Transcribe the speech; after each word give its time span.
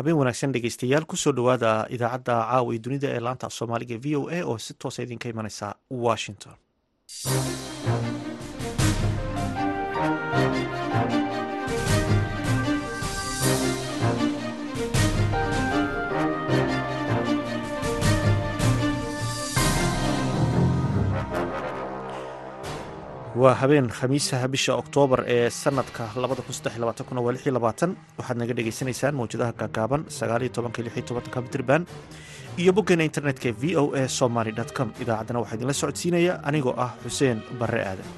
habeen 0.00 0.16
wanaagsan 0.20 0.52
dhegeystayaal 0.56 1.06
ku 1.12 1.16
soo 1.22 1.32
dhowaada 1.38 1.70
idaacadda 1.96 2.34
caawa 2.50 2.72
iyo 2.74 2.82
dunida 2.86 3.08
ee 3.16 3.20
laanta 3.26 3.46
af 3.48 3.54
soomaaliga 3.58 3.96
v 4.04 4.16
o 4.20 4.22
a 4.36 4.40
oo 4.50 4.58
si 4.66 4.72
toosa 4.82 5.02
idinka 5.06 5.28
imaneysa 5.32 5.66
washington 6.06 6.54
waa 23.34 23.54
habeen 23.54 23.88
khamiisaha 23.88 24.48
bisha 24.54 24.72
oktoobar 24.82 25.20
ee 25.34 25.50
sanadka 25.50 26.04
waxaad 28.18 28.36
naga 28.40 28.54
dhegeysanaysaan 28.58 29.14
mawjadaha 29.20 29.52
gaagaaban 29.60 30.02
mitrban 31.46 31.82
iyo 32.58 32.72
boggeena 32.72 33.04
internetka 33.10 33.52
v 33.60 33.76
o 33.76 33.84
a 33.94 34.08
somaly 34.08 34.52
com. 34.78 34.88
Idaacaddana 35.02 35.38
waxaa 35.42 35.56
idinla 35.56 35.72
socodsiinaya 35.82 36.32
anigoo 36.48 36.74
ah 36.84 36.90
xuseen 37.04 37.38
barre 37.60 37.80
aadan 37.90 38.08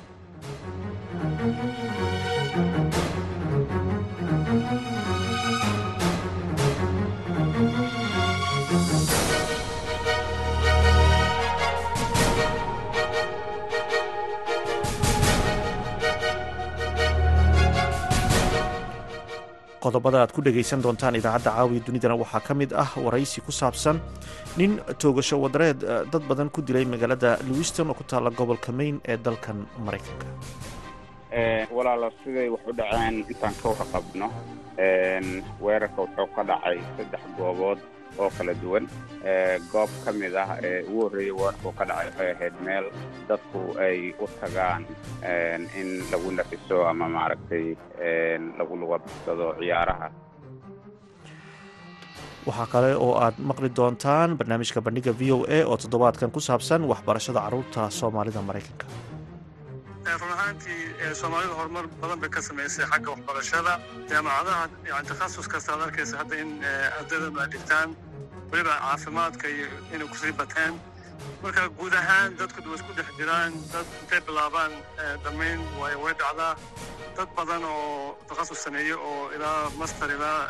qodobada 19.85 20.19
aad 20.23 20.33
ku 20.37 20.41
dhegaysan 20.47 20.83
doontaan 20.85 21.15
idaacadda 21.21 21.51
caawiya 21.57 21.85
dunidana 21.87 22.15
waxaa 22.23 22.43
ka 22.49 22.55
mid 22.61 22.71
ah 22.85 22.91
waraysi 23.05 23.41
ku 23.47 23.52
saabsan 23.61 23.97
nin 24.59 24.73
toogasho 25.02 25.37
wadareed 25.45 25.80
dad 26.13 26.23
badan 26.30 26.49
ku 26.55 26.61
dilay 26.66 26.85
magaalada 26.95 27.30
lewiston 27.49 27.91
oo 27.91 27.95
ku 28.01 28.05
taalla 28.10 28.30
gobolka 28.38 28.71
maine 28.79 28.99
ee 29.10 29.16
dalkan 29.27 29.59
maraykanka 29.87 30.27
walaalo 31.77 32.09
siday 32.25 32.49
wax 32.55 32.63
u 32.71 32.73
dhaceen 32.79 33.15
intaan 33.33 33.55
ka 33.63 33.66
warqabno. 33.73 34.27
Weerarka 35.65 35.99
wuxuu 36.05 36.29
ka 36.37 36.43
dhacay 36.51 36.79
saddex 36.97 37.23
goobood 37.38 37.79
oo 38.18 38.30
kala 38.37 38.55
duwan 38.63 38.85
goob 39.73 39.91
ka 40.05 40.10
mid 40.21 40.35
ah 40.45 40.51
ee 40.68 40.82
ugu 40.88 41.01
horreeyey 41.05 41.32
weerarkuu 41.38 41.73
ka 41.79 41.85
dhacay 41.88 42.07
waxay 42.09 42.30
ahayd 42.35 42.54
meel 42.66 42.87
dadku 43.29 43.60
ay 43.87 43.99
u 44.24 44.27
tagaan 44.41 44.82
in 45.80 45.88
lagu 46.13 46.29
nafiso 46.38 46.79
ama 46.91 47.07
maaragtay 47.16 47.66
lagu 48.59 48.74
lugabadsado 48.80 49.46
ciyaaraha. 49.60 50.09
Waxaa 52.46 52.66
kale 52.73 52.91
oo 53.04 53.13
aad 53.24 53.37
maqli 53.49 53.69
doontaan 53.79 54.30
barnaamijka 54.38 54.80
bandhiga 54.87 55.13
v 55.21 55.23
o 55.35 55.38
a 55.57 55.59
oo 55.71 55.76
toddobaadkan 55.82 56.30
ku 56.35 56.41
saabsan 56.49 56.82
waxbarashada 56.91 57.41
carruurta 57.45 57.82
soomaalida 57.99 58.43
maraykanka 58.49 58.87
run 60.04 60.32
ahaantii 60.32 61.14
soomaalida 61.20 61.54
horumar 61.54 61.86
badan 62.00 62.20
bay 62.20 62.28
ka 62.30 62.40
samaysay 62.42 62.84
xagga 62.92 63.10
waxbarashada 63.14 63.72
jaamacadaha 64.10 64.69
yani 64.91 65.06
takhasus 65.10 65.47
kasta 65.53 65.72
ad 65.75 65.81
arkaysa 65.86 66.16
hadda 66.20 66.36
in 66.42 66.50
ardaydan 66.98 67.38
ay 67.42 67.48
dhigtaan 67.54 67.88
weliba 68.50 68.75
caafimaadka 68.84 69.47
iyo 69.48 69.66
inay 69.94 70.08
ku 70.08 70.16
sii 70.16 70.32
bateen. 70.32 70.75
Marka 71.42 71.68
guud 71.78 71.94
ahaan 71.94 72.36
dadku 72.38 72.60
wa 72.70 72.74
isku 72.78 72.92
dhex 72.98 73.08
jiraan 73.18 73.52
dad 73.72 73.86
intay 74.02 74.20
bilaabaan 74.26 74.72
dhammayn 75.24 75.60
way 75.80 75.94
way 76.02 76.14
dhacdaa. 76.20 76.56
Dad 77.16 77.28
badan 77.36 77.62
oo 77.64 78.16
takhasus 78.28 78.58
sameeye 78.64 78.94
oo 78.94 79.30
ilaa 79.36 79.70
master 79.78 80.10
ilaa 80.16 80.41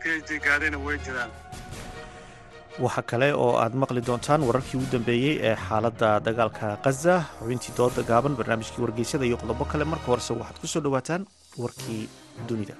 p 0.00 0.02
h 0.10 0.22
d 0.28 0.38
gaadhayna 0.44 0.78
way 0.86 0.98
jiraan 1.06 1.30
waxaa 2.80 3.04
kale 3.10 3.28
oo 3.44 3.52
aad 3.62 3.74
maqli 3.82 4.00
doontaan 4.08 4.46
wararkii 4.48 4.76
ugu 4.78 4.88
dambeeyey 4.94 5.34
ee 5.48 5.56
xaaladda 5.66 6.08
dagaalka 6.26 6.66
khaza 6.84 7.14
xubintii 7.38 7.74
dooda 7.78 8.02
gaaban 8.10 8.36
barnaamijkii 8.38 8.82
wargeysyada 8.84 9.24
iyo 9.28 9.36
qodobo 9.42 9.64
kale 9.72 9.84
marka 9.92 10.06
horese 10.12 10.32
waxaad 10.40 10.58
ku 10.62 10.66
soo 10.72 10.82
dhowaataan 10.84 11.22
warkii 11.62 12.02
dunida. 12.48 12.74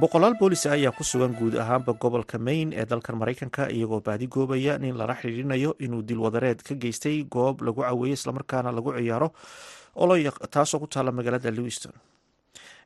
Boqolaal 0.00 0.34
boolis 0.38 0.66
ayaa 0.68 0.92
ku 0.92 1.02
sugan 1.04 1.32
guud 1.38 1.54
ahaanba 1.56 1.92
gobolka 1.96 2.38
maine 2.38 2.76
ee 2.76 2.84
dalkan 2.90 3.16
maraykanka 3.16 3.70
iyagoo 3.72 4.00
baadigoobaya 4.04 4.78
nin 4.78 4.94
lala 5.00 5.14
xidhiirinayo 5.16 5.70
inuu 5.80 6.02
dilwadareed 6.08 6.60
ka 6.62 6.74
geystay 6.74 7.24
goob 7.24 7.62
lagu 7.64 7.80
caweeyo 7.82 8.12
islamarkaana 8.18 8.70
lagu 8.72 8.92
ciyaaro 8.92 9.32
taasoo 10.50 10.78
ku 10.80 10.86
taalla 10.86 11.12
magaalada 11.12 11.50
lewiston. 11.50 11.92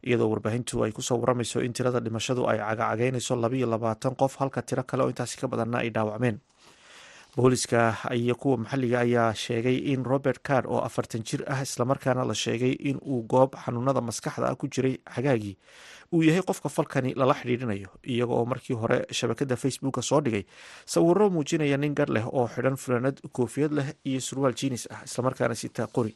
Iyadoo 0.07 0.29
warbaahintu 0.33 0.85
ay 0.85 0.93
ku 0.93 1.03
soo 1.03 1.19
waramayso 1.21 1.61
in 1.61 1.73
tirada 1.73 2.01
dhimashadu 2.01 2.49
ay 2.51 2.59
cagacagaynayso 2.59 3.37
labayo 3.37 3.67
labaatan 3.67 4.17
qof 4.17 4.37
halka 4.41 4.63
tiro 4.63 4.83
kale 4.83 5.03
oo 5.05 5.09
intaasi 5.13 5.37
ka 5.41 5.47
badanna 5.49 5.79
ay 5.79 5.91
dhaawacmeen. 5.91 6.41
Booliska 7.37 7.97
iyo 8.13 8.35
kuwa 8.35 8.57
maxalliga 8.57 9.01
ayaa 9.01 9.35
sheegay 9.35 9.77
in 9.93 10.05
robert 10.05 10.43
card 10.43 10.67
oo 10.67 10.81
afartan 10.85 11.23
jir 11.25 11.41
ah 11.49 11.63
islamarkaana 11.63 12.25
la 12.25 12.35
sheegay 12.35 12.73
in 12.91 12.99
uu 13.07 13.23
goob 13.25 13.55
xanuunada 13.57 14.01
maskaxda 14.01 14.51
ah 14.53 14.55
ku 14.57 14.69
jiray 14.69 14.99
xagaagii 15.15 15.57
uu 16.13 16.23
yahay 16.23 16.43
qofka 16.45 16.69
falkani 16.69 17.15
lala 17.17 17.33
xidhiirinayo 17.35 17.89
iyaga 18.05 18.33
oo 18.37 18.45
markii 18.45 18.77
hore 18.77 19.07
shabakada 19.11 19.57
facebooka 19.57 20.03
soo 20.03 20.21
dhigay 20.21 20.45
sawiro 20.85 21.31
muujinaya 21.31 21.77
nin 21.81 21.95
gar 21.95 22.11
leh 22.13 22.27
oo 22.29 22.45
xidhan 22.53 22.77
fulaanad 22.77 23.17
koofiyad 23.33 23.73
leh 23.73 23.89
iyo 24.05 24.21
surwaal 24.21 24.53
jinis 24.55 24.85
ah 24.93 25.01
islamarkaana 25.09 25.55
sitaa 25.57 25.87
qori 25.89 26.13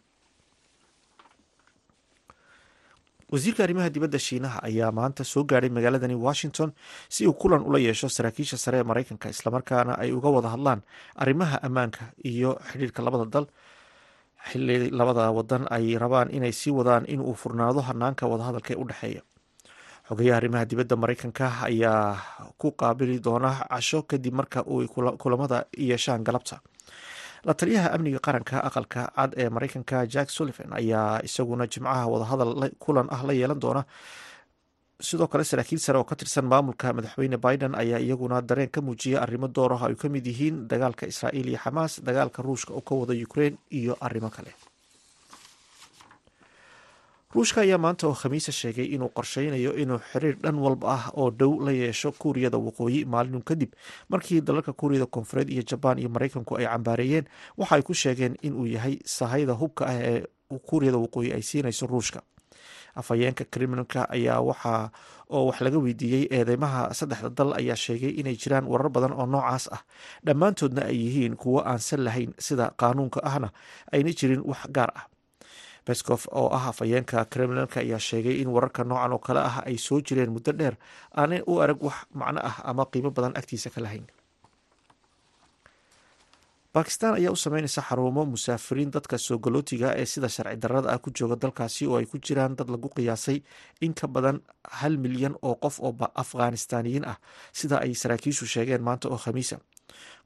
wasiirka 3.33 3.65
arrimaha 3.65 3.91
dibadda 3.91 4.19
shiinaha 4.19 4.59
ayaa 4.69 4.93
maanta 4.99 5.25
soo 5.25 5.43
gaadhay 5.45 5.71
magaaladani 5.71 6.15
washington 6.15 6.71
si 7.09 7.27
uu 7.27 7.33
kulan 7.35 7.63
ula 7.69 7.79
yeesho 7.79 8.09
saraakiisha 8.09 8.57
sare 8.65 8.79
ee 8.79 8.83
maraykanka 8.91 9.29
islamarkaana 9.35 9.99
ay 9.99 10.11
uga 10.19 10.29
wada 10.37 10.49
hadlaan 10.55 10.81
arrimaha 11.23 11.57
ammaanka 11.67 12.03
iyo 12.25 12.51
xidhiirka 12.71 13.03
labada 13.03 13.25
dal. 13.35 13.47
Xili 14.47 14.91
labada 14.95 15.25
wadan 15.35 15.67
ay 15.77 15.99
rabaan 15.99 16.31
inay 16.31 16.53
sii 16.55 16.71
wadaan 16.71 17.05
in 17.11 17.19
uu 17.21 17.35
furnaado 17.35 17.81
hanaanka 17.89 18.25
wadahadalka 18.33 18.71
ee 18.75 18.79
u 18.79 18.85
dhexeeya 18.91 19.23
xogeyaha 20.09 20.37
arrimaha 20.41 20.65
dibadda 20.71 20.95
maraykanka 21.03 21.47
ayaa 21.67 22.15
ku 22.61 22.69
qaabili 22.81 23.19
doona 23.27 23.51
casho 23.73 24.03
kadib 24.11 24.35
marka 24.39 24.63
uu 24.73 24.87
kulamada 25.23 25.59
yeeshaan 25.89 26.23
galabta 26.29 26.57
la 27.47 27.55
taliyaha 27.61 27.89
amniga 27.97 28.19
qaranka 28.27 28.57
aqalka 28.69 29.03
cad 29.17 29.31
ee 29.43 29.49
maraykanka 29.57 29.99
jack 30.15 30.29
sullivan 30.37 30.71
ayaa 30.81 31.21
isaguna 31.29 31.65
jimcaha 31.73 32.05
wadahadal 32.13 32.53
kulan 32.85 33.09
ah 33.17 33.23
la 33.29 33.33
yeelan 33.41 33.61
doona. 33.65 33.83
Sidoo 35.09 35.29
kale 35.33 35.45
saraakiil 35.51 35.79
sare 35.85 35.99
oo 36.01 36.05
ka 36.11 36.17
tirsan 36.21 36.47
maamulka 36.53 36.87
madaxweyne 36.97 37.37
biden 37.47 37.73
ayaa 37.83 38.01
iyaguna 38.07 38.37
dareen 38.49 38.71
ka 38.75 38.81
muujiyay 38.87 39.21
arrimo 39.25 39.49
door 39.57 39.73
ah 39.77 39.83
ay 39.89 39.95
ka 40.03 40.09
mid 40.15 40.27
yihiin 40.27 40.57
dagaalka 40.71 41.05
israa'iil 41.13 41.49
iyo 41.53 41.59
xamaas 41.65 41.93
dagaalka 42.07 42.41
ruushka 42.47 42.73
oo 42.75 42.81
ka 42.89 42.95
wada 43.01 43.15
ukraine 43.27 43.57
iyo 43.79 43.93
arrimo 44.07 44.31
kale 44.37 44.51
ruushka 47.37 47.61
ayaa 47.65 47.79
maanta 47.85 48.05
oo 48.09 48.15
khamiisa 48.21 48.53
sheegay 48.61 48.87
inuu 48.97 49.11
qorsheynayo 49.17 49.73
inuu 49.83 50.01
xiriir 50.11 50.37
dhan 50.43 50.57
walba 50.65 50.87
ah 50.97 51.05
oo 51.21 51.31
dhow 51.31 51.53
la 51.67 51.73
yeesho 51.73 52.13
kuuriyada 52.21 52.59
waqooyi 52.67 53.05
maalin 53.05 53.43
kadib 53.49 53.71
markii 54.09 54.41
dalalka 54.41 54.73
kuuriyada 54.73 55.07
koonfureed 55.15 55.49
iyo 55.53 55.63
jabaan 55.71 55.99
iyo 55.99 56.09
maraykanku 56.09 56.53
ay 56.59 56.65
cambaareeyeen 56.73 57.25
waxa 57.61 57.75
ay 57.77 57.83
ku 57.83 57.95
sheegeen 57.95 58.35
inuu 58.47 58.67
yahay 58.67 58.95
sahayda 59.05 59.53
hubka 59.53 59.83
ah 59.87 59.95
ee 60.01 60.25
kuuriyada 60.69 60.99
waqooyi 60.99 61.33
ay 61.37 61.43
siinayso 61.43 61.87
ruushka. 61.87 62.23
Afhayeenka 62.97 63.45
kremlinka 63.53 64.09
ayaa 64.17 64.41
waxa 64.41 64.91
oo 65.29 65.47
wax 65.53 65.61
laga 65.61 65.79
weydiiyey 65.85 66.25
eedeymaha 66.37 66.95
saddexda 66.99 67.29
dal 67.39 67.53
ayaa 67.61 67.77
sheegay 67.77 68.13
inay 68.21 68.37
jiraan 68.43 68.65
warar 68.73 68.89
badan 68.89 69.13
oo 69.13 69.27
noocaas 69.27 69.69
ah. 69.77 69.83
Dhammaantoodna 70.27 70.83
ay 70.89 70.97
yihiin 71.05 71.37
kuwo 71.37 71.61
aan 71.61 71.79
sal 71.89 72.01
lahayn 72.07 72.33
sida 72.47 72.73
qaanuunka 72.81 73.21
ahna 73.31 73.49
ayna 73.93 74.09
jirin 74.19 74.41
wax 74.51 74.65
gaar 74.73 74.93
ah 74.97 75.05
bescof 75.87 76.27
oo 76.33 76.49
ah 76.57 76.65
afhayeenka 76.71 77.25
kremlinka 77.33 77.81
ayaa 77.81 77.99
sheegay 78.09 78.37
in 78.43 78.49
wararka 78.55 78.83
noocan 78.85 79.13
oo 79.15 79.19
kale 79.27 79.41
ah 79.51 79.63
ay 79.69 79.77
soo 79.79 80.01
jireen 80.07 80.31
muddo 80.35 80.53
dheer. 80.53 80.75
Aanay 81.17 81.43
u 81.47 81.61
arag 81.63 81.79
wax 81.87 81.99
macno 82.21 82.41
ah 82.49 82.57
ama 82.71 82.85
qiimo 82.93 83.11
badan 83.17 83.33
agtiisa 83.39 83.71
ka 83.71 83.81
lahayn. 83.81 84.07
Bakistan 86.75 87.15
ayaa 87.17 87.33
u 87.33 87.37
sameynaysa 87.37 87.81
xarumo 87.89 88.25
musaafiriin 88.33 88.91
dadka 88.93 89.17
soo 89.19 89.39
galootiga 89.39 89.95
ee 90.01 90.05
sida 90.13 90.29
sharci 90.29 90.57
darrada 90.63 90.89
ah 90.93 90.99
ku 90.99 91.09
jooga 91.19 91.37
dalkaasi 91.43 91.87
oo 91.89 91.97
ay 91.97 92.05
ku 92.11 92.19
jiraan 92.27 92.53
dad 92.59 92.69
lagu 92.69 92.89
qiyaasay 92.97 93.39
in 93.81 93.95
ka 93.95 94.07
badan 94.09 94.43
hal 94.81 94.99
milyan 95.05 95.35
oo 95.43 95.55
qof 95.65 95.81
oo 95.81 95.93
afghanistaaniyiin 96.23 97.05
ah. 97.13 97.17
Sida 97.53 97.77
ay 97.81 97.95
saraakiishu 97.95 98.45
sheegeen 98.47 98.83
maanta 98.85 99.09
oo 99.09 99.17
khamiisa 99.25 99.57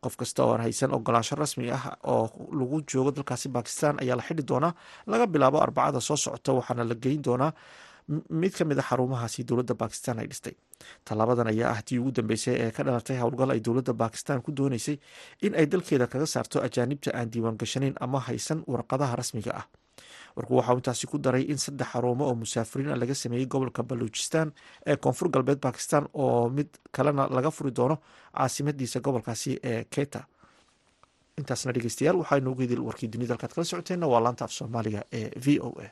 qof 0.05 0.15
kasta 0.21 0.41
oo 0.45 0.53
aan 0.55 0.63
haysan 0.67 0.91
ogolaansho 0.99 1.35
rasmi 1.43 1.71
ah 1.77 1.85
oo 2.13 2.25
lagu 2.59 2.77
joogo 2.91 3.11
dalkaasi 3.17 3.49
bakistan 3.49 3.95
ayaa 4.03 4.17
la 4.17 4.23
xidhi 4.29 4.43
doonaa 4.51 4.73
laga 5.13 5.27
bilaabo 5.27 5.59
arbacada 5.67 6.01
soo 6.09 6.17
socota 6.25 6.53
waxaana 6.59 6.85
la 6.91 6.95
geyn 7.05 7.23
doonaa 7.27 7.53
mid 8.43 8.53
ka 8.59 8.65
mid 8.65 8.79
a 8.79 8.83
xarumahaasi 8.83 9.45
dowladda 9.49 9.75
bakistan 9.83 10.19
ay 10.19 10.27
dhistay. 10.31 10.55
Tallaabadan 11.07 11.47
ayaa 11.53 11.71
ah 11.75 11.81
tii 11.87 11.99
ugu 12.03 12.11
dambeysay 12.17 12.55
ee 12.65 12.71
ka 12.77 12.83
dhalatay 12.87 13.17
howlgal 13.23 13.51
ay 13.55 13.61
dowladda 13.67 13.93
bakistan 14.03 14.43
ku 14.43 14.51
dooneysay 14.59 14.97
in 15.47 15.55
ay 15.55 15.67
dalkeeda 15.73 16.07
kaga 16.13 16.27
saarto 16.27 16.59
ajaanibta 16.67 17.11
aan 17.15 17.31
diiwaan 17.33 17.57
gashanayn 17.63 17.95
ama 18.01 18.19
haysan 18.27 18.65
warqadaha 18.73 19.15
rasmiga 19.21 19.53
ah 19.61 19.65
warku 20.37 20.57
waxauu 20.57 20.77
intaasi 20.81 21.07
ku 21.07 21.19
daray 21.19 21.43
in 21.53 21.59
saddex 21.59 21.89
xarumo 21.93 22.25
oo 22.29 22.35
musaafiriin 22.35 22.99
laga 23.03 23.15
sameeyey 23.15 23.47
gobolka 23.47 23.83
baluujistan 23.83 24.53
ee 24.87 24.97
koonfur 24.97 25.29
galbeed 25.35 25.61
bakistan 25.61 26.05
oo 26.15 26.49
mid 26.57 26.69
kalena 26.93 27.29
laga 27.37 27.51
furi 27.51 27.71
doono 27.79 27.97
caasimadiisa 28.37 29.01
gobolkaasi 29.01 29.59
ee 29.71 29.85
keta 29.95 30.21
intaasna 31.39 31.73
dhegeystayaal 31.73 32.17
waxaa 32.23 32.39
inoogu 32.43 32.63
idil 32.63 32.81
warkii 32.89 33.09
dunida 33.13 33.33
halkaad 33.35 33.53
kala 33.55 33.65
socoteenna 33.65 34.07
waa 34.13 34.21
laanta 34.25 34.45
af 34.45 34.53
soomaaliga 34.59 35.01
ee 35.13 35.31
v 35.45 35.59
o 35.63 35.71
a 35.85 35.89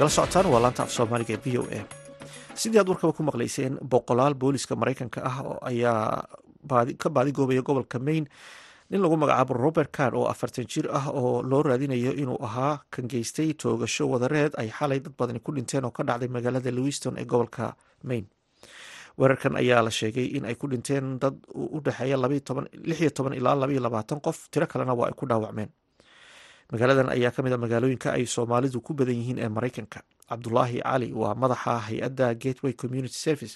nagala 0.00 0.08
socotaan 0.16 0.46
waa 0.52 0.60
laanta 0.64 0.82
af 0.82 0.90
soomaaliga 0.96 1.36
v 1.44 1.58
o 1.60 1.62
a. 1.68 1.80
Sidii 2.54 2.78
aad 2.80 2.88
warkaba 2.88 3.12
ku 3.12 3.22
maqlayseen 3.22 3.76
boqolaal 3.92 4.34
booliska 4.34 4.76
mareykanka 4.76 5.20
ah 5.24 5.38
ayaa 5.62 6.24
ka 7.02 7.08
baadigoobaya 7.10 7.62
gobolka 7.62 7.98
maine 7.98 8.26
nin 8.90 9.00
lagu 9.02 9.16
magacaabo 9.16 9.54
robert 9.54 9.90
card 9.92 10.14
oo 10.14 10.24
afartan 10.32 10.64
jir 10.66 10.88
ah 10.92 11.06
oo 11.12 11.42
loo 11.42 11.62
raadinayo 11.62 12.12
inuu 12.12 12.38
ahaa 12.44 12.80
kan 12.90 13.04
geystay 13.08 13.52
toogasho 13.54 14.08
wadareed 14.08 14.52
ay 14.56 14.68
xalay 14.78 15.00
dad 15.04 15.12
badani 15.18 15.40
ku 15.40 15.52
dhinteen 15.52 15.84
oo 15.84 15.90
ka 15.90 16.02
dhacday 16.02 16.28
magaalada 16.28 16.70
lewiston 16.70 17.18
ee 17.18 17.24
gobolka 17.24 17.76
maine. 18.02 18.26
Weerarkan 19.18 19.56
ayaa 19.56 19.82
la 19.84 19.90
sheegay 19.90 20.26
in 20.36 20.44
ay 20.44 20.54
ku 20.54 20.66
dhinteen 20.68 21.18
dad 21.20 21.36
u 21.54 21.80
dhexeeya 21.84 22.16
ilaa 22.16 24.02
qof 24.26 24.48
tiro 24.50 24.66
kalena 24.66 24.94
waa 24.94 25.06
ay 25.12 25.14
ku 25.20 25.26
dhaawacmeen 25.26 25.68
magaaladan 26.72 27.08
ayaa 27.14 27.30
ka 27.34 27.42
mid 27.42 27.52
a 27.52 27.58
magaalooyinka 27.58 28.12
ay 28.16 28.24
soomaalidu 28.26 28.80
ku 28.86 28.94
badan 28.94 29.14
yihiin 29.20 29.38
ee 29.44 29.48
mareykanka 29.48 30.00
cabdulaahi 30.30 30.78
cali 30.86 31.08
waa 31.12 31.34
madaxa 31.34 31.78
hay'adda 31.88 32.34
gateway 32.42 32.72
community 32.82 33.14
service 33.26 33.54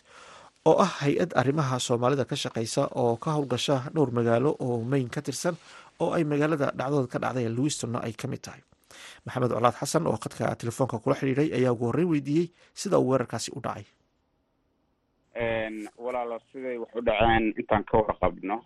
oo 0.66 0.76
ah 0.84 0.90
hay'ad 1.02 1.30
arrimaha 1.40 1.78
soomaalida 1.78 2.24
ka 2.30 2.36
shaqeysa 2.36 2.82
oo 3.02 3.14
ka 3.16 3.30
howlgasha 3.36 3.76
dhowr 3.94 4.10
magaalo 4.18 4.50
oo 4.66 4.82
mayn 4.82 5.08
ka 5.14 5.20
tirsan 5.22 5.54
oo 6.02 6.10
ay 6.16 6.24
magaalada 6.24 6.72
dhacdooda 6.78 7.06
ka 7.12 7.18
dhacday 7.24 7.46
lewistonna 7.48 7.98
ay 8.06 8.12
ka 8.18 8.26
mid 8.28 8.42
tahay. 8.42 8.62
Maxamed 9.26 9.50
colaad 9.54 9.76
xasan 9.78 10.06
oo 10.10 10.16
khadka 10.18 10.54
telefoonka 10.58 10.98
kula 10.98 11.14
xidhiiray 11.20 11.48
ayaa 11.58 11.72
ugu 11.74 11.84
horreyn 11.90 12.10
weydiiyey 12.10 12.46
sida 12.74 12.98
uu 12.98 13.08
weerarkaasi 13.14 13.50
u 13.54 13.60
dhacay. 13.62 13.86
Walaalo 16.04 16.38
siday 16.50 16.76
wax 16.82 16.90
u 16.98 17.00
dhaceen 17.06 17.54
intaan 17.60 17.84
ka 17.86 17.98
warqabno. 18.02 18.56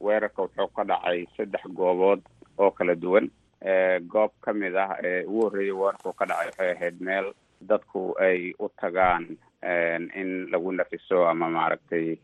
Weerarka 0.00 0.42
wuxuu 0.46 0.68
ka 0.76 0.82
dhacay 0.84 1.26
saddex 1.36 1.62
goobood 1.78 2.20
oo 2.58 2.70
kala 2.70 2.94
duwan 2.94 3.30
goob 4.12 4.32
ka 4.40 4.52
mid 4.52 4.76
ah 4.76 4.96
ee 5.04 5.24
ugu 5.24 5.42
horreeyay 5.44 5.72
weerarkuu 5.80 6.12
ka 6.12 6.24
dhacay 6.26 6.46
waxay 6.48 6.70
ahayd 6.72 7.00
meel 7.00 7.26
dadku 7.60 8.14
ay 8.20 8.52
u 8.58 8.68
tagaan 8.80 9.24
in 10.20 10.30
lagu 10.52 10.72
nafiso 10.72 11.26
ama 11.28 11.48
maaragtay 11.50 12.16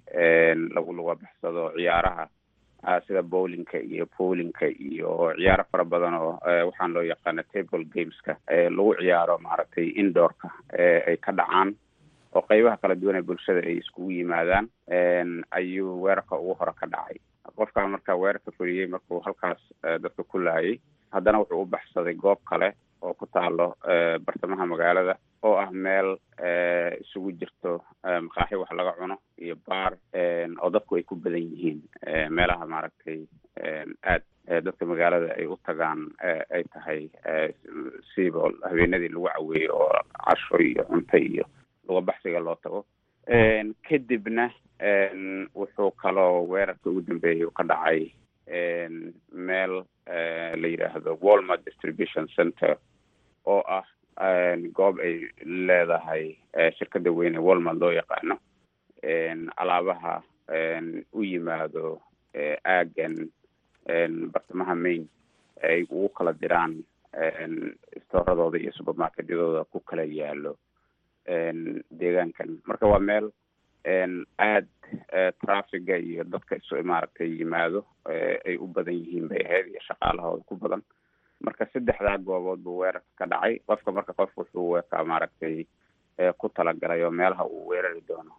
lagu 0.76 0.93
luga 0.93 1.14
baxsado 1.14 1.73
ciyaaraha 1.76 2.26
sida 3.06 3.23
bowlinka 3.23 3.79
iyo 3.79 4.06
bowlinka 4.19 4.67
iyo 4.69 5.32
ciyaaro 5.38 5.64
fara 5.73 5.84
badan 5.84 6.14
oo 6.14 6.38
waxaan 6.69 6.93
loo 6.93 7.02
yaqaana 7.02 7.43
table 7.52 7.84
gameska 7.94 8.37
lagu 8.76 8.94
ciyaaro 9.00 9.38
maaragtay 9.38 9.88
indoorka 10.02 10.50
ay 11.08 11.17
ka 11.17 11.32
dhacaan 11.32 11.75
oo 12.34 12.43
qeybaha 12.49 12.76
kala 12.82 12.94
duwan 12.94 13.17
ee 13.17 13.23
bulshada 13.23 13.61
ay 13.67 13.76
iskugu 13.82 14.11
yimaadaan 14.19 14.69
ayuu 15.50 16.02
weerarka 16.02 16.37
ugu 16.38 16.55
hore 16.61 16.73
ka 16.81 16.87
dhacay 16.87 17.19
qofkaa 17.56 17.86
marka 17.88 18.16
weerarka 18.16 18.50
fuliyey 18.58 18.86
markuu 18.86 19.20
halkaas 19.26 19.60
dadka 19.82 20.22
ku 20.24 20.38
laayay 20.38 20.78
haddana 21.10 21.38
wuxuu 21.38 21.62
u 21.62 21.66
baxsaday 21.66 22.14
goob 22.14 22.38
kale 22.50 22.72
oo 23.02 23.14
ku 23.14 23.26
taalo 23.26 23.74
bartamaha 24.26 24.66
magaalada 24.66 25.14
oo 25.42 25.56
ah 25.58 25.70
meel 25.72 26.16
isugu 27.00 27.32
jirto 27.32 27.80
maqaaxi 28.26 28.54
wax 28.56 28.70
laga 28.72 28.92
cuno 28.98 29.16
iyo 29.38 29.56
baar 29.66 29.92
oo 30.62 30.70
dadku 30.70 30.96
ay 30.96 31.02
ku 31.02 31.16
badan 31.16 31.42
yihiin 31.50 31.80
meelaha 32.30 32.66
maaragtay 32.66 33.26
aad 34.06 34.22
dadka 34.66 34.86
magaalada 34.86 35.34
ay 35.38 35.46
u 35.46 35.56
tagaan 35.66 36.06
ay 36.54 36.62
tahay 36.74 37.10
siiba 38.14 38.50
habeenadii 38.70 39.08
lagu 39.08 39.28
caweeyo 39.34 39.74
oo 39.76 39.98
casho 40.26 40.56
iyo 40.62 40.84
cunto 40.84 41.16
iyo 41.18 41.44
luga 41.88 42.00
baxsiga 42.00 42.38
loo 42.40 42.54
tago 42.62 42.86
kadibna 43.88 44.50
wuxuu 45.54 45.90
kaloo 45.90 46.46
weerarka 46.48 46.90
ugu 46.90 47.00
dambeeyay 47.00 47.46
ka 47.54 47.62
dhacay 47.64 48.10
meel 49.32 49.84
la 50.60 50.69
yidhaahdo 50.69 51.19
walmart 51.22 51.64
distribution 51.64 52.28
center 52.36 52.76
oo 53.46 53.62
ah 53.69 53.84
goob 54.74 54.98
ay 55.00 55.28
leedahay 55.44 56.36
shirkada 56.78 57.10
weyn 57.12 57.34
ee 57.34 57.38
walmart 57.38 57.78
loo 57.78 57.92
yaqaano. 57.92 58.38
Alaabaha 59.56 60.22
u 61.12 61.22
yimaado 61.24 62.00
aagan 62.64 63.30
bartamaha 64.32 64.74
maine 64.74 65.06
ay 65.62 65.82
ugu 65.82 66.08
kala 66.08 66.32
diraan 66.32 66.82
stooradooda 68.04 68.58
iyo 68.58 68.72
supermarketyadooda 68.72 69.64
ku 69.64 69.80
kala 69.80 70.02
yaalo 70.02 70.56
deegaankan. 71.98 72.58
Marka 72.66 72.86
waa 72.86 72.98
meel 72.98 73.30
aad 74.38 74.69
trafiga 75.40 75.96
iyo 75.96 76.24
dadka 76.24 76.56
isu 76.56 76.82
maaragtay 76.84 77.30
yimaado 77.38 77.84
ay 78.46 78.56
u 78.56 78.66
badan 78.66 78.94
yihiin 78.94 79.28
bay 79.28 79.42
ahayd 79.46 79.66
iyo 79.72 79.80
shaqaalahooda 79.88 80.44
ku 80.46 80.56
badan. 80.56 80.82
Marka 81.44 81.66
saddexdaa 81.72 82.19
goobood 82.19 82.60
buu 82.62 82.78
weerarka 82.82 83.08
ka 83.19 83.26
dhacay. 83.26 83.58
Qofka 83.66 83.92
marka 83.92 84.12
qof 84.12 84.30
wuxuu 84.36 84.70
weekaa 84.74 85.04
maaragtay 85.04 85.66
ku 86.38 86.48
talagalay 86.48 87.02
oo 87.04 87.10
meelaha 87.10 87.44
uu 87.44 87.69
weerari 87.69 88.02
doono 88.08 88.34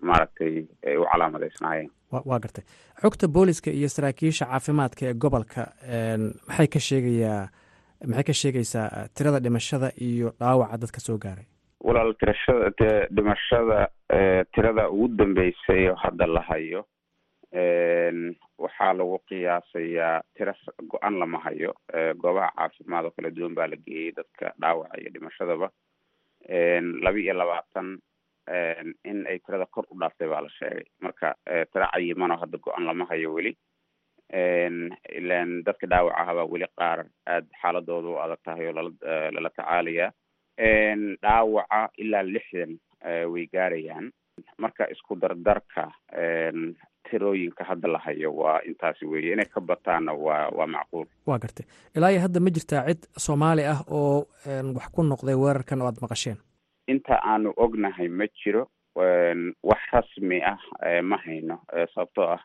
maaragtay 0.00 0.66
ay 0.86 0.96
u 0.96 1.04
calaamadaysnaayeen 1.12 1.90
waa 2.12 2.38
gartay. 2.40 2.64
Xogta 3.02 3.28
booliska 3.28 3.70
iyo 3.70 3.88
saraakiisha 3.88 4.46
caafimaadka 4.46 5.06
ee 5.06 5.14
gobolka 5.14 5.62
maxay 6.48 6.66
ka 6.74 6.80
sheegayaa 6.80 7.48
maxay 8.06 8.24
ka 8.28 8.32
sheegaysaa 8.42 9.08
tirada 9.16 9.40
dhimashada 9.40 9.88
iyo 10.08 10.28
dhaawaca 10.40 10.76
dadka 10.82 11.00
soo 11.00 11.18
gaaray? 11.24 11.46
Walaal 11.86 12.14
tirashada 12.20 12.70
dhimashada 13.16 13.78
tirada 14.54 14.90
ugu 14.90 15.08
dambeysay 15.18 15.88
oo 15.90 15.94
hadda 16.04 16.26
la 16.26 16.40
hayo 16.50 16.80
waxaa 18.64 18.92
lagu 18.98 19.18
qiyaasayaa 19.28 20.22
tiro 20.36 20.52
go-an 20.90 21.18
lama 21.18 21.38
hayo. 21.44 21.74
Goobaha 22.22 22.50
caafimaad 22.56 23.04
oo 23.06 23.12
kala 23.16 23.30
duwan 23.30 23.54
baa 23.54 23.66
la 23.72 23.76
geeyey 23.76 24.12
dadka 24.16 24.52
dhaawaca 24.60 25.00
iyo 25.00 25.10
dhimashadaba. 25.14 25.68
Laba 27.04 27.18
iyo 27.18 27.34
labaatan 27.34 27.98
in 29.10 29.26
ay 29.26 29.38
tirada 29.44 29.66
kor 29.66 29.84
u 29.90 29.98
dhaaftay 30.00 30.28
baa 30.28 30.40
la 30.46 30.50
sheegay. 30.58 30.84
Marka 31.00 31.34
tiro 31.72 31.86
cayimanoo 31.92 32.36
hadda 32.42 32.58
go-an 32.58 32.84
lama 32.86 33.04
hayo 33.10 33.34
weli 33.34 33.56
ilan 34.32 35.62
dadka 35.66 35.86
dhaawac 35.86 36.14
ahabaa 36.20 36.46
weli 36.52 36.66
qaar 36.78 37.04
aad 37.26 37.46
xaaladooda 37.62 38.08
u 38.08 38.18
adag 38.24 38.38
tahay 38.44 38.66
oo 38.66 38.72
lala 38.72 38.90
lala 39.34 39.50
tacaalaya 39.50 40.12
dhaawaca 41.22 41.88
ilaa 41.98 42.22
lixdan 42.22 42.78
way 43.32 43.46
gaarayaan. 43.52 44.10
Marka 44.58 44.84
isku 44.90 45.14
dardarka 45.16 45.92
tirooyinka 47.10 47.64
hadda 47.64 47.88
la 47.88 47.98
hayo 47.98 48.32
waa 48.36 48.60
intaasi 48.66 49.06
weeye. 49.06 49.32
Inay 49.32 49.46
ka 49.46 49.60
bataanna 49.60 50.12
waa 50.12 50.48
waa 50.56 50.66
macquul. 50.66 51.06
Waa 51.26 51.38
gartay 51.38 51.66
ilaa 51.96 52.10
iyo 52.10 52.20
hadda 52.20 52.40
ma 52.40 52.50
jirtaa 52.50 52.86
cid 52.88 53.02
soomaali 53.18 53.64
ah 53.64 53.80
oo 53.90 54.26
wax 54.74 54.88
ku 54.92 55.02
noqday 55.02 55.34
weerarkan 55.34 55.82
oo 55.82 55.86
aad 55.88 56.00
maqasheen? 56.02 56.36
Inta 56.88 57.20
aanu 57.24 57.52
ognahay 57.56 58.08
ma 58.08 58.26
jiro 58.40 58.68
wax 59.62 59.82
rasmi 59.92 60.42
ah 60.42 60.58
ma 61.02 61.16
hayno 61.24 61.60
sababtoo 61.94 62.24
ah 62.36 62.40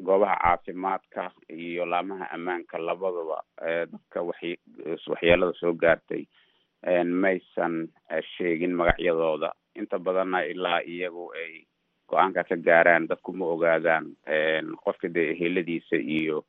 goobaha 0.00 0.36
caafimaadka 0.42 1.30
iyo 1.48 1.86
laamaha 1.86 2.30
ammaanka 2.30 2.78
labadaba 2.78 3.42
dadka 3.60 4.22
waxy 4.22 4.56
waxyeelada 5.06 5.52
soo 5.60 5.72
gaartay 5.72 6.24
maysan 7.04 7.88
sheegin 8.36 8.72
magacyadooda. 8.74 9.52
Inta 9.74 9.98
badanna 9.98 10.44
ilaa 10.44 10.80
iyagu 10.82 11.32
ay 11.34 11.64
go'aanka 12.08 12.44
ka 12.44 12.56
gaaraan 12.56 13.06
dadku 13.08 13.32
ma 13.32 13.46
ogaadaan 13.46 14.16
qofka 14.84 15.08
dee 15.08 15.30
eheladiisa 15.36 15.96
iyo 15.96 16.44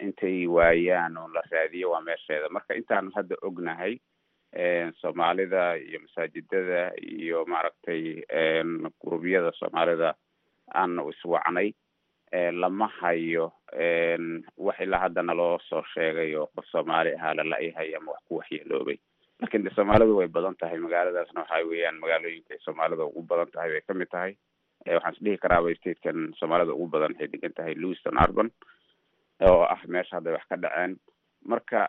intay 0.00 0.46
waayaan 0.46 1.16
oo 1.16 1.28
la 1.28 1.42
raadiyo 1.50 1.90
waa 1.90 2.00
meesheeda. 2.00 2.48
Marka 2.50 2.74
intaanu 2.74 3.10
hadda 3.14 3.36
ognahay 3.42 3.98
soomaalida 5.00 5.76
iyo 5.76 6.00
masaajidada 6.00 6.92
iyo 7.02 7.44
maaragtay 7.46 8.24
gurubyada 9.00 9.52
soomaalida 9.52 10.14
aanu 10.74 11.10
iswacnay 11.10 11.68
lama 12.52 12.86
hayo 13.00 13.52
wax 14.66 14.80
ilaa 14.80 14.98
haddana 15.04 15.34
loo 15.34 15.58
soo 15.68 15.82
sheegay 15.94 16.34
oo 16.36 16.46
qof 16.54 16.66
soomaali 16.72 17.14
ahaa 17.14 17.34
lala-yahay 17.34 17.94
ama 17.96 18.12
wax 18.12 18.22
ku 18.28 18.36
waxyeeloobay 18.40 18.98
laakiin 19.40 19.64
de 19.64 19.70
soomaalidu 19.76 20.16
way 20.18 20.28
badan 20.28 20.56
tahay 20.56 20.78
magaaladaasna 20.78 21.40
waxa 21.40 21.62
weeyaan 21.70 21.98
magaalooyinka 22.02 22.54
soomaalida 22.64 23.04
ugu 23.04 23.22
badan 23.22 23.50
tahay 23.54 23.70
bay 23.72 23.80
ka 23.86 23.94
mid 23.94 24.08
tahay. 24.10 24.32
Waxaan 24.94 25.14
isdhihi 25.16 25.38
karaaba 25.44 25.74
statekan 25.78 26.18
soomaalida 26.38 26.72
ugu 26.74 26.86
badan 26.94 27.12
waxay 27.14 27.28
degan 27.32 27.54
tahay 27.58 27.74
lewiston 27.74 28.18
urban 28.24 28.50
oo 29.48 29.62
ah 29.74 29.80
meesha 29.88 30.16
hadday 30.16 30.32
wax 30.36 30.44
ka 30.50 30.56
dhaceen. 30.56 30.96
Marka 31.52 31.88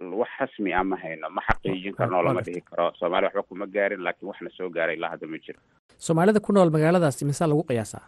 wax 0.00 0.30
rasmi 0.40 0.72
ah 0.74 0.84
ma 0.84 0.96
hayno 1.02 1.30
ma 1.30 1.42
xaqiijin 1.48 1.94
karno 1.98 2.22
lama 2.22 2.42
dhihi 2.46 2.60
karo. 2.68 2.92
Soomaaliya 2.98 3.28
waxba 3.30 3.42
kuma 3.48 3.66
gaarin 3.66 4.02
laakiin 4.06 4.28
waxna 4.30 4.50
soo 4.56 4.68
gaaray 4.70 4.96
ilaa 4.96 5.10
hadda 5.14 5.26
ma 5.26 5.38
jiro 5.38 5.60
soomaalida 6.06 6.40
ku 6.46 6.52
nool 6.52 6.70
magaaladaasi 6.76 7.24
misaa 7.30 7.48
lagu 7.50 7.62
qiyaasaa? 7.70 8.04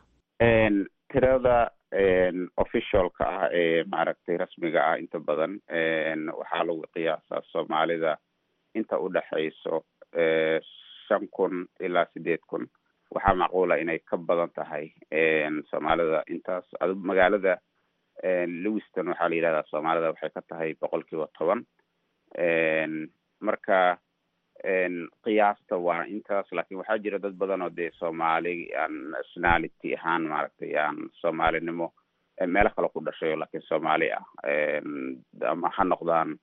Tirada 1.12 1.56
officialka 2.64 3.24
ah 3.24 3.48
ee 3.60 3.84
maaragtay 3.92 4.36
rasmiga 4.42 4.80
ah 4.90 4.96
inta 5.02 5.18
badan 5.28 5.52
waxaa 6.40 6.64
lagu 6.68 6.82
qiyaasaa 6.94 7.42
soomaalida 7.52 8.16
inta 8.78 8.98
udhexayso 9.06 9.74
shan 11.06 11.28
kun 11.36 11.54
ilaa 11.80 12.06
sideed 12.12 12.42
kun. 12.50 12.66
Waxaa 13.14 13.34
macquula 13.42 13.78
inay 13.82 13.98
ka 14.10 14.16
badan 14.16 14.50
tahay 14.56 14.84
soomaalida. 15.70 16.22
Intaas 16.34 16.66
adu 16.80 16.94
magaalada 17.10 17.54
lewiston 18.64 19.08
waxaa 19.12 19.28
la 19.30 19.34
yidhahdaa 19.38 19.70
soomaalida 19.70 20.10
waxay 20.12 20.30
ka 20.36 20.42
tahay 20.50 20.74
boqol 20.80 21.02
kiiba 21.08 21.26
toban 21.38 21.60
marka 23.46 23.98
qiyaasta 25.24 25.76
waa 25.76 26.04
intaas 26.04 26.52
laakiin 26.52 26.78
waxaa 26.78 26.98
jira 26.98 27.18
dad 27.18 27.34
badan 27.38 27.62
oo 27.62 27.70
dee 27.76 27.90
soomaali 27.98 28.68
aan 28.82 29.10
nationality 29.10 29.94
ahaan 29.96 30.22
maaragtay 30.28 30.76
aan 30.78 30.96
soomaalinimo 31.20 31.92
meelo 32.46 32.70
kale 32.76 32.88
ku 32.88 33.00
dhashay 33.04 33.36
laakiin 33.36 33.62
soomaali 33.68 34.12
ah. 34.12 34.24
Ama 35.50 35.70
ha 35.76 35.84
noqdaan 35.84 36.36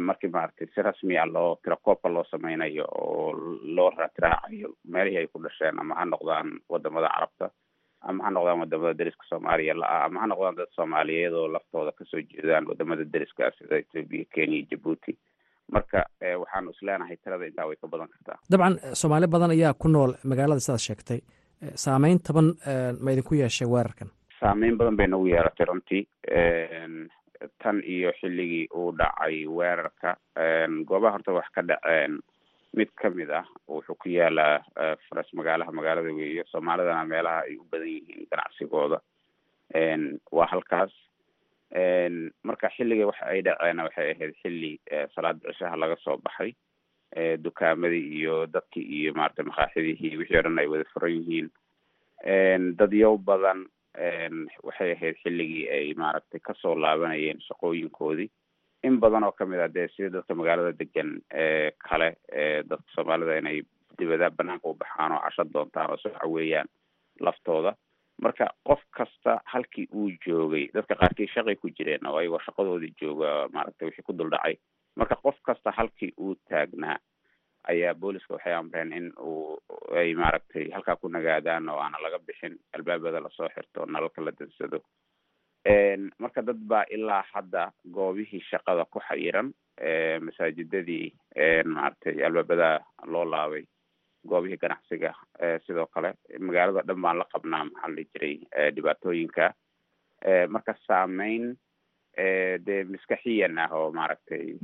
markii 0.00 0.30
maaragtay 0.30 0.66
si 0.74 0.82
rasmi 0.82 1.18
ah 1.18 1.26
loo 1.26 1.58
tirakoobka 1.62 2.08
loo 2.08 2.24
sameynayo 2.30 2.84
oo 2.98 3.32
loo 3.76 3.90
raatiraacayo 3.90 4.68
meelihii 4.88 5.18
ay 5.18 5.26
ku 5.26 5.38
dhasheen 5.42 5.78
ama 5.80 5.94
ha 5.94 6.04
noqdaan 6.04 6.48
waddamada 6.68 7.08
carabta 7.14 7.50
ama 8.00 8.24
ha 8.24 8.30
noqdaan 8.30 8.60
waddamada 8.60 8.94
deriska 8.98 9.24
soomaaliya 9.28 9.74
la-ah 9.74 10.04
ama 10.04 10.20
ha 10.20 10.26
noqdaan 10.26 10.56
dad 10.56 10.70
soomaaliyeed 10.76 11.32
oo 11.32 11.48
laftooda 11.52 11.92
ka 11.92 12.04
soo 12.04 12.20
jeedaan 12.22 12.66
waddamada 12.68 13.04
deriska 13.12 13.50
sida 13.58 13.76
ethoopia 13.82 14.24
kenya 14.34 14.62
jabuuti 14.70 15.18
marka 15.72 16.04
waxaanu 16.42 16.70
isleenahay 16.74 17.16
tirada 17.16 17.46
intaa 17.46 17.66
way 17.68 17.76
ka 17.76 17.88
badan 17.88 18.08
kartaa. 18.14 18.38
Dabcan 18.50 18.78
soomaali 19.00 19.26
badan 19.26 19.50
ayaa 19.56 19.74
ku 19.74 19.88
nool 19.88 20.12
magaalada 20.24 20.60
sidaad 20.60 20.82
sheegtay. 20.86 21.20
Saameyn 21.74 22.18
taban 22.26 22.54
ma 23.00 23.10
idinku 23.14 23.34
yeeshay 23.40 23.68
weerarkan? 23.68 24.08
Saameyn 24.40 24.76
badan 24.78 24.96
bay 24.96 25.06
nagu 25.06 25.26
yeeratay 25.26 25.66
runtii. 25.66 26.02
Tan 27.62 27.82
iyo 27.84 28.12
xilligii 28.20 28.68
uu 28.74 28.92
dhacay 28.98 29.46
weerarka 29.46 30.16
goobaha 30.88 31.12
horta 31.16 31.32
wax 31.32 31.48
ka 31.54 31.62
dhaceen 31.62 32.20
mid 32.76 32.88
ka 33.00 33.10
mid 33.10 33.30
ah 33.30 33.44
wuxuu 33.68 33.94
ku 34.00 34.08
yaalaa 34.08 34.64
faras 35.08 35.28
magaalaha 35.38 35.72
magaalada 35.72 36.12
weeye 36.14 36.44
soomaalidana 36.52 37.04
meelaha 37.04 37.40
ay 37.48 37.56
u 37.60 37.66
badan 37.72 37.88
yihiin 37.88 38.26
ganacsigooda. 38.30 38.98
Waa 40.32 40.46
halkaas 40.52 40.92
marka 42.44 42.68
xilliga 42.76 43.06
waxa 43.06 43.26
ay 43.26 43.42
dhaceena 43.42 43.84
waxay 43.84 44.10
ahayd 44.12 44.34
xilli 44.42 44.78
salaada 45.14 45.52
cishaha 45.52 45.76
laga 45.76 45.96
soo 46.04 46.16
baxay 46.18 46.52
dukaamadii 47.42 48.18
iyo 48.20 48.46
dadkii 48.46 48.82
iyo 49.00 49.14
maaragtay 49.14 49.44
makaaxidihii 49.44 50.16
wixii 50.18 50.38
o 50.38 50.42
dhan 50.42 50.58
ay 50.58 50.66
wada 50.66 50.84
furan 50.92 51.12
yihiin. 51.14 51.48
Dadyow 52.76 53.18
badan 53.18 53.66
waxay 54.62 54.92
ahayd 54.92 55.16
xilligii 55.22 55.68
ay 55.70 55.94
maaragtay 55.94 56.40
ka 56.40 56.54
soo 56.54 56.74
laabanayeen 56.74 57.40
shaqooyinkoodii. 57.48 58.30
In 58.84 58.98
badan 59.00 59.24
oo 59.24 59.32
ka 59.32 59.46
mid 59.46 59.60
ah 59.60 59.68
dee 59.68 59.88
sida 59.96 60.10
dadka 60.10 60.34
magaalada 60.34 60.72
degan 60.78 61.20
kale 61.88 62.16
dadka 62.68 62.88
soomaalida 62.94 63.38
inay 63.38 63.62
dibada 63.98 64.30
banaanka 64.30 64.68
u 64.68 64.74
baxaan 64.74 65.12
oo 65.12 65.20
casho 65.24 65.44
doontaan 65.54 65.90
oo 65.90 65.96
soo 65.96 66.10
caweeyaan 66.20 66.68
laftooda 67.20 67.74
marka 68.22 68.46
qof 68.68 68.82
kasta 68.96 69.40
halkii 69.44 69.88
uu 69.92 70.10
joogay 70.26 70.68
dadka 70.74 70.94
qaarkii 71.00 71.28
shaqay 71.34 71.56
ku 71.56 71.70
jireen 71.70 72.06
oo 72.06 72.16
ayagoo 72.18 72.40
shaqadoodii 72.46 72.94
jooga 73.00 73.48
maaragtay 73.52 73.86
wixii 73.88 74.06
ku 74.06 74.12
dul 74.12 74.30
dhacay 74.30 74.56
marka 74.96 75.16
qof 75.22 75.40
kasta 75.42 75.70
halkii 75.76 76.12
uu 76.18 76.34
taagnaa 76.48 76.96
ayaa 77.72 77.94
booliska 77.94 78.34
waxay 78.34 78.54
amreen 78.54 78.92
in 78.92 79.12
uu 79.20 79.58
ay 79.96 80.14
maaragtay 80.14 80.70
halkaa 80.70 80.96
ku 80.96 81.08
nagaadaan 81.08 81.68
oo 81.68 81.78
aana 81.80 81.98
laga 82.02 82.18
bixin 82.26 82.58
albaabada 82.72 83.20
la 83.20 83.30
soo 83.36 83.48
xirto 83.54 83.86
nalalka 83.86 84.22
la 84.24 84.32
dansado 84.38 84.80
marka 86.18 86.42
dad 86.42 86.60
baa 86.70 86.84
ilaa 86.90 87.24
hadda 87.32 87.72
goobihii 87.90 88.40
shaqada 88.50 88.84
ku 88.84 89.00
xayiran 89.08 89.52
masaajidadii 90.20 91.12
maaragtay 91.64 92.24
albaabada 92.26 92.80
loo 93.06 93.24
laabay 93.24 93.64
goobihii 94.28 94.56
ganacsiga 94.62 95.14
sidoo 95.66 95.86
kale 95.86 96.14
magaalada 96.40 96.82
dhan 96.88 97.02
baan 97.02 97.18
la 97.18 97.26
qabnaa 97.32 97.64
maxaa 97.64 97.90
la 97.96 98.02
jiray 98.12 98.36
dhibaatooyinka. 98.76 99.52
Marka 100.48 100.74
saameyn 100.86 101.54
dee 102.66 102.84
maskaxiyan 102.84 103.58
ah 103.58 103.68
oo 103.72 103.92
maaragtay 103.92 104.54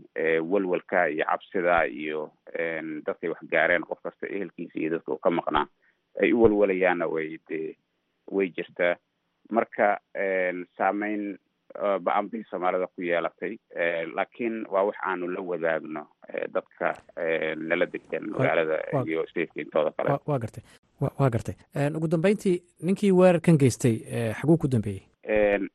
welwelka 0.50 1.06
iyo 1.08 1.24
cabsida 1.24 1.84
iyo 1.86 2.30
dadkay 3.06 3.30
wax 3.30 3.42
gaareen 3.50 3.82
qof 3.88 3.98
kasta 4.02 4.26
ehelkiisa 4.26 4.78
iyo 4.78 4.90
dadka 4.94 5.12
uu 5.12 5.18
ka 5.18 5.30
maqnaa 5.30 5.66
ay 6.22 6.32
u 6.32 6.42
welwelayaanna 6.42 7.06
way 7.06 7.38
dee 7.48 7.76
way 8.30 8.48
jirtaa 8.56 8.96
marka 9.50 9.98
saameyn 10.78 11.38
ba'an 12.06 12.30
bay 12.30 12.42
soomaalida 12.50 12.86
ku 12.86 13.02
yeelatay 13.02 13.56
laakiin 14.14 14.66
waa 14.70 14.82
wax 14.88 14.96
aanu 15.02 15.28
la 15.28 15.40
wadaagno 15.50 16.06
dadka 16.54 16.94
nala 17.56 17.86
degan 17.86 18.30
magaalada 18.30 18.76
iyo 19.06 19.26
stateka 19.26 19.60
intooda 19.60 19.90
kale. 19.90 20.18
wa 20.26 20.38
gartay. 20.38 20.62
Wa 21.00 21.30
gartay. 21.30 21.54
Ugu 21.96 22.08
dambeyntii 22.08 22.62
ninkii 22.82 23.12
weerarkan 23.12 23.58
geystay 23.58 23.96
xaguu 24.40 24.56
ku 24.58 24.68
dambeeyey? 24.68 25.02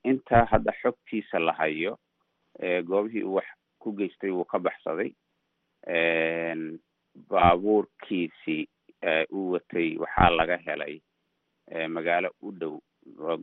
Inta 0.04 0.46
hadda 0.52 0.72
xogtiisa 0.82 1.40
la 1.40 1.54
hayo 1.54 1.98
goobihii 2.86 3.24
uu 3.24 3.34
wax 3.36 3.46
ku 3.80 3.92
geystay 3.94 4.30
wuu 4.32 4.46
ka 4.46 4.60
baxsaday. 4.60 5.12
Baabuurkiisii 7.30 8.68
uu 9.32 9.52
watay 9.52 9.98
waxaa 9.98 10.30
laga 10.30 10.58
helay 10.58 11.02
magaalo 11.90 12.30
u 12.42 12.52
dhow 12.52 12.80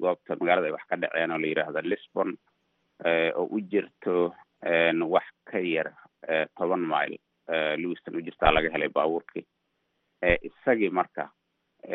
goobta 0.00 0.36
magaalada 0.40 0.66
ay 0.66 0.72
wax 0.72 0.84
ka 0.88 0.96
dhaceen 0.96 1.30
oo 1.30 1.38
la 1.38 1.46
yidhaahda 1.46 1.80
lisbon 1.82 2.36
oo 3.36 3.44
u 3.50 3.60
jirto 3.60 4.34
wax 5.14 5.24
ka 5.44 5.58
yar 5.58 5.92
toban 6.58 6.80
mile 6.80 7.18
lewiston 7.48 8.16
u 8.16 8.20
jirtaa 8.22 8.52
laga 8.52 8.70
helay 8.72 8.88
baabuurkii. 8.88 9.44
Isagii 10.42 10.90
marka 10.90 11.30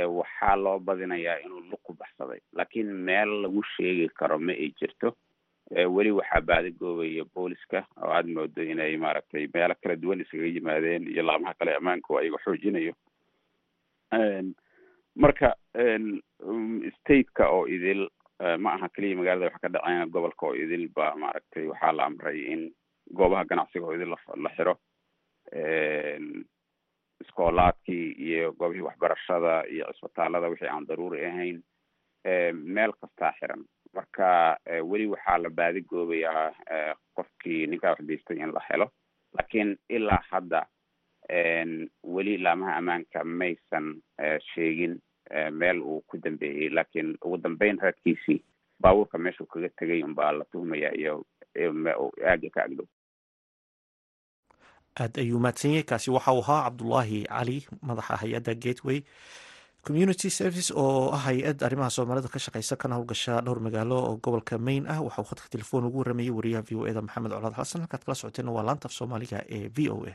waxaa 0.07 0.55
loo 0.55 0.79
badinayaa 0.79 1.39
inuu 1.45 1.59
lug 1.69 1.79
ku 1.83 1.93
baxsaday 1.93 2.39
laakiin 2.53 2.91
meel 2.93 3.41
lagu 3.41 3.63
sheegi 3.75 4.09
karo 4.09 4.39
ma 4.39 4.51
ay 4.51 4.71
jirto. 4.79 5.15
Weli 5.95 6.11
waxaa 6.11 6.41
baadigoobaya 6.41 7.25
booliska 7.35 7.85
oo 8.03 8.11
aada 8.11 8.27
moodo 8.29 8.61
inay 8.63 8.97
maaragtay 8.97 9.47
meelo 9.53 9.75
kala 9.83 9.95
duwan 9.95 10.21
iskaga 10.21 10.45
yimaadeen 10.45 11.07
iyo 11.07 11.23
laamaha 11.23 11.53
kale 11.53 11.75
ammaanka 11.75 12.13
oo 12.13 12.19
ayaga 12.19 12.37
xoojinayo. 12.43 12.93
Marka 15.15 15.55
stateka 16.97 17.49
oo 17.49 17.67
idil 17.67 18.07
ma 18.59 18.73
aha 18.73 18.89
keliya 18.89 19.17
magaalada 19.17 19.45
wax 19.49 19.57
ka 19.61 19.69
dhaceen 19.69 20.09
gobolka 20.13 20.45
oo 20.45 20.55
idil 20.55 20.87
ba 20.95 21.15
maaragtay 21.15 21.67
waxaa 21.67 21.91
la 21.91 22.05
amray 22.05 22.39
in 22.53 22.71
goobaha 23.13 23.45
ganacsiga 23.45 23.85
oo 23.85 23.93
idil 23.95 24.13
la 24.43 24.49
xiro 24.55 24.77
iskoolaadkii 27.21 28.11
iyo 28.11 28.51
goobihii 28.53 28.81
waxbarashada 28.85 29.63
iyo 29.71 29.85
cisbitaalada 29.93 30.47
wixii 30.47 30.67
aan 30.69 30.85
daruuri 30.87 31.25
ahayn 31.25 31.63
meel 32.53 32.93
kastaa 33.01 33.33
xiran. 33.39 33.65
Marka 33.93 34.57
weli 34.83 35.07
waxaa 35.07 35.37
la 35.37 35.49
baadigoobayaa 35.49 36.53
qofkii 37.15 37.67
ninkaa 37.67 37.89
wax 37.89 38.01
geystay 38.07 38.37
in 38.37 38.51
la 38.53 38.61
helo. 38.69 38.91
Laakiin 39.37 39.77
ilaa 39.89 40.23
hadda 40.29 40.65
weli 42.03 42.37
laamaha 42.37 42.75
ammaanka 42.75 43.23
maysan 43.23 44.01
sheegin 44.53 44.99
meel 45.51 45.79
uu 45.81 46.01
ku 46.07 46.17
dambeeyey. 46.23 46.69
Laakiin 46.69 47.17
ugu 47.23 47.37
dambeyn 47.37 47.79
raadkiisii 47.81 48.43
baabuurka 48.81 49.17
meeshuu 49.17 49.45
kaga 49.45 49.69
tegay 49.69 50.03
unbaa 50.03 50.31
la 50.31 50.45
tuhmaya 50.51 50.91
iyo 50.97 51.25
aaga 52.27 52.49
ka 52.49 52.63
agdhow 52.63 52.85
aad 55.01 55.13
ayuu 55.23 55.39
mahadsan 55.43 55.71
yahay 55.73 55.85
kaasi 55.91 56.09
waxa 56.15 56.31
uu 56.37 56.43
ahaa 56.45 56.61
cabdulaahi 56.67 57.19
cali 57.29 57.57
madaxa 57.87 58.13
hay'adda 58.21 58.53
gateway 58.63 58.99
community 59.87 60.29
service 60.39 60.69
oo 60.83 61.11
ah 61.15 61.21
hay'ad 61.27 61.57
arrimaha 61.67 61.89
soomaalida 61.97 62.27
ka 62.33 62.39
shaqeysa 62.45 62.75
kana 62.81 62.95
howlgasha 62.97 63.33
dhowr 63.45 63.59
magaalo 63.67 63.97
oo 64.07 64.13
gobolka 64.23 64.55
maine 64.67 64.85
ah. 64.93 64.99
Waxa 65.05 65.21
uu 65.21 65.27
khadka 65.31 65.47
telefoon 65.55 65.85
ugu 65.87 65.97
waramayey 66.01 66.31
wariyaha 66.37 66.63
v 66.67 66.71
o 66.75 66.81
eda 66.91 67.01
maxamed 67.07 67.31
colaad 67.35 67.55
xasan. 67.59 67.81
Halkaad 67.83 68.03
kala 68.05 68.15
socoteen 68.21 68.49
waa 68.55 68.63
laanta 68.67 68.85
af 68.89 68.93
soomaaliga 68.99 69.39
ee 69.57 69.69
v 69.75 69.77
o 69.95 69.97
a 70.11 70.13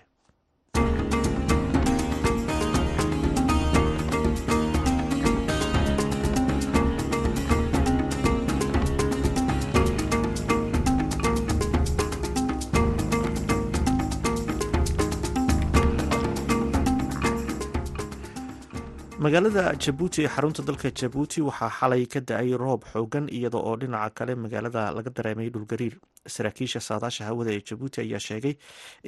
magaalada 19.24 19.64
jabuuti 19.84 20.22
ee 20.24 20.28
xarunta 20.34 20.62
dalka 20.68 20.90
jabuuti 21.00 21.40
waxaa 21.48 21.70
xalay 21.78 22.06
ka 22.12 22.20
da'ay 22.20 22.50
roob 22.62 22.82
xoogan 22.92 23.26
iyada 23.36 23.58
oo 23.58 23.76
dhinaca 23.80 24.10
kale 24.18 24.34
magaalada 24.34 24.82
laga 24.96 25.10
dareemay 25.16 25.48
dhulgariir 25.54 25.94
saraakiisha 26.34 26.80
saadaasha 26.88 27.24
hawada 27.28 27.50
ee 27.56 27.62
jabuuti 27.68 28.00
ayaa 28.04 28.18
sheegay 28.28 28.54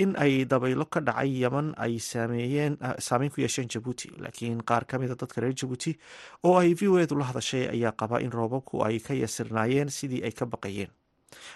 in 0.02 0.14
ay 0.24 0.44
dabaylo 0.52 0.86
ka 0.86 1.00
dhacay 1.00 1.30
yeman 1.42 1.74
ay 1.84 1.98
saameyn 1.98 3.30
ku 3.34 3.40
yeesheen 3.44 3.68
jabuuti 3.74 4.08
laakiin 4.22 4.62
qaar 4.68 4.84
ka 4.86 4.98
mida 5.02 5.14
dadka 5.22 5.40
reer 5.40 5.54
jabuuti 5.60 5.98
oo 6.46 6.56
ay 6.62 6.74
v 6.78 6.88
o 6.88 6.98
edu 7.04 7.18
la 7.18 7.24
hadashay 7.30 7.64
ayaa 7.74 7.92
qaba 8.00 8.20
in 8.22 8.30
roobabku 8.30 8.84
ay 8.86 9.00
ka 9.00 9.14
yasirnaayeen 9.14 9.88
sidii 9.98 10.22
ay 10.22 10.32
ka 10.32 10.46
baqayeen. 10.46 10.90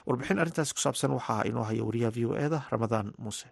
Warbixin 0.07 0.39
arrintaas 0.43 0.75
ku 0.75 0.81
saabsan 0.83 1.15
waxaa 1.15 1.47
inoo 1.47 1.63
haya 1.63 1.85
wariyaha 1.87 2.11
v 2.17 2.27
o 2.27 2.35
eda 2.35 2.67
ramadaan 2.73 3.15
muuse 3.23 3.47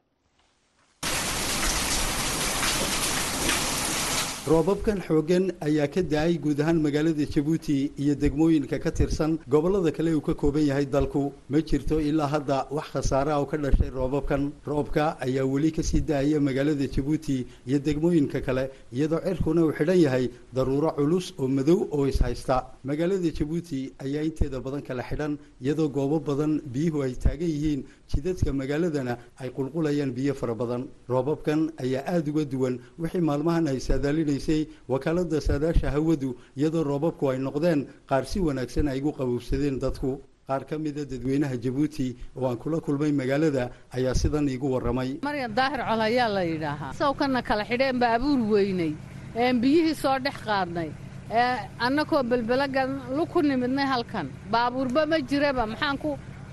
roobabkan 4.47 5.01
xooggan 5.07 5.51
ayaa 5.61 5.89
ka 5.95 6.03
da'ay 6.03 6.39
guud 6.39 6.61
ahaan 6.61 6.79
magaalada 6.81 7.25
jabuuti 7.35 7.91
iyo 7.99 8.15
degmooyinka 8.15 8.79
ka 8.79 8.91
tirsan 8.93 9.39
gobollada 9.49 9.91
kale 9.91 10.15
uu 10.15 10.21
ka 10.21 10.35
kooban 10.35 10.63
yahay 10.63 10.87
dalku. 10.87 11.33
Ma 11.51 11.59
jirto 11.61 11.99
ilaa 12.01 12.29
hadda 12.35 12.67
wax 12.71 12.87
khasaare 12.93 13.31
ah 13.35 13.41
oo 13.43 13.47
ka 13.47 13.57
dhashay 13.57 13.91
roobabkan. 13.91 14.53
Roobka 14.65 15.17
ayaa 15.21 15.43
weli 15.45 15.73
ka 15.73 15.83
sii 15.83 16.01
da'aya 16.01 16.39
magaalada 16.41 16.87
jabuuti 16.87 17.45
iyo 17.67 17.79
degmooyinka 17.81 18.41
kale 18.47 18.71
iyadoo 18.93 19.19
cirkuna 19.27 19.65
uu 19.67 19.73
xidhan 19.73 19.99
yahay 19.99 20.31
daruuro 20.55 20.93
culus 20.95 21.35
oo 21.39 21.49
madow 21.49 21.89
oo 21.91 22.07
ishaysta 22.07 22.63
magaalada 22.85 23.27
jabuuti 23.35 23.93
ayaa 23.99 24.23
inteeda 24.23 24.61
badan 24.61 24.83
kala 24.83 25.03
xidhan 25.03 25.39
iyadoo 25.61 25.89
goobo 25.89 26.21
badan 26.21 26.61
biyuhu 26.73 27.03
ay 27.03 27.15
taagan 27.19 27.51
yihiin 27.51 27.83
jidadka 28.11 28.53
magaaladana 28.53 29.17
ay 29.41 29.51
qulqulayaan 29.51 30.13
biyo 30.15 30.35
fara 30.35 30.55
badan. 30.55 30.89
Roobabkan 31.09 31.71
ayaa 31.83 32.05
aada 32.07 32.31
uga 32.31 32.45
duwan. 32.45 32.79
Wixii 32.99 33.21
maalmahan 33.21 33.67
ay 33.69 33.79
saadaalinaysay 33.81 34.67
wakaalada 34.89 35.41
saadaasha 35.41 35.91
hawadu 35.91 36.37
iyadoo 36.57 36.85
roobabku 36.85 37.31
ay 37.31 37.39
noqdeen 37.39 37.87
qaar 38.09 38.25
si 38.27 38.41
wanaagsan 38.41 38.89
ay 38.89 39.01
gu 39.01 39.13
qabowsadeen 39.13 39.79
dadku. 39.81 40.21
Qaar 40.47 40.63
ka 40.65 40.79
mida 40.79 41.03
dadweynaha 41.05 41.57
jabuuti 41.59 42.17
oo 42.37 42.47
aan 42.47 42.57
kula 42.57 42.79
kulmay 42.81 43.11
magaalada 43.13 43.71
ayaa 43.91 44.15
sidan 44.15 44.47
iigu 44.49 44.71
warramay. 44.73 45.19
Maryan 45.23 45.51
daahir 45.55 45.83
col 45.83 46.01
ayaa 46.01 46.29
la 46.29 46.43
yidhaahaa. 46.47 46.93
Sawkana 46.95 47.43
kala 47.43 47.65
xidheen 47.65 47.99
baa 47.99 48.15
abuur 48.15 48.39
weynay. 48.55 48.95
Een 49.35 49.59
biyihii 49.61 49.95
soo 49.95 50.19
dhex 50.23 50.39
qaadnay. 50.47 50.91
Ee 51.31 51.59
annakoo 51.83 52.23
belbelagan 52.23 52.91
luku 53.17 53.43
nimidnay 53.43 53.87
halkan. 53.87 54.31
Baabuurba 54.53 55.07
ma 55.07 55.19
jiraba 55.19 55.67
maxaan 55.67 55.99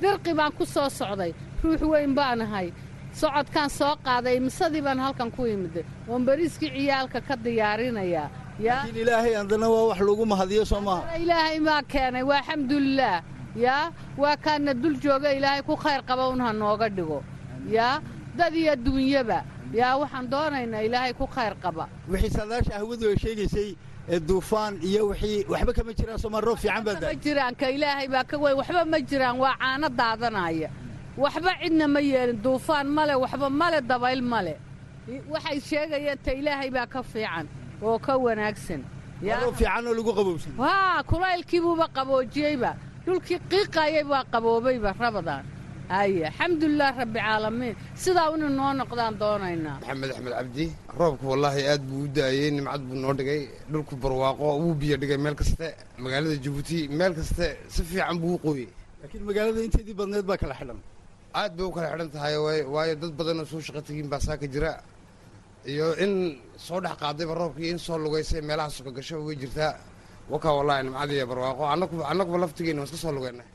dirqi 0.03 0.31
baan 0.39 0.51
ku 0.57 0.63
soo 0.65 0.89
socday. 0.99 1.31
Ruux 1.63 1.81
weyn 1.91 2.13
baan 2.19 2.41
ahay. 2.45 2.67
Socodkaan 3.19 3.69
soo 3.69 3.93
qaaday 4.05 4.37
misadii 4.45 4.81
baan 4.87 4.99
halkan 5.05 5.29
ku 5.35 5.41
imiday 5.53 5.85
oon 6.09 6.21
beriiskii 6.27 6.69
ciyaalka 6.75 7.19
ka 7.27 7.35
diyaarinayaa 7.45 8.29
yaa 8.65 8.75
laakiin 8.85 8.97
ilaahay 9.03 9.33
andana 9.41 9.67
waa 9.73 9.85
wax 9.89 9.99
lagu 10.09 10.25
mahadiyo 10.31 10.63
soo 10.71 10.81
maaha 10.87 11.17
ilaahay 11.23 11.59
maa 11.67 11.81
keenay 11.91 12.23
waa 12.29 12.37
alxamdulilaah 12.41 13.19
yaa 13.65 13.85
waa 14.21 14.35
kaana 14.45 14.73
dul 14.81 14.95
jooga 15.03 15.29
ilaahay 15.37 15.61
ku 15.69 15.75
khayr 15.83 16.01
qaba 16.09 16.23
un 16.33 16.41
ha 16.45 16.49
nooga 16.53 16.87
dhigo. 16.89 17.19
Yaa 17.77 18.01
dad 18.37 18.53
iyo 18.61 18.73
duunyaba 18.85 19.39
yaa 19.79 19.97
waxaan 20.01 20.25
doonaynaa 20.31 20.81
ilaahay 20.87 21.13
ku 21.13 21.25
khayr 21.35 21.55
qaba. 21.63 21.85
Wixii 22.11 22.29
saadaasha 22.37 22.73
hawadu 22.79 23.05
ay 23.09 23.17
sheegaysay 23.23 23.69
ee 24.09 24.19
duufaan 24.19 24.73
iyo 24.89 25.07
wixii 25.11 25.45
waxba 25.51 25.73
kama 25.73 25.93
jiraan 25.99 26.19
sooma 26.23 26.39
roob 26.41 26.57
fiican 26.63 26.83
baa 26.85 26.93
ma 27.01 27.13
jiraan 27.25 27.55
ka 27.55 27.67
ilaahay 27.75 28.07
baa 28.13 28.23
ka 28.23 28.37
weyn 28.43 28.55
waxba 28.61 28.85
ma 28.85 28.99
jiraan 29.09 29.37
waa 29.43 29.55
caano 29.61 29.87
daadanaya 29.99 30.69
waxba 31.17 31.51
cidna 31.61 31.87
ma 31.87 31.99
yeelin 31.99 32.39
duufaan 32.45 32.87
male 32.97 33.15
waxba 33.23 33.49
male 33.49 33.79
dabayl 33.81 34.21
male 34.21 34.55
waxay 35.33 35.59
sheegayeen 35.69 36.17
ta 36.25 36.31
ilaahay 36.31 36.69
baa 36.75 36.85
ka 36.93 37.01
fiican 37.03 37.47
oo 37.81 37.97
ka 37.99 38.13
wanaagsan. 38.17 38.81
Waa 39.23 39.39
roob 39.43 39.55
fiican 39.55 39.87
oo 39.87 39.93
lagu 39.99 40.11
qabowsan 40.19 40.51
haa 40.59 41.03
kulaylkiibuuba 41.03 41.87
qaboojiyeyba 41.95 42.71
dhulkii 43.05 43.39
qiiqayay 43.51 44.03
baa 44.11 44.23
qaboobayba 44.33 44.91
rabadaan 44.99 45.43
haye 45.89 46.25
alxamdulilah 46.29 46.91
rabbicaalamiin 47.01 47.75
sidaa 48.03 48.29
inu 48.35 48.47
noo 48.59 48.71
noqdaan 48.79 49.13
doonaynaa 49.21 49.77
maxamed 49.81 50.09
axmed 50.13 50.33
cabdi 50.39 50.65
roobku 50.99 51.25
wallaahi 51.31 51.61
aad 51.71 51.81
buu 51.89 52.01
u 52.05 52.07
da'ayey 52.17 52.49
nimcad 52.57 52.81
buu 52.87 52.97
noo 53.03 53.13
dhigay 53.19 53.41
dhulku 53.71 53.93
barwaaqo 54.03 54.45
wuu 54.63 54.73
biyo 54.81 54.95
dhigay 55.01 55.17
meel 55.25 55.35
kaste 55.41 55.67
magaalada 56.03 56.35
jabuuti 56.43 56.77
meel 56.99 57.13
kaste 57.19 57.47
si 57.73 57.81
fiican 57.89 58.17
buu 58.21 58.33
u 58.35 58.39
qooyey 58.45 58.69
laakiin 59.01 59.23
magaalada 59.29 59.59
inteedii 59.67 59.95
badneed 59.99 60.25
baa 60.29 60.37
kala 60.41 60.55
xidhan. 60.59 60.79
Aad 61.39 61.51
bay 61.57 61.65
u 61.69 61.71
kala 61.75 61.87
xidhan 61.91 62.09
tahay 62.15 62.35
waay- 62.45 62.67
waayo 62.73 62.95
dad 63.01 63.11
badan 63.19 63.39
oo 63.41 63.45
soo 63.51 63.61
shaqo 63.65 63.81
tegin 63.87 64.07
baa 64.11 64.21
saaka 64.27 64.45
jira. 64.53 64.71
Iyo 65.71 65.87
in 66.03 66.13
soo 66.65 66.79
dhex 66.83 66.95
qaadayba 67.01 67.33
roobkii 67.41 67.69
in 67.73 67.79
soo 67.85 67.97
lugaysay 68.03 68.41
meelaha 68.47 68.69
suka 68.77 68.91
gasho 68.97 69.15
way 69.27 69.35
jirtaa. 69.41 69.73
Wakaa 70.31 70.53
wallaahi 70.57 70.83
nimcad 70.87 71.11
iyo 71.17 71.25
barwaaqo. 71.31 71.63
Annaguba 72.11 72.37
laftigeena 72.43 72.79
waan 72.81 72.87
iska 72.89 72.97
soo 73.03 73.11
lugeynay 73.17 73.47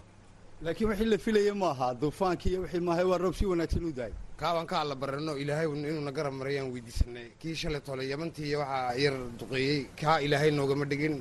laakiin 0.62 0.88
wixii 0.90 1.09
la 1.12 1.18
filaya 1.18 1.55
ma 1.55 1.71
aha 1.71 1.94
duufaankii 2.01 2.51
iyo 2.53 2.61
wixii 2.62 2.81
maahay 2.81 3.05
waa 3.05 3.18
roob 3.18 3.35
si 3.35 3.47
wanaagsan 3.47 3.85
u 3.85 3.92
daay 3.92 4.12
kaabaan 4.40 4.66
ka 4.66 4.81
alla 4.81 4.94
barano 4.94 5.33
ilaahay 5.42 5.66
inuuna 5.66 6.12
garab 6.12 6.33
marayaan 6.40 6.71
weydiisanay 6.73 7.29
kii 7.40 7.55
shalay 7.55 7.81
tole 7.81 8.03
yamantii 8.09 8.55
waxaa 8.61 8.94
yar 9.05 9.14
duqeeyey 9.38 9.87
kaa 10.01 10.18
ilaahay 10.21 10.51
noogama 10.51 10.85
dhigin 10.85 11.16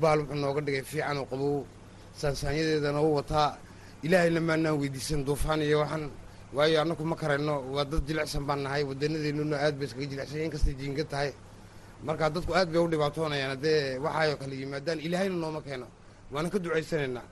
baal 0.00 0.18
wuxuu 0.20 0.34
nooga 0.42 0.60
dhigay 0.60 0.82
fiican 0.82 1.16
oo 1.18 1.24
qabow. 1.30 1.64
Saansaanyadeedana 2.20 3.00
u 3.02 3.14
wataa. 3.14 3.58
Ilaahayna 4.02 4.40
maanaan 4.40 4.78
weydiisan 4.80 5.24
duufaan 5.26 5.62
iyo 5.62 5.78
waxaan. 5.82 6.10
Waayo 6.54 6.80
annagu 6.82 7.04
ma 7.04 7.16
karayno 7.16 7.54
waa 7.74 7.84
dad 7.84 8.02
jilicsan 8.06 8.44
baan 8.46 8.62
nahay 8.62 8.82
wadanadeennuna 8.84 9.56
aad 9.58 9.74
bay 9.78 9.86
iskaga 9.86 10.06
jilicsan 10.06 10.40
inkastay 10.46 10.74
jiinga 10.74 11.04
tahay. 11.04 11.30
Marka 12.06 12.30
dadku 12.30 12.54
aad 12.54 12.68
bay 12.72 12.80
u 12.82 12.88
dhibaatoonayaan 12.92 13.50
haddee 13.54 13.98
waxaayoo 14.04 14.36
kale 14.40 14.54
yimaadaan 14.62 14.98
ilaahayna 15.06 15.36
nooma 15.42 15.60
keeno. 15.66 15.86
Waana 16.32 16.48
ka 16.50 16.58
ducaysanaynaa 16.58 17.26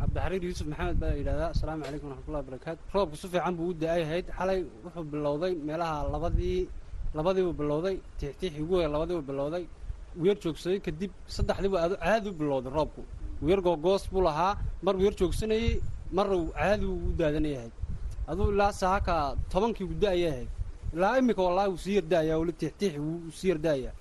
cabdixariir 0.00 0.42
yuusuf 0.48 0.66
maxamed 0.72 0.96
baa 1.02 1.12
yidhahdaa 1.20 1.48
asalaamu 1.54 1.82
calaykum 1.86 2.08
waraxmatullahi 2.10 2.44
barakaatu 2.50 2.80
roobku 2.94 3.16
si 3.22 3.26
fiican 3.32 3.54
buu 3.58 3.68
u 3.72 3.74
da'ay 3.82 4.02
ahayd 4.06 4.26
xalay 4.38 4.60
wuxuu 4.84 5.04
bilowday 5.12 5.52
meelaha 5.68 5.96
labadii 6.14 6.60
labadiibuu 7.18 7.54
bilowday 7.60 7.96
tiixtiixii 8.18 8.62
ugu 8.64 8.74
weyn 8.80 8.90
labadiibuu 8.94 9.26
bilowday. 9.30 9.64
Wuu 10.18 10.26
yar 10.30 10.38
joogsaday 10.42 10.78
kadib 10.86 11.10
saddexdiibu 11.36 11.76
aad 11.82 11.92
caadi 12.04 12.28
u 12.30 12.32
bilowday 12.40 12.72
roobku. 12.78 13.02
Wuu 13.42 13.50
yar 13.52 13.60
googoos 13.66 14.04
buu 14.12 14.22
lahaa 14.28 14.52
mar 14.84 14.94
wuu 14.96 15.04
yar 15.08 15.14
joogsanayey 15.20 15.70
marna 16.16 16.36
caadi 16.58 16.84
u 16.86 17.12
daadanay 17.20 17.54
ahayd 17.60 17.72
aduu 18.30 18.46
ilaa 18.54 18.72
saaka 18.82 19.14
tobankii 19.52 19.84
uu 19.90 19.96
da'ayay 20.04 20.30
ahayd 20.32 20.48
ilaa 20.94 21.14
iminka 21.20 21.42
wallaahi 21.46 21.68
wuu 21.72 21.82
sii 21.84 21.94
yar 21.98 22.06
da'ayaa 22.12 22.36
weli 22.40 22.52
tiixtiixi 22.60 22.98
wuu 23.06 23.30
sii 23.38 23.48
yar 23.52 23.58
da'ayaa. 23.66 23.92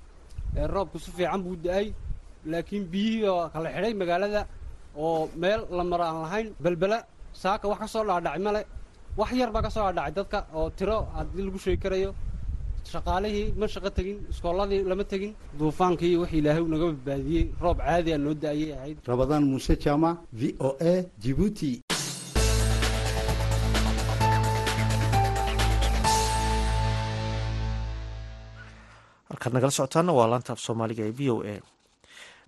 Ee 0.59 0.67
roobku 0.75 0.97
si 1.03 1.09
fiican 1.17 1.41
buu 1.45 1.53
u 1.57 1.61
da'ay 1.67 1.85
laakiin 2.51 2.83
biyihii 2.91 3.25
oo 3.33 3.49
kala 3.53 3.69
xidhay 3.75 3.93
magaalada 4.01 4.41
oo 5.05 5.21
meel 5.41 5.61
la 5.77 5.83
maro 5.91 6.03
aan 6.09 6.19
lahayn 6.25 6.47
belbela 6.63 6.97
saaka 7.43 7.65
wax 7.71 7.79
ka 7.83 7.87
soo 7.93 8.03
dhaadhacay 8.09 8.41
male 8.47 8.61
wax 9.19 9.29
yar 9.41 9.49
baa 9.55 9.63
ka 9.65 9.69
soo 9.75 9.83
dhaadhacay 9.87 10.13
dadka 10.19 10.39
oo 10.57 10.67
tiro 10.77 10.97
haddii 11.15 11.43
lagu 11.47 11.59
sheegi 11.65 11.81
karayo. 11.85 12.11
Shaqaalihii 12.91 13.47
ma 13.59 13.65
shaqo 13.73 13.89
tegin 13.97 14.17
iskoolladii 14.31 14.81
lama 14.89 15.03
tegin. 15.11 15.31
Duufaankii 15.59 16.15
wax 16.21 16.31
ilaahay 16.39 16.63
naga 16.73 16.85
badbaadiyey 16.91 17.45
roob 17.63 17.77
caadi 17.87 18.09
a 18.15 18.17
noo 18.25 18.33
da'ayay 18.43 18.71
ahayd. 18.77 18.97
Rabadaan 19.11 19.43
muuse 19.51 19.73
jaamac 19.83 20.15
v 20.39 20.41
o 20.67 20.69
a 20.91 20.93
jibuuti 21.23 21.71
halkaad 29.29 29.53
nagala 29.53 29.71
socotaana 29.77 30.11
waa 30.19 30.27
laanta 30.31 30.51
af 30.53 30.59
soomaaliga 30.65 31.03
ee 31.09 31.13
v 31.19 31.21
o 31.33 31.35
a 31.53 31.55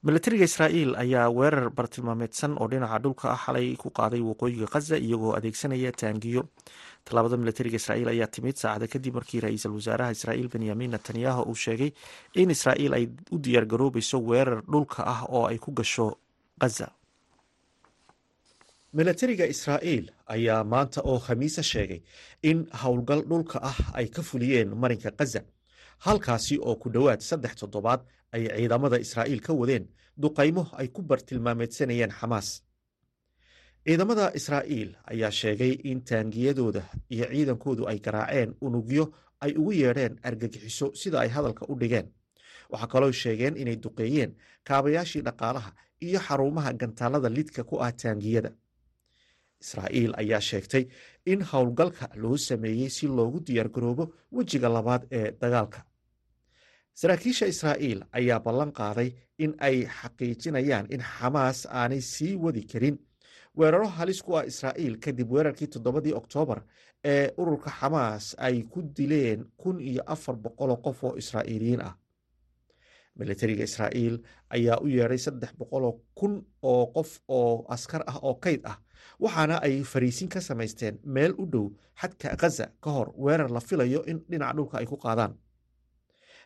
milatariga 0.04 0.46
israa'iil 0.50 0.96
ayaa 0.98 1.30
weerar 1.30 1.70
bartilmaameedsan 1.70 2.58
oo 2.62 2.68
dhinaca 2.72 2.98
dhulka 3.04 3.30
ah 3.34 3.38
xalay 3.46 3.76
ku 3.78 3.90
qaaday 3.94 4.22
waqooyiga 4.30 4.66
khaza 4.74 4.98
iyagoo 4.98 5.36
adeegsanaya 5.38 5.92
taangiyo. 5.92 6.42
Tallaabada 7.06 7.38
milatariga 7.38 7.78
israa'iil 7.78 8.10
ayaa 8.10 8.28
timid 8.34 8.56
saacada 8.58 8.88
kadib 8.88 9.14
markii 9.18 9.42
ra'iisul 9.46 9.74
wasaaraha 9.78 10.12
israa'iil 10.18 10.50
benyamin 10.50 10.92
netanyahu 10.98 11.42
uu 11.52 11.56
sheegay 11.56 11.92
in 12.34 12.50
israa'iil 12.50 12.94
ay 12.98 13.06
u 13.32 13.38
diyaargaroobayso 13.38 14.18
weerar 14.30 14.62
dhulka 14.66 15.06
ah 15.06 15.22
oo 15.30 15.46
ay 15.46 15.58
ku 15.62 15.72
gasho 15.72 16.18
khaza 16.62 16.90
milatariga 18.94 19.46
israa'iil 19.46 20.10
ayaa 20.36 20.64
maanta 20.64 21.02
oo 21.06 21.20
khamiisa 21.20 21.62
sheegay 21.64 22.02
in 22.42 22.66
howlgal 22.82 23.22
dhulka 23.22 23.62
ah 23.62 23.78
ay 23.94 24.08
ka 24.10 24.22
fuliyeen 24.22 24.74
marinka 24.74 25.12
khaza 25.14 25.42
halkaasi 26.06 26.58
oo 26.58 26.76
ku 26.82 26.90
dhowaad 26.90 27.22
saddex 27.22 27.54
toddobaad 27.62 28.02
ay 28.36 28.44
ciidamada 28.58 28.98
israa'iil 29.06 29.42
ka 29.48 29.54
wadeen 29.54 29.86
duqaymo 30.24 30.64
ay 30.80 30.88
ku 30.96 31.02
bartilmaameedsanayeen 31.10 32.12
xamaas 32.20 32.48
ciidamada 33.86 34.32
israa'iil 34.40 34.90
ayaa 35.12 35.32
sheegay 35.32 35.74
in 35.92 36.00
taangiyadooda 36.10 36.82
iyo 37.14 37.26
ciidankoodu 37.34 37.84
ay 37.92 38.00
garaaceen 38.06 38.56
unugyo 38.62 39.04
ay 39.44 39.52
ugu 39.58 39.72
yeedheen 39.82 40.20
argagixiso 40.24 40.88
sida 41.02 41.20
ay 41.24 41.30
hadalka 41.36 41.66
u 41.72 41.76
dhigeen. 41.82 42.08
Waxaa 42.72 42.88
kaloo 42.94 43.12
sheegeen 43.12 43.58
inay 43.58 43.76
duqeeyeen 43.84 44.32
kaabayaashii 44.68 45.22
dhaqaalaha 45.28 45.72
iyo 46.08 46.20
xarumaha 46.28 46.74
gantaalada 46.74 47.30
lidka 47.30 47.64
ku 47.64 47.76
ah 47.86 47.92
taangiyada. 47.92 48.52
Israa'iil 49.64 50.14
ayaa 50.22 50.42
sheegtay 50.50 50.84
in 51.26 51.42
howlgalka 51.52 52.06
loo 52.22 52.38
sameeyey 52.38 52.90
si 52.90 53.08
loogu 53.08 53.40
diyaargaroobo 53.48 54.06
wejiga 54.32 54.70
labaad 54.70 55.04
ee 55.12 55.32
dagaalka 55.42 55.80
saraakiisha 56.94 57.46
israa'iil 57.48 58.04
ayaa 58.12 58.40
ballan 58.40 58.72
qaaday 58.72 59.12
in 59.40 59.56
ay 59.60 59.86
xaqiijinayaan 59.86 60.88
in 60.94 61.02
xamaas 61.02 61.66
aanay 61.70 62.02
sii 62.02 62.36
wadi 62.36 62.64
karin. 62.72 62.98
Weeraro 63.58 63.88
halis 63.88 64.22
ku 64.24 64.36
ah 64.38 64.46
israa'iil 64.46 64.98
kadib 65.00 65.32
weerarkii 65.32 65.68
toddobadii 65.68 66.14
oktoobar 66.14 66.62
ee 67.04 67.32
ururka 67.38 67.70
xamaas 67.80 68.36
ay 68.38 68.64
ku 68.64 68.82
dileen 68.98 69.46
kun 69.58 69.80
iyo 69.82 70.04
afar 70.06 70.36
boqoloo 70.36 70.78
qof 70.86 71.04
oo 71.04 71.16
israa'iiliyiin 71.18 71.82
ah. 71.82 71.96
Militariga 73.16 73.64
israa'iil 73.64 74.22
ayaa 74.50 74.78
u 74.84 74.88
yeedhay 74.88 75.18
saddex 75.18 75.52
boqoloo 75.60 76.00
kun 76.16 76.46
oo 76.62 76.86
qof 76.96 77.20
oo 77.28 77.66
askar 77.70 78.04
ah 78.08 78.20
oo 78.22 78.36
kayd 78.36 78.62
ah 78.66 78.78
waxaana 79.20 79.60
ay 79.64 79.84
fariisin 79.84 80.30
ka 80.30 80.40
samaysteen 80.42 81.00
meel 81.04 81.34
u 81.38 81.46
dhow 81.46 81.68
xadka 82.02 82.36
khaza 82.42 82.66
ka 82.84 82.90
hor 82.92 83.12
weerar 83.18 83.52
la 83.52 83.60
filayo 83.60 84.04
in 84.08 84.20
dhinaca 84.30 84.54
dhulka 84.56 84.78
ay 84.78 84.86
ku 84.86 84.98
qaadaan 84.98 85.34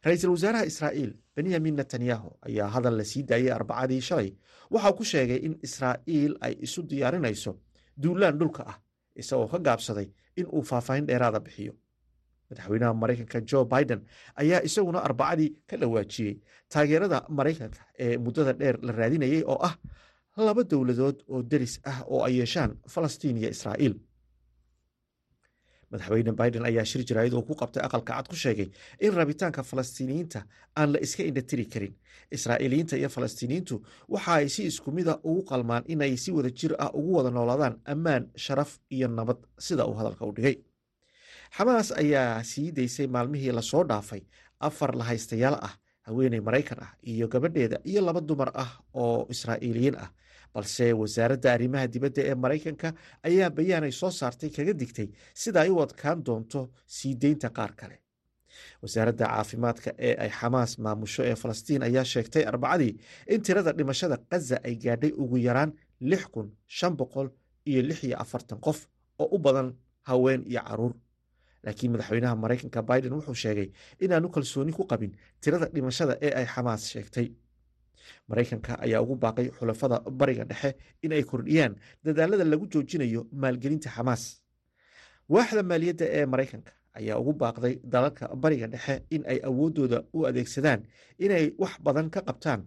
ra'iisul 0.03 0.31
wasaaraha 0.35 0.65
israa'iil 0.65 1.13
benyamin 1.35 1.75
netanyahu 1.75 2.29
ayaa 2.47 2.67
hadal 2.75 2.97
la 2.97 3.03
sii 3.03 3.23
daayey 3.23 3.51
arbacadii 3.51 4.01
shalay. 4.01 4.33
Waxau 4.71 4.93
ku 4.97 5.03
sheegay 5.03 5.37
in 5.45 5.53
israa'iil 5.63 6.37
ay 6.41 6.53
isu 6.65 6.81
diyaarinayso 6.83 7.55
duulaan 7.97 8.37
dhulka 8.39 8.63
ah 8.67 8.77
isagoo 9.15 9.47
ka 9.47 9.59
gaabsaday 9.59 10.07
in 10.37 10.45
uu 10.47 10.61
faahfaahin 10.63 11.05
dheeraada 11.07 11.39
bixiyo. 11.39 11.73
Madaxweynaha 12.49 12.93
maraykanka 12.93 13.41
jo 13.49 13.65
biden 13.65 14.01
ayaa 14.35 14.61
isaguna 14.63 14.99
arbacadii 15.07 15.49
ka 15.69 15.77
dhawaajiyey 15.77 16.33
taageerada 16.69 17.25
maraykanka 17.29 17.81
ee 17.99 18.17
muddada 18.17 18.53
dheer 18.53 18.77
la 18.81 18.91
raadinayay 18.91 19.43
oo 19.47 19.57
ah 19.67 19.75
laba 20.37 20.63
dowladood 20.63 21.23
oo 21.27 21.41
deris 21.43 21.79
ah 21.83 22.03
oo 22.07 22.23
ay 22.27 22.37
yeeshaan 22.39 22.71
falastiin 22.93 23.37
iyo 23.37 23.49
israa'iil 23.49 23.95
madaxweyne 25.95 26.31
biden 26.35 26.65
ayaa 26.69 26.85
shir 26.85 27.01
jaraayad 27.09 27.33
oo 27.33 27.41
ku 27.47 27.55
qabtay 27.55 27.83
aqalka 27.87 28.13
cad 28.13 28.27
ku 28.27 28.35
sheegay 28.35 28.67
in 28.99 29.13
rabitaanka 29.13 29.63
falastiiniyiinta 29.63 30.43
aan 30.75 30.91
la 30.93 30.99
iska 30.99 31.23
indhatiri 31.23 31.65
karin. 31.73 31.93
Israa'iiliyiinta 32.31 32.97
iyo 32.97 33.09
falastiiniyiintu 33.09 33.75
waxa 34.09 34.33
ay 34.39 34.47
si 34.49 34.61
isku 34.71 34.91
mida 34.91 35.19
ugu 35.23 35.41
qalmaan 35.49 35.83
inay 35.87 36.17
si 36.17 36.31
wada 36.31 36.49
jir 36.59 36.73
ah 36.79 36.91
ugu 36.93 37.11
wada 37.17 37.29
noolaadaan 37.31 37.75
ammaan 37.93 38.23
sharaf 38.45 38.71
iyo 38.95 39.07
nabad 39.07 39.37
sida 39.59 39.85
uu 39.87 39.93
hadalka 39.99 40.25
u 40.25 40.31
dhigay. 40.37 40.55
Xamaas 41.57 41.91
ayaa 41.91 42.43
sii 42.43 42.71
daysay 42.71 43.07
maalmihii 43.07 43.51
la 43.51 43.61
soo 43.61 43.83
dhaafay 43.83 44.21
afar 44.59 44.91
lahaystayaal 44.95 45.57
ah 45.67 45.73
haweeney 46.07 46.41
maraykan 46.47 46.79
ah 46.85 46.91
iyo 47.11 47.27
gabadheeda 47.27 47.77
iyo 47.89 48.01
laba 48.07 48.21
dumar 48.21 48.51
ah 48.63 48.71
oo 48.93 49.27
israa'iiliyiin 49.33 49.95
ah 50.03 50.09
balse 50.55 50.85
wasaaradda 51.01 51.49
arrimaha 51.55 51.87
dibadda 51.93 52.21
ee 52.29 52.35
maraykanka 52.43 52.89
ayaa 53.27 53.49
bayaanay 53.57 53.91
soo 54.01 54.11
saartay 54.19 54.49
kaga 54.57 54.73
digtay 54.81 55.07
sida 55.41 55.59
ay 55.65 55.69
u 55.69 55.81
adkaan 55.85 56.19
doonto 56.27 56.61
sii 56.95 57.13
deynta 57.23 57.49
qaar 57.57 57.71
kale. 57.79 57.97
Wasaaradda 58.81 59.25
caafimaadka 59.33 59.89
ee 60.07 60.15
ay 60.23 60.29
xamaas 60.39 60.71
maamusho 60.83 61.21
ee 61.29 61.35
falastiin 61.41 61.83
ayaa 61.87 62.03
sheegtay 62.13 62.43
arbacadii 62.51 62.93
in 63.33 63.41
tirada 63.45 63.71
dhimashada 63.77 64.17
khaza 64.29 64.57
ay 64.67 64.75
gaadhay 64.83 65.11
ugu 65.23 65.37
yaraan 65.47 65.71
lix 66.09 66.23
kun 66.33 66.47
shan 66.77 66.93
boqol 66.99 67.27
iyo 67.69 67.81
lix 67.89 67.99
iyo 68.07 68.17
afartan 68.23 68.59
qof 68.65 68.79
oo 69.19 69.27
u 69.35 69.37
badan 69.45 69.69
haween 70.09 70.41
iyo 70.51 70.61
carruur. 70.67 70.93
Laakiin 71.63 71.91
madaxweynaha 71.91 72.35
maraykanka 72.43 72.81
biden 72.89 73.13
wuxuu 73.17 73.33
sheegay 73.43 73.67
inaanu 73.99 74.27
kalsooni 74.35 74.71
ku 74.77 74.83
qabin 74.91 75.11
tirada 75.41 75.65
dhimashada 75.75 76.13
ee 76.25 76.31
ay 76.39 76.45
xamaas 76.53 76.81
sheegtay 76.93 77.27
maraykanka 78.29 78.71
ayaa 78.85 79.01
ugu 79.01 79.15
baaqay 79.15 79.47
xulafada 79.57 79.99
bariga 80.19 80.43
dhexe 80.45 80.75
in 81.01 81.11
ay 81.13 81.23
kordhiyaan 81.23 81.75
dadaalada 82.05 82.43
lagu 82.51 82.65
joojinayo 82.73 83.21
maalgelinta 83.41 83.89
xamaas 83.95 84.23
waaxda 85.29 85.63
maaliyadda 85.63 86.05
ee 86.17 86.25
maraykanka 86.25 86.71
ayaa 86.99 87.17
ugu 87.21 87.33
baaqday 87.33 87.73
dalalka 87.93 88.25
bariga 88.43 88.67
dhexe 88.73 88.95
in 89.15 89.23
ay 89.31 89.39
awooddooda 89.49 90.03
u 90.13 90.25
adeegsadaan 90.29 90.81
inay 91.25 91.45
wax 91.61 91.73
badan 91.85 92.09
ka 92.09 92.21
qabtaan 92.27 92.61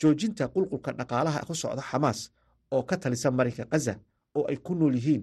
joojinta 0.00 0.44
qulqulka 0.54 0.90
dhaqaalaha 0.98 1.40
ku 1.48 1.54
socda 1.54 1.82
xamaas 1.90 2.20
oo 2.74 2.82
ka 2.82 2.96
talisa 2.96 3.30
marinka 3.30 3.64
khaza 3.70 3.94
oo 4.38 4.44
ay 4.50 4.56
ku 4.56 4.74
nool 4.74 4.94
yihiin 4.94 5.22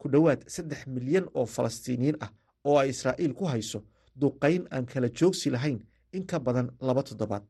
ku 0.00 0.08
dhowaad 0.12 0.40
saddex 0.54 0.86
milyan 0.86 1.26
oo 1.34 1.46
falastiiniyiin 1.46 2.16
ah 2.24 2.30
oo 2.64 2.76
ay 2.78 2.88
israa'iil 2.94 3.34
ku 3.34 3.44
hayso 3.52 3.78
duqayn 4.20 4.62
aan 4.70 4.86
kala 4.86 5.08
joogsi 5.18 5.50
lahayn 5.50 5.78
in 6.12 6.24
ka 6.26 6.38
badan 6.38 6.68
laba 6.80 7.02
toddobaad 7.02 7.42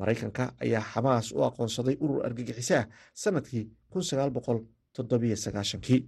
maraykanka 0.00 0.44
ayaa 0.64 0.84
xamaas 0.92 1.26
u 1.36 1.40
aqoonsaday 1.48 1.96
urur 2.04 2.20
argagixiso 2.28 2.74
ah 2.80 2.86
sannadkii 3.22 3.64
kun 3.92 4.02
sagaal 4.10 4.30
boqol 4.36 4.58
toddobiyo 4.96 5.36
sagaashankii 5.44 6.00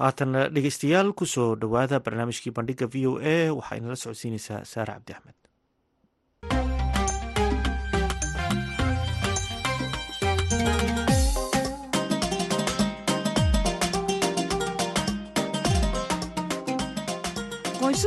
haatan 0.00 0.32
dhegeystayaal 0.54 1.08
ku 1.18 1.24
soo 1.34 1.50
dhowaada 1.60 2.00
barnaamijkii 2.06 2.54
bandhiga 2.58 2.86
v 2.94 3.06
o 3.10 3.12
a 3.34 3.36
waxaa 3.58 3.78
inala 3.80 3.96
socodsiineysaa 4.02 4.60
saare 4.72 4.92
cabdi 4.96 5.12
axmed 5.16 5.36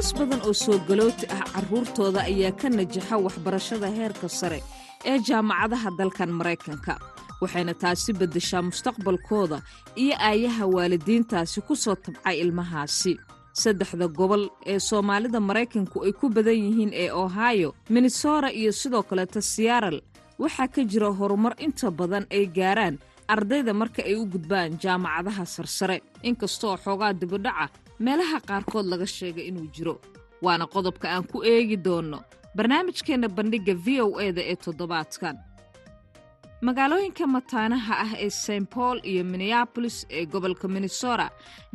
qoysas 0.08 0.20
badan 0.20 0.42
oo 0.48 0.54
soo 0.54 0.80
galooti 0.88 1.26
ah 1.36 1.44
carruurtooda 1.54 2.22
ayaa 2.32 2.52
ka 2.62 2.70
najaxa 2.70 3.16
waxbarashada 3.26 3.88
heerka 3.98 4.28
sare 4.40 4.60
ee 5.06 5.18
jaamacadaha 5.28 5.90
dalkan 6.00 6.32
maraykanka 6.40 6.94
waxayna 7.42 7.74
taasi 7.82 8.12
beddeshaa 8.20 8.62
mustaqbalkooda 8.70 9.58
iyo 9.96 10.16
aayaha 10.30 10.66
waalidiintaasi 10.76 11.62
ku 11.68 11.76
soo 11.76 11.96
tabcay 11.96 12.40
ilmahaasi. 12.44 13.14
Saddexda 13.54 14.08
gobol 14.08 14.44
ee 14.66 14.80
soomaalida 14.80 15.40
maraykanku 15.40 15.98
ay 16.06 16.14
ku 16.14 16.30
badan 16.30 16.56
yihiin 16.66 16.92
ee 16.94 17.12
ohio 17.12 17.76
minnesota 17.90 18.50
iyo 18.52 18.72
sidoo 18.72 19.04
kaleeta 19.04 19.42
siyaaral 19.42 20.00
waxaa 20.40 20.68
ka 20.68 20.82
jira 20.92 21.10
horumar 21.20 21.54
inta 21.60 21.92
badan 21.92 22.26
ay 22.32 22.46
gaaraan 22.48 22.96
ardayda 23.28 23.74
marka 23.74 24.02
ay 24.08 24.16
u 24.16 24.26
gudbaan 24.26 24.78
jaamacadaha 24.84 25.44
sarsare. 25.46 25.98
Inkastoo 26.24 26.78
xoogaa 26.84 27.14
dibidhaca 27.14 27.68
meelaha 28.06 28.40
qaarkood 28.50 28.86
laga 28.92 29.06
sheega 29.16 29.42
inuu 29.50 29.68
jiro. 29.76 29.96
Waana 30.46 30.66
qodobka 30.74 31.08
aan 31.14 31.26
ku 31.32 31.38
eegi 31.44 31.78
doonno 31.86 32.20
barnaamijkeenna 32.58 33.28
bandhigga 33.38 33.74
v 33.86 33.88
o 34.06 34.20
e 34.26 34.32
da 34.38 34.42
ee 34.52 34.56
toddobaadkan. 34.56 35.36
Magaalooyinka 36.66 37.26
mataanaha 37.36 37.94
ah 38.06 38.12
ee 38.26 38.30
st 38.30 38.66
paul 38.74 38.98
iyo 39.12 39.24
minneabolis 39.24 39.98
ee 40.10 40.26
gobolka 40.26 40.68
minnesota 40.68 41.30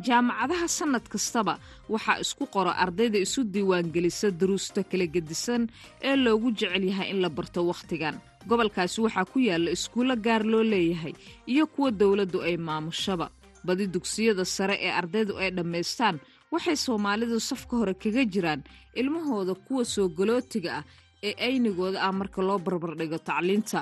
jaamacadaha 0.05 0.67
sannad 0.77 1.05
kastaba 1.13 1.53
waxaa 1.93 2.19
isku 2.23 2.45
qora 2.53 2.71
ardayda 2.83 3.17
isu 3.25 3.41
diiwaangelisa 3.53 4.27
duruusta 4.39 4.83
kala 4.83 5.05
gedisan 5.13 5.63
ee 6.07 6.15
loogu 6.23 6.51
jecel 6.59 6.83
yahay 6.89 7.09
in 7.13 7.19
la 7.23 7.29
barto 7.29 7.59
wakhtigan. 7.69 8.15
Gobolkaasi 8.49 8.99
waxaa 9.05 9.25
ku 9.31 9.39
yaalla 9.39 9.69
iskuullo 9.71 10.15
gaar 10.25 10.43
loo 10.51 10.63
leeyahay 10.63 11.13
iyo 11.47 11.63
kuwa 11.73 11.91
dowladdu 11.91 12.41
ay 12.47 12.57
maamushaba 12.67 13.27
badi 13.67 13.85
dugsiyada 13.95 14.45
sare 14.55 14.75
ee 14.85 14.91
ardaydu 15.01 15.33
ay 15.43 15.49
dhammaystaan 15.57 16.15
waxay 16.53 16.77
soomaalidu 16.85 17.37
safka 17.49 17.73
hore 17.79 17.93
kaga 18.03 18.23
jiraan 18.33 18.61
ilmahooda 18.99 19.53
kuwa 19.65 19.83
soo 19.93 20.07
galootiga 20.17 20.71
ah 20.79 20.83
ee 21.27 21.33
aynigooda 21.47 21.97
ah 22.07 22.11
marka 22.19 22.39
loo 22.47 22.59
barbardhigo 22.65 23.17
tacliinta. 23.29 23.79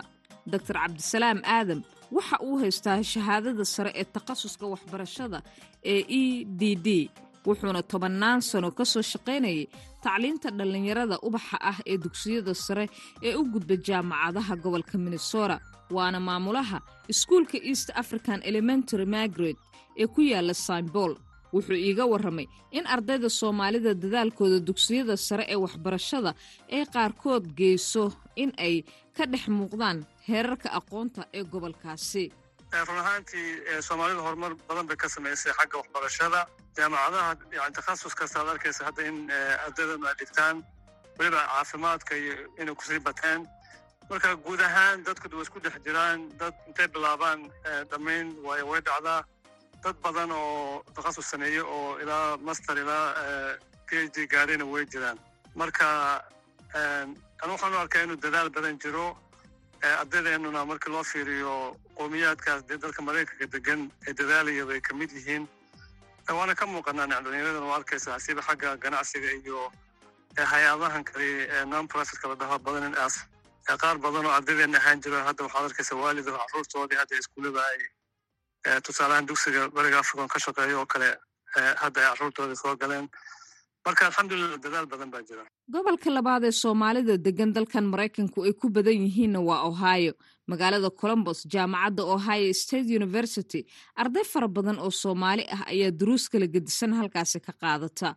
Doctor 0.52 0.76
cabdisalaam 0.82 1.40
aadam 1.56 1.80
waxa 2.16 2.38
uu 2.48 2.58
haystaa 2.64 3.00
shahaadada 3.14 3.66
sare 3.76 3.92
ee 4.02 4.06
takhasuska 4.16 4.66
waxbarashada 4.74 5.40
ee 5.94 6.02
e 6.22 6.24
d 6.60 6.62
d 6.86 6.88
wuxuuna 7.48 7.82
tobannaan 7.92 8.42
sano 8.50 8.70
ka 8.78 8.84
soo 8.86 9.02
shaqaynayay 9.12 9.68
tacliinta 10.04 10.50
dhallinyarada 10.58 11.16
ubaxa 11.28 11.58
ah 11.72 11.78
ee 11.92 11.98
dugsiyada 12.04 12.54
sare 12.66 12.86
ee 13.28 13.34
u 13.40 13.44
gudba 13.54 13.76
jaamacadaha 13.88 14.54
gobolka 14.64 14.96
minnesota 14.98 15.56
waana 15.96 16.20
maamulaha 16.28 16.78
iskuulka 17.12 17.58
east 17.72 17.88
african 18.02 18.40
elementary 18.50 19.06
margaret 19.16 19.58
ee 20.02 20.08
ku 20.14 20.22
yaalla 20.32 20.54
saimbool 20.68 21.14
wuxuu 21.54 21.76
iiga 21.88 22.06
warramay 22.12 22.48
in 22.78 22.86
ardayda 22.96 23.30
soomaalida 23.40 23.92
dadaalkooda 24.04 24.58
dugsiyada 24.70 25.16
sare 25.28 25.44
ee 25.54 25.60
waxbarashada 25.66 26.32
ee 26.78 26.84
qaarkood 26.96 27.44
geyso 27.60 28.04
in 28.44 28.52
ay 28.68 28.76
ka 29.18 29.24
dhex 29.32 29.44
muuqdaan 29.58 29.98
heerarka 30.28 30.70
aqoonta 30.80 31.22
ee 31.38 31.44
gobolkaasi. 31.54 32.24
Run 32.88 33.00
ahaantii 33.04 33.48
soomaalida 33.88 34.22
horumar 34.26 34.52
badan 34.70 34.86
bay 34.90 34.98
ka 35.04 35.08
samaysay 35.16 35.52
xagga 35.60 35.76
waxbarashada 35.82 36.40
jaamacadaha 36.78 37.36
yani 37.58 37.74
takhasus 37.78 38.14
kasta 38.20 38.42
ad 38.42 38.48
arkaysa 38.54 38.86
hadda 38.88 39.02
in 39.10 39.18
ardaydan 39.66 40.06
ay 40.10 40.16
dhigtaan 40.22 40.56
weliba 41.20 41.42
caafimaadka 41.52 42.14
iyo 42.22 42.34
inay 42.62 42.76
ku 42.76 42.84
sii 42.90 43.00
bateen 43.08 43.42
marka 44.10 44.36
guud 44.46 44.62
ahaan 44.68 45.04
dadku 45.08 45.26
way 45.36 45.44
isku 45.48 45.60
dhex 45.64 45.76
jiraan 45.86 46.20
dad 46.40 46.54
intay 46.68 46.88
bilaabaan 46.94 47.40
dhammayn 47.92 48.28
way 48.48 48.62
way 48.70 48.82
dhacdaa 48.88 49.22
dad 49.84 49.96
badan 50.06 50.32
oo 50.32 50.84
takhasus 50.96 51.26
sameeye 51.32 51.62
oo 51.76 52.00
ilaa 52.04 52.38
master 52.48 52.78
ilaa 52.84 53.08
p 53.88 53.90
d 54.14 54.16
gaadhayna 54.34 54.66
way 54.74 54.84
jiraan 54.94 55.18
marka 55.62 55.88
anu 57.44 57.52
waxaan 57.54 57.74
u 57.76 57.78
arkaa 57.84 58.04
inuu 58.06 58.20
dadaal 58.26 58.50
badan 58.56 58.80
jiro 58.84 59.06
ardaydeenuna 60.02 60.66
markii 60.72 60.92
loo 60.94 61.04
fiiriyo 61.12 61.54
qowmiyaadkaas 61.98 62.62
dee 62.70 62.78
dalka 62.84 63.02
maraykanka 63.08 63.46
degan 63.56 63.82
ee 64.08 64.14
dadaalaya 64.20 64.66
bay 64.70 64.80
ka 64.88 64.94
mid 65.00 65.12
yihiin 65.18 65.44
waana 66.40 66.56
ka 66.56 66.66
muuqanaa 66.66 67.08
dhalinyaradan 67.08 67.64
waa 67.70 67.76
arkaysaa 67.80 68.20
siba 68.20 68.42
xagga 68.48 68.78
ganacsiga 68.84 69.32
iyo 69.40 69.72
hay'adahan 70.52 71.04
kale 71.04 71.66
non 71.66 71.88
profitka 71.88 72.28
la 72.28 72.36
dhaho 72.36 72.58
badan 72.60 72.96
as 73.06 73.16
qaar 73.82 73.98
badan 74.06 74.26
oo 74.26 74.32
ardaydeena 74.38 74.78
ahaan 74.78 75.02
jiro 75.04 75.18
hadda 75.28 75.44
waxaad 75.44 75.66
arkaysa 75.70 75.96
waalido 75.96 76.32
caruurtoodii 76.38 76.98
hadda 77.02 77.16
iskuullada 77.22 77.62
ay 77.72 77.80
tusaalahaan 78.86 79.26
dugsiga 79.30 79.62
bariga 79.76 80.00
african 80.00 80.28
ka 80.28 80.40
shaqeeyo 80.46 80.80
oo 80.80 80.86
kale 80.94 81.10
hadda 81.84 82.00
ay 82.02 82.08
caruurtoodii 82.16 82.56
soo 82.64 82.76
galeen 82.82 83.10
marka 83.86 84.04
alxamdulilah 84.10 84.58
dadaal 84.66 84.86
badan 84.92 85.10
baa 85.14 85.22
jira. 85.30 85.44
Gobolka 85.74 86.10
labaad 86.18 86.44
ee 86.50 86.52
soomaalida 86.64 87.16
degan 87.28 87.52
dalkan 87.56 87.86
maraykanku 87.94 88.40
ay 88.48 88.54
ku 88.62 88.68
badan 88.76 88.98
yihiinna 89.06 89.40
waa 89.50 89.62
ohio. 89.70 90.14
Magaalada 90.52 90.90
colombos 91.02 91.40
jaamacadda 91.54 92.04
ohio 92.16 92.54
state 92.64 92.90
university 93.00 93.62
arday 94.02 94.24
fara 94.32 94.48
badan 94.58 94.78
oo 94.86 94.92
soomaali 95.04 95.44
ah 95.56 95.62
ayaa 95.74 95.92
duruus 96.00 96.26
kala 96.32 96.48
gedisan 96.56 96.92
halkaasi 97.00 97.40
ka 97.46 97.54
qaadata. 97.62 98.10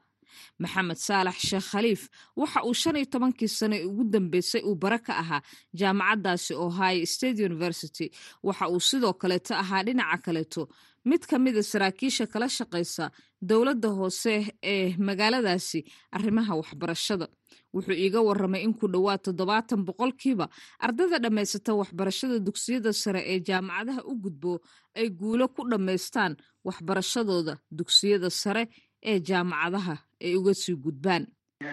Maxamed 0.62 0.98
saalax 1.06 1.36
sheekh 1.48 1.66
khaliif 1.72 2.02
waxa 2.40 2.60
uu 2.68 2.74
shan 2.82 2.96
iyo 2.98 3.06
tobankii 3.14 3.48
sano 3.58 3.76
ugu 3.88 4.02
dambeysay 4.12 4.62
uu 4.68 4.74
bara 4.82 4.98
ka 5.06 5.12
ahaa 5.22 5.40
jaamacaddaasi 5.80 6.52
ohio 6.66 7.06
state 7.14 7.38
university. 7.50 8.06
Waxa 8.46 8.64
uu 8.74 8.80
sidoo 8.88 9.12
kaleeto 9.22 9.52
ahaa 9.62 9.82
dhinaca 9.86 10.18
kaleeto 10.26 10.62
mid 11.04 11.26
ka 11.30 11.38
mida 11.38 11.62
saraakiisha 11.62 12.26
kala 12.32 12.48
shaqaysa 12.48 13.10
dowladda 13.42 13.88
hoose 13.98 14.34
ee 14.62 14.96
magaaladaasi 14.98 15.80
arrimaha 16.16 16.52
waxbarashada. 16.60 17.26
Wuxuu 17.74 17.92
iiga 17.92 18.20
waramay 18.22 18.62
in 18.64 18.72
ku 18.74 18.86
dhowaad 18.88 19.20
toddobaatan 19.26 19.84
boqolkiiba 19.88 20.46
ardayda 20.80 21.18
dhammaysata 21.24 21.74
waxbarashada 21.80 22.38
dugsiyada 22.46 22.92
sare 22.92 23.20
ee 23.32 23.38
jaamacadaha 23.48 24.00
u 24.10 24.14
gudbo 24.24 24.52
ay 24.96 25.08
guulo 25.10 25.48
ku 25.48 25.62
dhammaystaan 25.70 26.36
waxbarashadooda 26.64 27.58
dugsiyada 27.70 28.30
sare 28.30 28.68
ee 29.02 29.18
jaamacadaha 29.20 29.94
ay 30.24 30.36
uga 30.36 30.54
sii 30.54 30.76
gudbaan. 30.84 31.26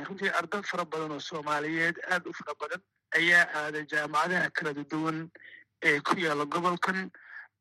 Runtii 0.07 0.29
arday 0.39 0.61
fara 0.71 0.85
badan 0.85 1.11
oo 1.11 1.19
soomaaliyeed 1.19 1.95
aad 2.11 2.23
u 2.27 2.33
fara 2.33 2.53
badan 2.61 2.81
ayaa 3.17 3.45
aaday 3.61 3.85
jaamacadaha 3.93 4.49
kala 4.57 4.71
duwan 4.91 5.17
ee 5.87 5.99
ku 5.99 6.19
yaalla 6.19 6.45
gobolkan 6.45 7.11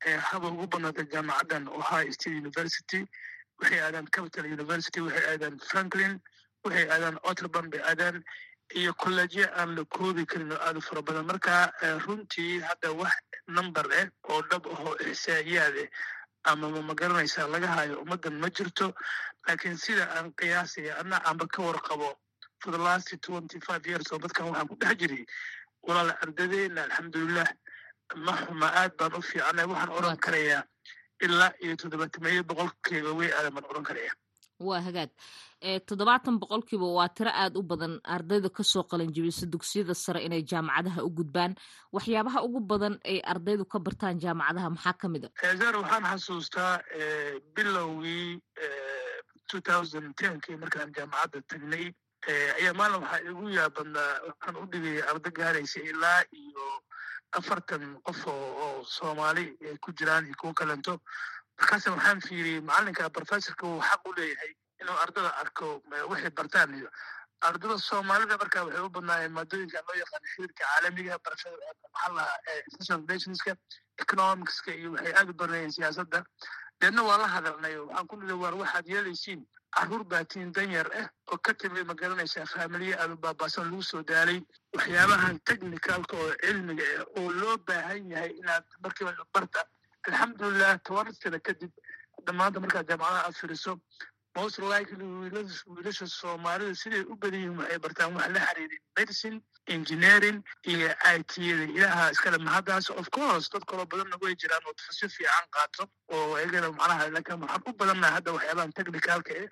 haba 0.04 0.48
ugu 0.48 0.66
badnaata 0.66 1.04
jaamacaddan 1.12 1.68
ohio 1.68 2.12
state 2.12 2.36
university. 2.36 3.06
Waxay 3.60 3.80
aadaan 3.80 4.06
capital 4.10 4.46
university 4.46 5.00
waxay 5.00 5.26
aadaan 5.32 5.58
franklin 5.70 6.20
waxay 6.64 6.86
aadaan 6.90 7.18
otterban 7.22 7.70
bay 7.70 7.80
aadaan 7.80 8.24
iyo 8.74 8.92
kolleejyo 8.94 9.46
aan 9.56 9.74
la 9.76 9.84
koobi 9.84 10.24
karin 10.26 10.52
oo 10.52 10.58
aad 10.58 10.76
u 10.76 10.80
fara 10.80 11.02
badan. 11.02 11.26
Marka 11.26 11.72
runtii 12.06 12.60
hadda 12.60 12.92
wax 12.92 13.12
number 13.48 13.84
ah 14.00 14.08
oo 14.30 14.42
dhab 14.50 14.66
ahoo 14.66 14.94
ixsaa'iyaad 15.10 15.76
ah 15.84 16.52
ama 16.52 16.68
ma 16.82 16.94
garanaysaa 16.94 17.48
laga 17.48 17.66
hayo 17.66 18.00
ummaddan 18.02 18.38
ma 18.40 18.48
jirto. 18.50 18.94
Laakiin 19.46 19.76
sida 19.76 20.08
aan 20.16 20.32
qiyaasaya 20.32 20.96
anna 21.00 21.16
aanba 21.24 21.46
ka 21.46 21.62
warqabo 21.62 22.16
for 22.60 22.70
the 22.72 22.78
last 22.78 23.08
twenty 23.20 23.60
five 23.60 23.86
years 23.86 24.12
oo 24.12 24.18
dadkan 24.18 24.46
waxaan 24.48 24.68
ku 24.68 24.76
dhex 24.80 24.96
jiray 25.00 25.24
walaal 25.82 26.10
ardadeenna 26.22 26.82
alxamdulilah 26.84 27.48
ma 28.24 28.32
xuma 28.42 28.66
aad 28.80 28.92
baan 28.98 29.12
u 29.18 29.22
fiicnay 29.22 29.66
waxaan 29.70 29.90
odhan 29.98 30.16
karayaa 30.24 30.62
ilaa 31.24 31.52
iyo 31.64 31.76
toddobaatameeyo 31.80 32.42
boqolkiiba 32.48 33.10
way 33.18 33.30
aadan 33.32 33.54
baan 33.54 33.66
odhan 33.70 33.84
karaya. 33.90 34.12
Waa 34.60 34.80
hagaag. 34.86 35.10
Toddobaatan 35.88 36.36
boqolkiiba 36.40 36.86
waa 36.96 37.08
tiro 37.08 37.30
aad 37.42 37.56
u 37.56 37.62
badan. 37.62 37.94
Ardayda 38.04 38.48
ka 38.56 38.62
soo 38.62 38.82
qalanjibisa 38.90 39.46
dugsiyada 39.52 39.94
sare 39.94 40.20
inay 40.26 40.42
jaamacadaha 40.50 41.00
u 41.04 41.10
gudbaan. 41.18 41.52
Waxyaabaha 41.92 42.42
ugu 42.46 42.60
badan 42.60 42.94
ay 43.04 43.18
ardaydu 43.32 43.64
ka 43.72 43.78
bartaan 43.78 44.20
jaamacadaha 44.20 44.68
maxaa 44.74 44.92
ka 45.00 45.08
mid 45.08 45.24
a? 45.24 45.28
Zar 45.60 45.74
waxaan 45.80 46.04
xasuustaa 46.12 46.72
bilowgii 47.54 48.40
tenkii 50.20 50.56
markaan 50.62 50.92
jaamacadda 50.96 51.40
tagnay 51.50 51.86
ayaa 52.58 52.74
maalin 52.78 53.00
waxaa 53.02 53.20
igu 53.30 53.48
yaabadnaa 53.58 54.12
waxaan 54.28 54.56
u 54.62 54.66
dhigaya 54.72 55.02
arday 55.10 55.32
gaaraysa 55.38 55.80
ilaa 55.90 56.20
iyo 56.42 56.64
afartan 57.38 57.84
qof 58.06 58.26
oo 58.26 58.84
soomaali 58.84 59.44
ay 59.66 59.76
ku 59.78 59.92
jiraan 59.92 60.26
iyo 60.26 60.34
kuwo 60.40 60.52
kalento 60.54 61.00
markaasa 61.58 61.90
waxaan 61.94 62.20
fiiriyey 62.20 62.60
macalinka 62.60 63.10
professorka 63.10 63.66
uu 63.66 63.80
xaq 63.88 64.02
u 64.08 64.12
leeyahay 64.18 64.52
inuu 64.80 64.98
ardada 65.04 65.30
arko 65.42 65.82
waxay 66.10 66.30
bartaan 66.30 66.74
iyo 66.78 66.88
ardada 67.40 67.78
soomaalida. 67.78 68.36
Marka 68.42 68.64
waxay 68.64 68.82
u 68.84 68.88
badnaayeen 68.96 69.32
maadooyinka 69.32 69.78
loo 69.86 69.96
yaqaan 70.02 70.24
xiriirka 70.32 70.64
caalamiga 70.64 71.18
barashada 71.24 71.56
lahaa 72.16 72.38
international 72.66 73.00
relationska 73.08 73.56
economicska 74.02 74.70
iyo 74.74 74.92
waxay 74.96 75.12
aad 75.14 75.28
u 75.30 75.34
baranayeen 75.40 75.72
siyaasadda. 75.72 76.24
Deedna 76.80 77.02
waa 77.08 77.18
la 77.22 77.28
hadalnay 77.28 77.76
waxaan 77.78 78.06
ku 78.10 78.16
nidhi 78.16 78.32
waar 78.42 78.54
waxaad 78.62 78.86
yeelaysiin 78.88 79.40
carruur 79.76 80.04
baatiin 80.04 80.52
danyar 80.52 80.88
ah 81.00 81.06
oo 81.32 81.38
ka 81.38 81.52
timid 81.54 81.86
ma 81.86 81.94
garanaysaa 81.94 82.46
faamiliye 82.52 82.94
aad 83.02 83.10
u 83.14 83.16
baabaasan 83.24 83.64
lagu 83.70 83.82
soo 83.82 84.02
daalay 84.02 84.40
waxyaabahan 84.76 85.38
technicalka 85.48 86.16
oo 86.16 86.32
cilmiga 86.44 86.84
ah 87.00 87.04
oo 87.18 87.30
loo 87.40 87.56
baahan 87.68 88.10
yahay 88.10 88.32
inaad 88.40 88.64
markiiba 88.82 89.12
barta. 89.34 89.64
Alxamdulilah 90.08 90.78
toban 90.86 91.12
sana 91.22 91.38
kadib 91.46 91.70
hadda 92.16 92.32
maanta 92.40 92.60
markaad 92.64 92.88
jaamacadaha 92.90 93.26
aad 93.28 93.36
firiso 93.40 93.72
most 94.36 94.58
likely 94.58 95.04
wiilasha 95.04 96.06
soomaalida 96.06 96.74
siday 96.82 97.02
u 97.12 97.16
badan 97.22 97.40
yihiin 97.40 97.56
waxay 97.60 97.78
bartaan 97.84 98.14
wax 98.16 98.28
la 98.36 98.40
xiriirin 98.46 98.82
medicine 98.98 99.38
engineering 99.76 100.38
iyo 100.72 100.88
i 101.12 101.22
t-da 101.32 101.64
ilaha 101.78 102.10
iskale 102.14 102.38
mahaddaas 102.38 102.90
of 102.90 103.10
course 103.16 103.50
dad 103.54 103.64
kaloo 103.70 103.86
badanna 103.92 104.16
way 104.22 104.34
jiraan 104.42 104.62
oo 104.68 104.72
tafasir 104.80 105.08
fiican 105.16 105.46
qaato 105.56 105.88
oo 106.14 106.38
iyagana 106.38 106.70
macnaha 106.78 107.08
laakiin 107.16 107.40
waxaan 107.42 107.62
u 107.66 107.72
badannaha 107.80 108.12
hadda 108.16 108.32
waxyaabahan 108.36 108.72
technicalka 108.78 109.32
eh. 109.42 109.48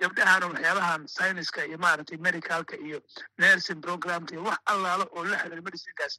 Gabdhahana 0.00 0.46
waxyaabahan 0.52 1.02
scienceska 1.14 1.64
iyo 1.68 1.78
maaragtay 1.78 2.16
medicalka 2.28 2.76
iyo 2.86 2.98
nursing 3.38 3.80
programka 3.86 4.32
iyo 4.34 4.42
wax 4.48 4.58
allaalo 4.72 5.04
oo 5.16 5.24
la 5.24 5.36
xiriira 5.42 5.62
medicinekaas 5.68 6.14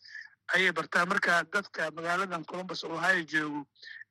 ayay 0.54 0.72
bartaan 0.72 1.08
marka 1.10 1.44
dadka 1.54 1.92
magaaladan 1.98 2.46
columbus 2.46 2.84
ohio 2.84 3.24
joogo 3.34 3.62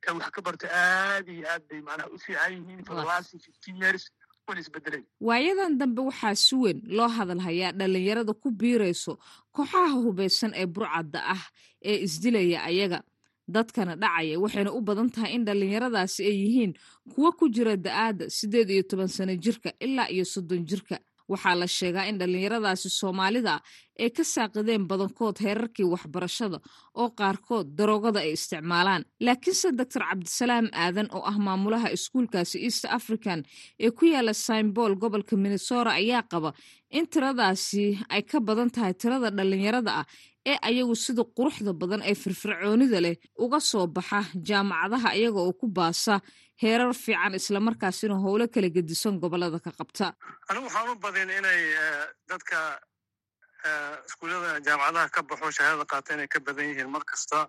ee 0.09 0.13
wax 0.19 0.31
ka 0.37 0.41
barta 0.47 0.67
aad 0.73 1.27
iyo 1.35 1.45
aad 1.55 1.63
bay 1.71 1.81
macnaha 1.89 2.09
u 2.15 2.19
fiican 2.25 2.53
yihiin 2.57 2.85
for 2.87 2.95
the 3.01 3.05
last 3.11 3.31
fifteen 3.47 3.77
years 3.83 4.03
wana 4.47 4.61
isbedeleen 4.65 5.05
waayadan 5.29 5.79
dambe 5.81 6.01
waxaa 6.09 6.35
si 6.45 6.55
weyn 6.63 6.79
loo 6.97 7.09
hadalhayaa 7.17 7.73
dhallinyarada 7.79 8.33
ku 8.43 8.49
biirayso 8.61 9.13
kooxaha 9.57 9.91
hubaysan 10.05 10.53
ee 10.61 10.67
burcadda 10.75 11.21
ah 11.35 11.43
ee 11.91 11.97
isdilaya 12.07 12.59
ayaga 12.71 12.99
dadkana 13.55 13.95
dhacaya 14.03 14.37
waxayna 14.43 14.71
u 14.73 14.81
badan 14.89 15.09
tahay 15.15 15.33
in 15.37 15.45
dhallinyaradaasi 15.49 16.21
ay 16.31 16.37
yihiin 16.43 16.73
kuwo 17.15 17.31
ku 17.39 17.45
jira 17.55 17.75
da'aadda 17.87 18.25
siddeed 18.39 18.69
iyo 18.75 18.83
toban 18.91 19.09
sano 19.17 19.35
jirka 19.45 19.71
ilaa 19.87 20.09
iyo 20.15 20.25
soddon 20.35 20.63
jirka 20.71 20.97
waxaa 21.33 21.55
la 21.61 21.67
sheegaa 21.79 22.07
in 22.11 22.19
dhallinyaradaasi 22.21 22.89
soomaalida 23.01 23.55
ay 24.03 24.11
ka 24.17 24.25
saaqideen 24.35 24.85
badankood 24.91 25.37
heerarkii 25.45 25.87
waxbarashada 25.95 26.59
oo 27.01 27.09
qaarkood 27.21 27.67
daroogada 27.79 28.21
ay 28.25 28.33
isticmaalaan. 28.37 29.03
Laakiinse 29.27 29.69
doctor 29.79 30.03
cabdisalaam 30.09 30.67
aadan 30.85 31.09
oo 31.17 31.23
ah 31.31 31.37
maamulaha 31.47 31.89
iskuulkaasi 31.97 32.57
east 32.67 32.85
african 32.99 33.41
ee 33.85 33.91
ku 33.99 34.05
yaalla 34.13 34.35
symbol 34.47 34.93
gobolka 35.03 35.35
minnesota 35.43 35.91
ayaa 36.01 36.23
qaba 36.33 36.51
in 36.99 37.05
tiradaasi 37.13 37.85
ay 38.15 38.23
ka 38.31 38.39
badan 38.49 38.71
tahay 38.75 38.95
tirada 39.03 39.29
dhallinyarada 39.39 39.93
ah 40.01 40.07
ee 40.51 40.57
ayagu 40.69 40.95
sida 41.05 41.23
quruxda 41.37 41.73
badan 41.81 42.01
ee 42.11 42.15
firfircoonida 42.23 42.99
leh 43.07 43.15
uga 43.45 43.61
soo 43.71 43.87
baxa 43.97 44.21
jaamacadaha 44.49 45.09
iyaga 45.21 45.41
oo 45.47 45.53
ku 45.61 45.67
baasa 45.79 46.15
heerar 46.63 46.93
fiican 47.05 47.35
islamarkaasina 47.41 48.15
howlo 48.25 48.47
kala 48.55 48.69
gedisan 48.77 49.19
gobollada 49.23 49.59
ka 49.65 49.71
qabta. 49.79 50.07
Anigu 50.51 50.67
waxaan 50.69 50.89
u 50.93 50.95
badin 51.05 51.31
inay 51.39 51.61
dadka 52.31 52.59
iskuullada 54.09 54.51
jaamacadaha 54.67 55.09
ka 55.15 55.23
baxo 55.31 55.51
shahaadada 55.57 55.85
qaata 55.93 56.15
inay 56.17 56.29
ka 56.29 56.39
badan 56.47 56.67
yihiin. 56.71 56.91
Mar 56.95 57.03
kasta 57.11 57.49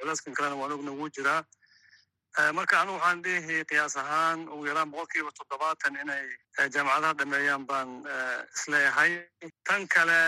culayskan 0.00 0.34
kalena 0.36 0.56
waan 0.60 0.72
ogna 0.76 0.92
wuu 0.98 1.08
jiraa. 1.16 1.42
Marka 2.58 2.80
anigu 2.82 2.96
waxaan 2.98 3.22
dhihi 3.24 3.64
qiyaas 3.70 3.96
ahaan 4.02 4.48
ugu 4.52 4.64
yaraan 4.70 4.90
boqolkiiba 4.92 5.30
toddobaatan 5.38 5.96
inay 6.02 6.24
jaamacadaha 6.74 7.14
dhameeyaan 7.18 7.66
baan 7.70 7.88
is 8.56 8.62
leeyahay 8.72 9.12
tan 9.68 9.86
kale 9.94 10.20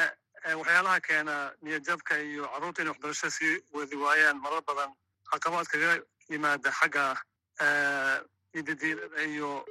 waxyaalaha 0.61 1.01
keena 1.07 1.35
niyadjabka 1.65 2.15
iyo 2.29 2.45
carruurta 2.53 2.83
inay 2.83 2.93
waxbarasho 2.93 3.31
sii 3.37 3.55
wadi 3.77 3.97
waayaan 4.05 4.39
marar 4.45 4.63
badan 4.69 4.91
caqabaad 5.33 5.67
kaga 5.73 5.91
yimaada 6.31 6.71
xagga 6.81 7.05
idadiilada 8.59 9.23
iyo 9.33 9.65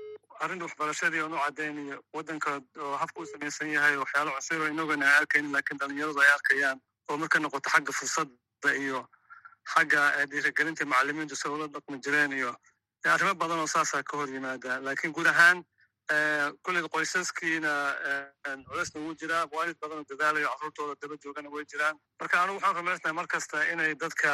arrinta 0.43 0.65
waxbarashadii 0.65 1.21
oon 1.23 1.33
u 1.33 1.39
caddaynayo 1.45 1.97
waddanka 2.13 2.61
oo 2.83 2.95
habka 3.01 3.21
u 3.21 3.25
samaysan 3.25 3.69
yahay 3.75 3.95
waxyaalo 4.03 4.31
cusub 4.37 4.61
oo 4.61 4.67
inagana 4.67 5.05
aan 5.07 5.17
arkaynin 5.21 5.51
laakiin 5.55 5.79
dhalinyaradu 5.79 6.19
ay 6.21 6.31
arkayaan 6.37 6.79
oo 7.09 7.17
marka 7.17 7.39
noqoto 7.39 7.69
xagga 7.69 7.91
fursadda 7.99 8.69
iyo 8.83 8.99
xagga 9.73 10.01
dhiirigelinta 10.31 10.85
macallimiintu 10.85 11.35
si 11.35 11.47
ula 11.47 11.67
dhaqmi 11.67 11.97
jireen 12.03 12.31
iyo 12.31 12.51
arrimo 13.13 13.33
badan 13.35 13.59
oo 13.59 13.67
saasaa 13.67 14.03
ka 14.03 14.17
hor 14.17 14.29
yimaada 14.29 14.79
laakiin 14.85 15.13
guud 15.15 15.27
ahaan 15.27 15.63
kulleyda 16.63 16.87
qoysaskiina 16.95 17.71
culaysna 18.67 18.99
wuu 19.01 19.15
jiraa 19.21 19.45
waalid 19.55 19.77
badan 19.83 19.97
oo 20.01 20.05
dadaalayo 20.11 20.49
carruurtooda 20.51 20.95
daba 21.01 21.15
joogana 21.23 21.49
way 21.49 21.65
jiraan 21.71 21.95
marka 22.19 22.35
anigu 22.43 22.57
waxaan 22.59 22.75
rumaysnahay 22.79 23.15
mar 23.19 23.27
kasta 23.27 23.57
inay 23.73 23.95
dadka 23.95 24.31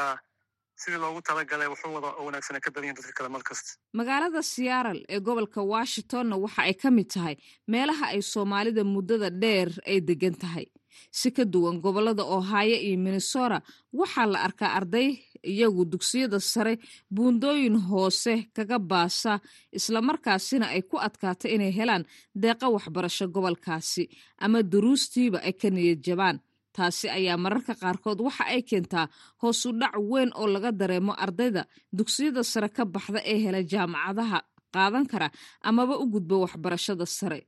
sidii 0.82 1.00
loogu 1.04 1.22
talagalay 1.28 1.68
wuxuu 1.74 1.94
wada 1.96 2.10
wanaagsan 2.26 2.60
ka 2.66 2.70
badan 2.74 2.84
yihiin 2.88 2.98
dadka 3.00 3.14
kale 3.18 3.30
mar 3.36 3.44
kasta 3.50 3.70
magaalada 4.00 4.42
siyaaral 4.54 5.00
ee 5.14 5.20
gobolka 5.28 5.60
washingtonna 5.74 6.36
waxa 6.44 6.62
ay 6.68 6.74
ka 6.82 6.90
mid 6.98 7.08
tahay 7.14 7.36
meelaha 7.74 8.06
ay 8.14 8.22
soomaalida 8.34 8.84
muddada 8.94 9.30
dheer 9.42 9.70
ay 9.92 9.98
degan 10.10 10.36
tahay. 10.44 10.68
Si 11.20 11.30
ka 11.36 11.44
duwan 11.54 11.78
gobollada 11.84 12.24
ohaayo 12.36 12.76
iyo 12.88 12.98
minnesota 13.06 13.58
waxaa 14.00 14.26
la 14.34 14.40
arkaa 14.48 14.72
arday 14.80 15.08
iyagu 15.52 15.84
dugsiyada 15.92 16.40
sare 16.54 16.74
buundooyin 17.16 17.78
hoose 17.90 18.34
kaga 18.56 18.78
baasa 18.92 19.34
islamarkaasina 19.78 20.66
ay 20.76 20.82
ku 20.90 20.96
adkaato 21.08 21.46
inay 21.56 21.72
helaan 21.78 22.04
deeqa 22.44 22.66
waxbarasho 22.76 23.26
gobolkaasi 23.36 24.04
ama 24.46 24.60
duruustiiba 24.72 25.40
ay 25.48 25.54
ka 25.62 25.70
niyad 25.76 26.02
jabaan 26.08 26.38
taasi 26.80 27.08
ayaa 27.18 27.38
mararka 27.44 27.74
qaarkood 27.82 28.20
waxa 28.28 28.44
ay 28.54 28.62
keentaa 28.70 29.06
hoos 29.42 29.62
u 29.66 29.72
dhac 29.82 29.96
weyn 30.12 30.32
oo 30.42 30.48
laga 30.56 30.72
dareemo 30.82 31.14
ardayda 31.26 31.64
dugsiyada 31.98 32.44
sare 32.52 32.70
ka 32.78 32.84
baxda 32.96 33.20
ee 33.32 33.38
hela 33.46 33.62
jaamacadaha 33.74 34.40
qaadan 34.76 35.06
kara 35.12 35.28
amaba 35.70 35.94
u 36.04 36.06
gudba 36.14 36.36
waxbarashada 36.46 37.06
sare. 37.20 37.40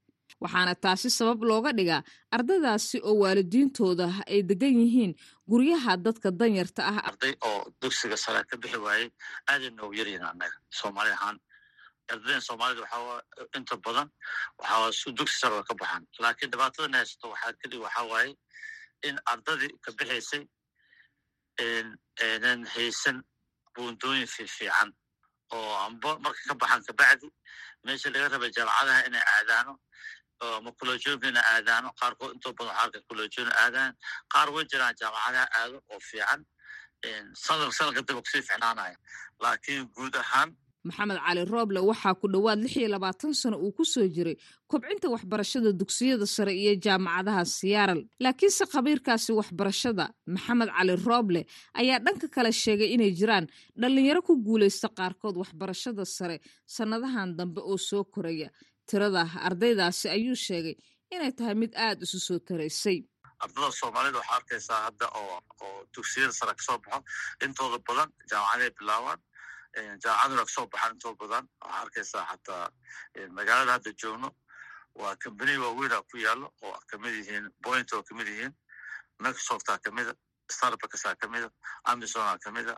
Waxaana 0.43 0.73
taasi 0.83 1.09
sabab 1.17 1.39
looga 1.49 1.71
dhigaa 1.77 2.01
ardaydaasi 2.35 2.97
oo 3.09 3.15
waalidiintooda 3.23 4.07
ay 4.33 4.39
degan 4.49 4.73
yihiin 4.81 5.11
guryaha 5.51 5.93
dadka 6.05 6.27
danyarta 6.39 6.81
ah. 6.91 6.97
Arday 7.09 7.33
oo 7.49 7.59
dugsiga 7.81 8.17
sare 8.23 8.41
ka 8.49 8.55
bixi 8.61 8.79
waayey 8.85 9.07
aaday 9.51 9.69
noogu 9.77 9.93
yaryihin 9.99 10.25
annaga 10.31 10.57
soomaali 10.79 11.11
ahaan. 11.17 11.37
Ardaydan 12.11 12.41
soomaalida 12.47 12.81
waxaa 12.81 13.21
inta 13.57 13.75
badan 13.85 14.07
waxaa 14.59 15.13
dugsi 15.19 15.35
sare 15.41 15.61
ka 15.69 15.73
baxaan 15.81 16.03
laakiin 16.23 16.49
dhibaatadan 16.53 16.93
haysato 16.97 17.25
waxaa 17.33 17.53
kadib 17.61 17.79
waxaa 17.85 18.05
waaye 18.11 18.31
in 19.07 19.15
ardadii 19.31 19.71
ka 19.83 19.89
bixaysay 19.97 20.43
aynan 22.23 22.65
haysan 22.73 23.17
buundooyin 23.75 24.27
fiifiican 24.35 24.89
oo 25.55 25.73
amba 25.85 26.09
marka 26.23 26.41
ka 26.49 26.55
baxaan 26.61 26.83
kabacdi 26.87 27.27
meesha 27.85 28.09
laga 28.13 28.27
rabay 28.33 28.51
jaamacadaha 28.55 28.99
inay 29.07 29.23
aadaano 29.35 29.73
ama 30.57 30.71
kulejoonka 30.79 31.27
inay 31.31 31.45
aadaano 31.53 31.89
qaarkood 31.99 32.31
intoo 32.35 32.53
badan 32.57 32.75
waxaa 32.75 32.83
arka 32.85 32.99
aadaan. 33.63 33.91
Qaar 34.33 34.47
way 34.53 34.63
jiraan 34.71 34.95
jaamacadaha 35.01 35.45
aado 35.59 35.77
oo 35.93 35.99
fiican 36.09 36.41
sanad 37.43 37.71
sanadka 37.77 38.01
daba 38.07 38.21
ku 38.25 38.29
sii 38.33 38.43
ficnaanaya 38.49 38.97
laakiin 39.43 39.83
guud 39.95 40.15
ahaan 40.23 40.49
maxamed 40.87 41.17
cali 41.25 41.41
rooble 41.53 41.79
waxaa 41.89 42.13
ku 42.21 42.25
dhowaad 42.33 42.59
lix 42.63 42.73
iyo 42.77 42.87
labaatan 42.95 43.33
sano 43.41 43.57
uu 43.65 43.71
ku 43.77 43.83
soo 43.93 44.07
jiray 44.15 44.35
kobcinta 44.71 45.07
waxbarashada 45.13 45.69
dugsiyada 45.81 46.25
sare 46.36 46.53
iyo 46.62 46.73
jaamacadaha 46.86 47.43
siyaaral 47.57 48.01
laakiinse 48.23 48.63
khabiirkaasi 48.73 49.31
waxbarashada 49.39 50.05
maxamed 50.36 50.69
cali 50.77 50.95
rooble 51.07 51.41
ayaa 51.81 51.99
dhanka 52.05 52.27
kale 52.36 52.51
sheegay 52.63 52.89
inay 52.95 53.12
jiraan 53.19 53.45
dhallinyaro 53.81 54.21
ku 54.27 54.34
guulaysta 54.47 54.88
qaarkood 54.99 55.36
waxbarashada 55.43 56.03
sare 56.17 56.38
sannadahan 56.75 57.29
dambe 57.38 57.62
oo 57.71 57.77
soo 57.89 58.03
koraya. 58.13 58.49
Tirada 58.89 59.23
ardaydaasi 59.47 60.05
ayuu 60.15 60.36
sheegay 60.47 60.75
inay 61.15 61.31
tahay 61.38 61.55
mid 61.62 61.71
aada 61.86 62.03
isu 62.07 62.19
soo 62.27 62.39
taraysay. 62.47 62.97
Ardada 63.43 63.69
soomaalida 63.79 64.17
waxaa 64.21 64.36
arkaysaa 64.39 64.79
hadda 64.88 65.05
oo 65.19 65.38
oo 65.65 65.79
dugsiyada 65.95 66.34
sare 66.39 66.53
ka 66.57 66.63
soo 66.67 66.77
baxo 66.84 66.99
intooda 67.45 67.77
badan 67.88 68.10
jaamacaday 68.31 68.71
bilaabaan 68.79 69.19
jaamacaduna 70.03 70.43
ka 70.47 70.51
soo 70.55 70.65
baxaan 70.73 70.91
intooda 70.95 71.17
badan. 71.23 71.43
Waxaa 71.62 71.81
arkaysaa 71.84 72.23
xataa 72.31 72.65
magaalada 73.38 73.71
hadda 73.77 73.91
joogno 74.01 74.27
waa 74.99 75.15
kambaniya 75.15 75.60
waaweyna 75.63 76.01
ku 76.10 76.17
yaallo 76.17 76.47
oo 76.62 76.80
ka 76.89 76.97
mid 76.97 77.13
yihiin 77.19 77.49
point 77.63 77.93
oo 77.93 78.04
ka 78.04 78.13
mid 78.15 78.27
yihiin 78.27 78.54
microsofta 79.19 79.77
kamida 79.84 80.13
starbucksa 80.51 81.15
kamida 81.15 81.49
amazona 81.84 82.38
kamida 82.43 82.73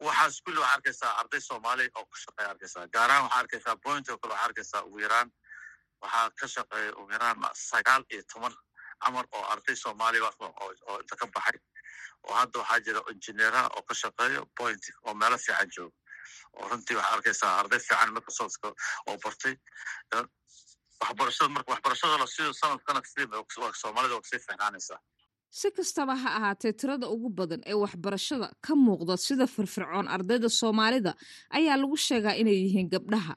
waxaas 0.00 0.40
kulli 0.44 0.58
waxaa 0.60 0.74
arkaysaa 0.76 1.12
arday 1.20 1.40
soomaali 1.40 1.90
oo 1.98 2.04
ka 2.06 2.16
shaqeeya 2.24 2.50
arkaysaa 2.50 2.86
gaarahaan 2.94 3.24
waxaa 3.24 3.38
arkaysaa 3.40 3.76
point 3.76 4.08
oo 4.08 4.18
kale 4.18 4.32
waxaa 4.34 4.44
arkaysaa 4.48 4.82
ugu 4.86 4.98
yaraan. 5.04 5.30
Waxaa 6.02 6.30
ka 6.38 6.46
shaqeeya 6.54 6.92
ugu 7.00 7.10
yaraan 7.12 7.38
sagaal 7.54 8.02
iyo 8.12 8.22
toban 8.32 8.54
camar 9.04 9.26
oo 9.32 9.44
arday 9.52 9.76
soomaaliya 9.76 10.30
oo 10.40 10.98
inta 11.00 11.16
ka 11.16 11.26
baxay. 11.34 11.58
Oo 12.24 12.34
hadda 12.34 12.58
waxaa 12.60 12.80
jira 12.86 13.00
injineeraha 13.12 13.68
oo 13.76 13.82
ka 13.82 13.94
shaqeeya 13.94 14.40
point 14.56 14.82
oo 15.06 15.14
meelo 15.14 15.38
fiican 15.38 15.70
jooga. 15.76 15.96
Oo 16.56 16.68
runtii 16.68 16.96
waxaa 16.96 17.14
arkaysaa 17.16 17.58
arday 17.60 17.78
fiican 17.86 18.12
microsoft 18.14 18.64
oo 19.06 19.16
bartay 19.24 19.54
waxbarashada 21.04 21.48
marka 21.56 21.70
waxbarashada 21.74 22.16
la 22.22 22.26
siiyo 22.34 22.52
sanadkana 22.60 23.00
soomaalida 23.82 24.14
ka 24.22 24.26
sii 24.30 24.40
fiicnaanaysaa 24.46 25.00
si 25.58 25.68
kastaba 25.76 26.14
ha 26.22 26.28
ahaatee 26.38 26.72
tirada 26.80 27.06
ugu 27.14 27.28
badan 27.38 27.60
ee 27.70 27.76
waxbarashada 27.84 28.46
ka 28.66 28.72
muuqda 28.84 29.14
sida 29.26 29.46
firfircoon 29.54 30.06
ardayda 30.14 30.48
soomaalida 30.60 31.12
ayaa 31.58 31.76
lagu 31.82 31.96
sheegaa 32.06 32.34
inay 32.40 32.56
yihiin 32.64 32.88
gabdhaha. 32.94 33.34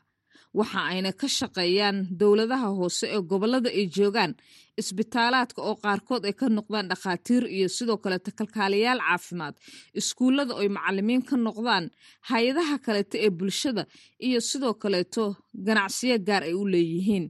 Waxa 0.60 0.80
ayna 0.92 1.12
ka 1.22 1.28
shaqeeyaan 1.38 1.98
dowladaha 2.20 2.68
hoose 2.80 3.06
ee 3.16 3.22
gobollada 3.32 3.70
ay 3.80 3.86
joogaan 3.98 4.34
isbitaalaadka 4.82 5.60
oo 5.70 5.76
qaarkood 5.84 6.24
ay 6.30 6.34
ka 6.40 6.46
noqdaan 6.58 6.88
dhakhaatiir 6.92 7.44
iyo 7.58 7.68
sidoo 7.78 7.98
kaleeto 8.04 8.30
kalkaaliyaal 8.40 9.02
caafimaad 9.08 9.56
iskuullada 10.00 10.54
oy 10.62 10.68
macalimiin 10.78 11.24
ka 11.30 11.36
noqdaan 11.48 11.86
hay'adaha 12.30 12.76
kaleeto 12.86 13.16
ee 13.26 13.30
bulshada 13.40 13.84
iyo 14.28 14.40
sidoo 14.50 14.74
kaleeto 14.84 15.24
ganacsiyo 15.68 16.18
gaar 16.28 16.44
ay 16.50 16.54
u 16.62 16.64
leeyihiin 16.74 17.26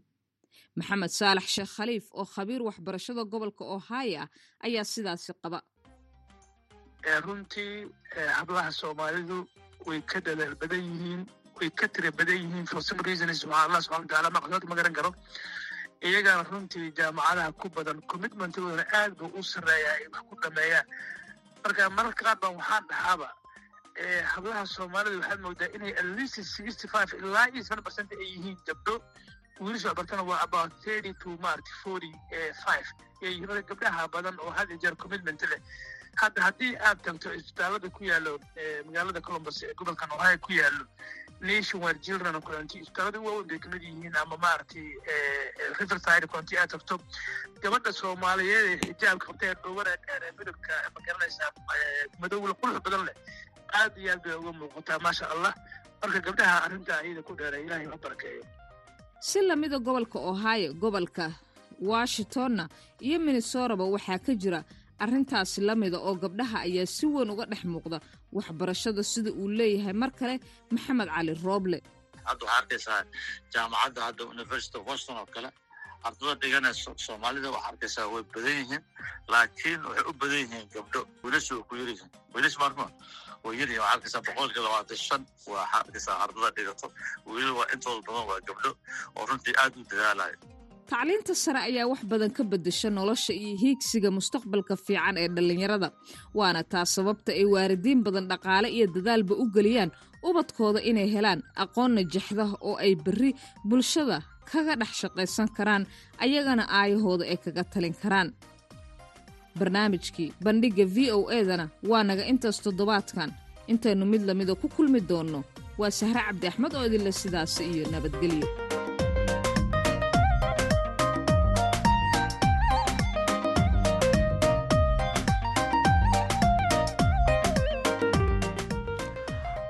maxamed 0.77 1.11
saalax 1.19 1.47
sheekh 1.55 1.71
khaliif 1.77 2.05
oo 2.19 2.25
khabiir 2.35 2.61
waxbarashada 2.67 3.23
gobolka 3.31 3.63
ohio 3.75 4.21
ah 4.23 4.29
ayaa 4.65 4.83
sidaasi 4.93 5.33
qaba. 5.43 5.59
Runtii 7.25 7.87
hablaha 8.39 8.71
soomaalidu 8.81 9.37
way 9.87 10.01
ka 10.11 10.19
dadaal 10.25 10.55
badan 10.61 10.81
yihiin 10.91 11.21
way 11.59 11.69
ka 11.79 11.87
tira 11.87 12.11
badan 12.11 12.37
yihiin 12.43 12.65
for 12.71 12.81
some 12.81 13.01
reasons 13.09 13.45
waxaa 13.45 13.65
allah 13.67 13.81
subxana 13.85 14.03
wataala 14.05 14.29
maqsadka 14.37 14.67
ma 14.71 14.75
garan 14.79 14.93
karo. 14.97 15.11
Iyagana 16.07 16.43
runtii 16.51 16.91
jaamacadaha 16.97 17.51
ku 17.61 17.67
badan 17.77 17.97
commitmentgoodana 18.11 18.85
aad 18.99 19.11
buu 19.19 19.31
u 19.39 19.43
sarreeyaa 19.53 19.95
ay 19.99 20.05
wax 20.13 20.23
ku 20.29 20.35
dhameeyaan 20.43 20.85
marka 21.63 21.89
mararka 21.97 22.23
qaar 22.27 22.37
baan 22.43 22.55
waxaan 22.59 22.83
dhahaaba 22.91 23.27
hablaha 24.33 24.65
soomaalida 24.75 25.17
waxaad 25.21 25.39
moodaa 25.45 25.69
inay 25.75 25.93
at 26.01 26.05
least 26.17 26.37
sixty 26.55 26.87
five 26.93 27.09
ilaa 27.21 27.47
iyo 27.53 27.63
seven 27.69 27.83
percent 27.87 28.11
ay 28.13 28.27
yihiin 28.33 28.57
gabdho 28.67 28.95
wiilasha 29.59 29.87
waxbartana 29.89 30.23
waa 30.23 30.41
about 30.43 30.71
thirty 30.83 31.13
to 31.21 31.29
marti 31.41 31.71
forty 31.83 32.11
five. 32.65 32.85
Iyo 33.21 33.47
gabdhaha 33.69 34.07
badan 34.07 34.37
oo 34.39 34.49
had 34.51 34.69
iyo 34.69 34.77
jeer 34.79 34.95
commitment 34.95 35.41
leh. 35.41 35.61
Hadda 36.21 36.41
haddii 36.41 36.75
aad 36.87 37.01
tagto 37.05 37.33
isbitaalada 37.33 37.89
ku 37.89 38.03
yaallo 38.03 38.39
magaalada 38.85 39.21
columbus 39.21 39.63
ee 39.63 39.73
gobolkan 39.73 40.09
ohio 40.11 40.37
ku 40.37 40.51
yaallo 40.53 40.85
nationwide 41.41 41.99
children 42.01 42.41
county 42.41 42.79
isbitaalada 42.81 43.19
waaweyn 43.19 43.47
bay 43.47 43.59
ka 43.59 43.69
mid 43.69 43.81
yihiin 43.83 44.15
ama 44.21 44.37
maaragtay 44.37 44.87
riverside 45.79 46.25
county 46.27 46.57
aad 46.57 46.69
tagto. 46.69 46.97
Gabadha 47.61 47.93
soomaaliyeed 47.93 48.65
ee 48.73 48.77
xijaabka 48.93 49.25
qabtee 49.27 49.53
dhowara 49.63 49.93
dheer 50.05 50.21
ee 50.27 50.31
midabka 50.39 50.73
ma 50.95 50.99
garanaysaa 51.05 51.51
madowla 52.21 52.53
qurux 52.61 52.81
badan 52.85 53.05
leh. 53.09 53.15
Aad 53.81 53.97
iyo 53.97 54.11
aad 54.13 54.21
bay 54.25 54.33
uga 54.41 54.51
muuqataa 54.59 54.99
maasha 55.05 55.25
allah. 55.33 55.53
Marka 56.01 56.19
gabdhaha 56.29 56.57
arrintaa 56.65 57.01
iyada 57.05 57.21
ku 57.29 57.33
dheeray 57.35 57.61
ilahay 57.65 57.85
ha 57.93 57.97
barakeeyo 57.97 58.43
si 59.19 59.39
lamida 59.47 59.77
gobolka 59.79 60.19
ohio 60.19 60.73
gobolka 60.73 61.31
washingtonna 61.81 62.69
iyo 63.01 63.19
minnesoraba 63.19 63.83
waxaa 63.85 64.19
ka 64.25 64.33
jira 64.35 64.63
arrintaasi 64.99 65.61
la 65.61 65.75
mida 65.75 65.97
oo 65.99 66.15
gabdhaha 66.15 66.57
ayaa 66.67 66.85
si 66.85 67.05
weyn 67.05 67.29
uga 67.29 67.45
dhex 67.45 67.63
muuqda 67.65 67.97
waxbarashada 68.33 69.03
sida 69.03 69.31
uu 69.31 69.47
leeyahay. 69.47 69.93
Mar 69.93 70.11
kale 70.11 70.39
maxamed 70.71 71.09
cali 71.15 71.33
rooble 71.45 71.77
hadda 72.25 72.43
waxaa 72.45 72.57
arkaysaa 72.61 73.03
jaamacadda 73.53 73.99
hadda 74.07 74.23
university 74.35 74.77
of 74.77 74.85
boston 74.85 75.17
oo 75.17 75.25
kale. 75.35 75.49
Ardada 76.03 76.33
dhiganaysa 76.41 76.91
soomaalida 77.05 77.51
waxaa 77.51 77.69
arkaysaa 77.71 78.07
way 78.13 78.23
badan 78.33 78.55
yihiin 78.61 78.83
laakiin 79.31 79.79
waxay 79.85 80.05
u 80.09 80.13
badan 80.21 80.39
yihiin 80.43 80.65
gabdho. 80.73 81.01
Wiilasha 81.23 81.53
way 81.55 81.63
ku 81.69 81.73
yaryihiin 81.81 82.09
wiilash 82.33 82.57
marma 82.61 82.85
yaryihin 83.59 83.81
waxaa 83.81 83.93
arkaysaa 83.95 84.21
boqolkii 84.27 84.63
labaatan 84.67 84.97
shan 85.07 85.21
waxaa 85.53 85.79
arkaysaa 85.81 86.17
ardada 86.23 86.49
dhigato. 86.57 86.87
Wiilal 87.25 87.53
waa 87.59 87.67
intooda 87.73 88.01
badan 88.07 88.25
waa 88.29 88.39
gabdho 88.47 88.71
oo 89.17 89.23
runtii 89.29 89.55
aad 89.63 89.73
u 89.79 89.83
dadaalayo 89.91 90.37
tacliinta 90.91 91.33
sare 91.43 91.59
ayaa 91.69 91.87
wax 91.91 92.01
badan 92.11 92.31
ka 92.37 92.43
beddesha 92.51 92.89
nolosha 92.97 93.33
iyo 93.41 93.53
hiigsiga 93.63 94.09
mustaqbalka 94.17 94.75
fiican 94.85 95.15
ee 95.23 95.27
dhallinyarada 95.35 95.89
waana 96.39 96.61
taas 96.71 96.89
sababta 96.97 97.31
ay 97.39 97.45
waalidiin 97.53 97.99
badan 98.05 98.25
dhaqaale 98.31 98.67
iyo 98.77 98.85
dadaalba 98.95 99.33
u 99.41 99.45
geliyaan 99.55 99.91
ubadkooda 100.29 100.79
inay 100.89 101.07
helaan 101.15 101.39
aqoon 101.63 101.91
najaxda 101.97 102.45
oo 102.67 102.75
ay 102.85 102.93
berri 103.05 103.31
bulshada 103.69 104.17
kaga 104.51 104.73
dhex 104.81 104.91
shaqaysan 105.01 105.47
karaan 105.57 105.83
ayagana 106.25 106.63
aayahooda 106.79 107.23
ay 107.31 107.37
kaga 107.45 107.63
talin 107.73 107.95
karaan 108.03 108.29
barnaamijkii 109.59 110.29
bandhigga 110.45 110.85
v 110.95 110.97
o 111.17 111.19
edana 111.39 111.65
waa 111.89 112.03
naga 112.03 112.23
intaas 112.31 112.57
toddobaadkan. 112.65 113.29
Intaynu 113.73 114.05
mid 114.05 114.21
lamida 114.27 114.53
ku 114.55 114.67
kulmi 114.75 114.99
doonno. 115.09 115.39
Waa 115.79 115.91
sahre 115.99 116.21
cabdi 116.27 116.47
axmed 116.47 116.73
oo 116.77 116.83
idinle 116.87 117.11
sidaasi 117.11 117.63
iyo 117.73 117.83
nabadgelyo. 117.91 118.47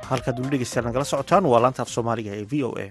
Halkaad 0.09 0.39
weli 0.39 0.65
nagala 0.83 1.05
socotaan 1.05 1.45
waa 1.51 1.61
laanta 1.63 1.81
af 1.83 1.89
soomaaliga 1.95 2.31
ee 2.39 2.45
v 2.51 2.63
o 2.67 2.71
a 2.83 2.87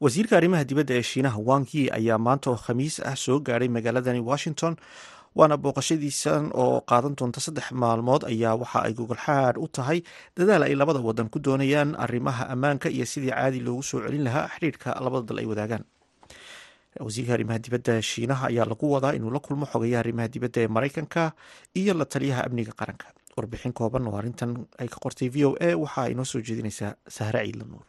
wasiirka 0.00 0.34
arrimaha 0.38 0.64
dibadda 0.64 0.94
ee 0.98 1.02
shiinaha 1.10 1.38
wang 1.48 1.66
yi 1.74 1.82
ayaa 1.98 2.18
maanta 2.26 2.46
oo 2.50 2.56
khamiis 2.64 2.96
ah 3.10 3.16
soo 3.24 3.38
gaadhay 3.46 3.68
magaaladani 3.76 4.20
washington 4.30 4.74
waana 5.38 5.56
booqashadiisan 5.64 6.44
oo 6.62 6.80
qaadan 6.90 7.14
doonta 7.18 7.40
saddex 7.46 7.66
maalmood 7.82 8.22
ayaa 8.32 8.54
waxa 8.62 8.78
ay 8.86 8.92
gogolxaad 9.00 9.54
u 9.60 9.66
tahay 9.76 9.98
dadaal 10.36 10.62
ay 10.68 10.74
labada 10.80 11.00
wadan 11.08 11.28
ku 11.32 11.38
doonayaan 11.46 11.90
arrimaha 12.04 12.42
ammaanka 12.54 12.88
iyo 12.96 13.04
sidii 13.12 13.30
caadi 13.36 13.60
loogu 13.66 13.82
soo 13.90 14.00
celin 14.04 14.24
lahaa 14.28 14.48
xidhiirka 14.56 14.88
labada 15.04 15.24
dal 15.28 15.38
ay 15.42 15.46
wadaagaan. 15.52 15.84
Wasiirka 17.06 17.32
arrimaha 17.36 17.58
dibadda 17.64 17.94
shiinaha 18.10 18.44
ayaa 18.50 18.66
lagu 18.72 18.86
wadaa 18.94 19.12
inuu 19.20 19.30
la 19.36 19.40
kulmo 19.44 19.64
xogayaha 19.72 20.00
arrimaha 20.04 20.28
dibadda 20.34 20.58
ee 20.64 20.68
maraykanka 20.76 21.22
iyo 21.80 21.92
la 22.00 22.04
taliyaha 22.12 22.40
amniga 22.48 22.72
qaranka. 22.80 23.06
Warbixin 23.36 23.72
kooban 23.78 24.08
oo 24.08 24.16
arrintan 24.20 24.50
ay 24.80 24.88
ka 24.88 24.96
qortay 25.04 25.28
v 25.28 25.44
o 25.44 25.50
a 25.60 25.76
waxa 25.82 26.00
ay 26.08 26.14
noo 26.18 26.24
soo 26.32 26.40
jeedinaysaa 26.48 26.92
sahre 27.16 27.44
ciidla 27.46 27.64
nuur 27.70 27.84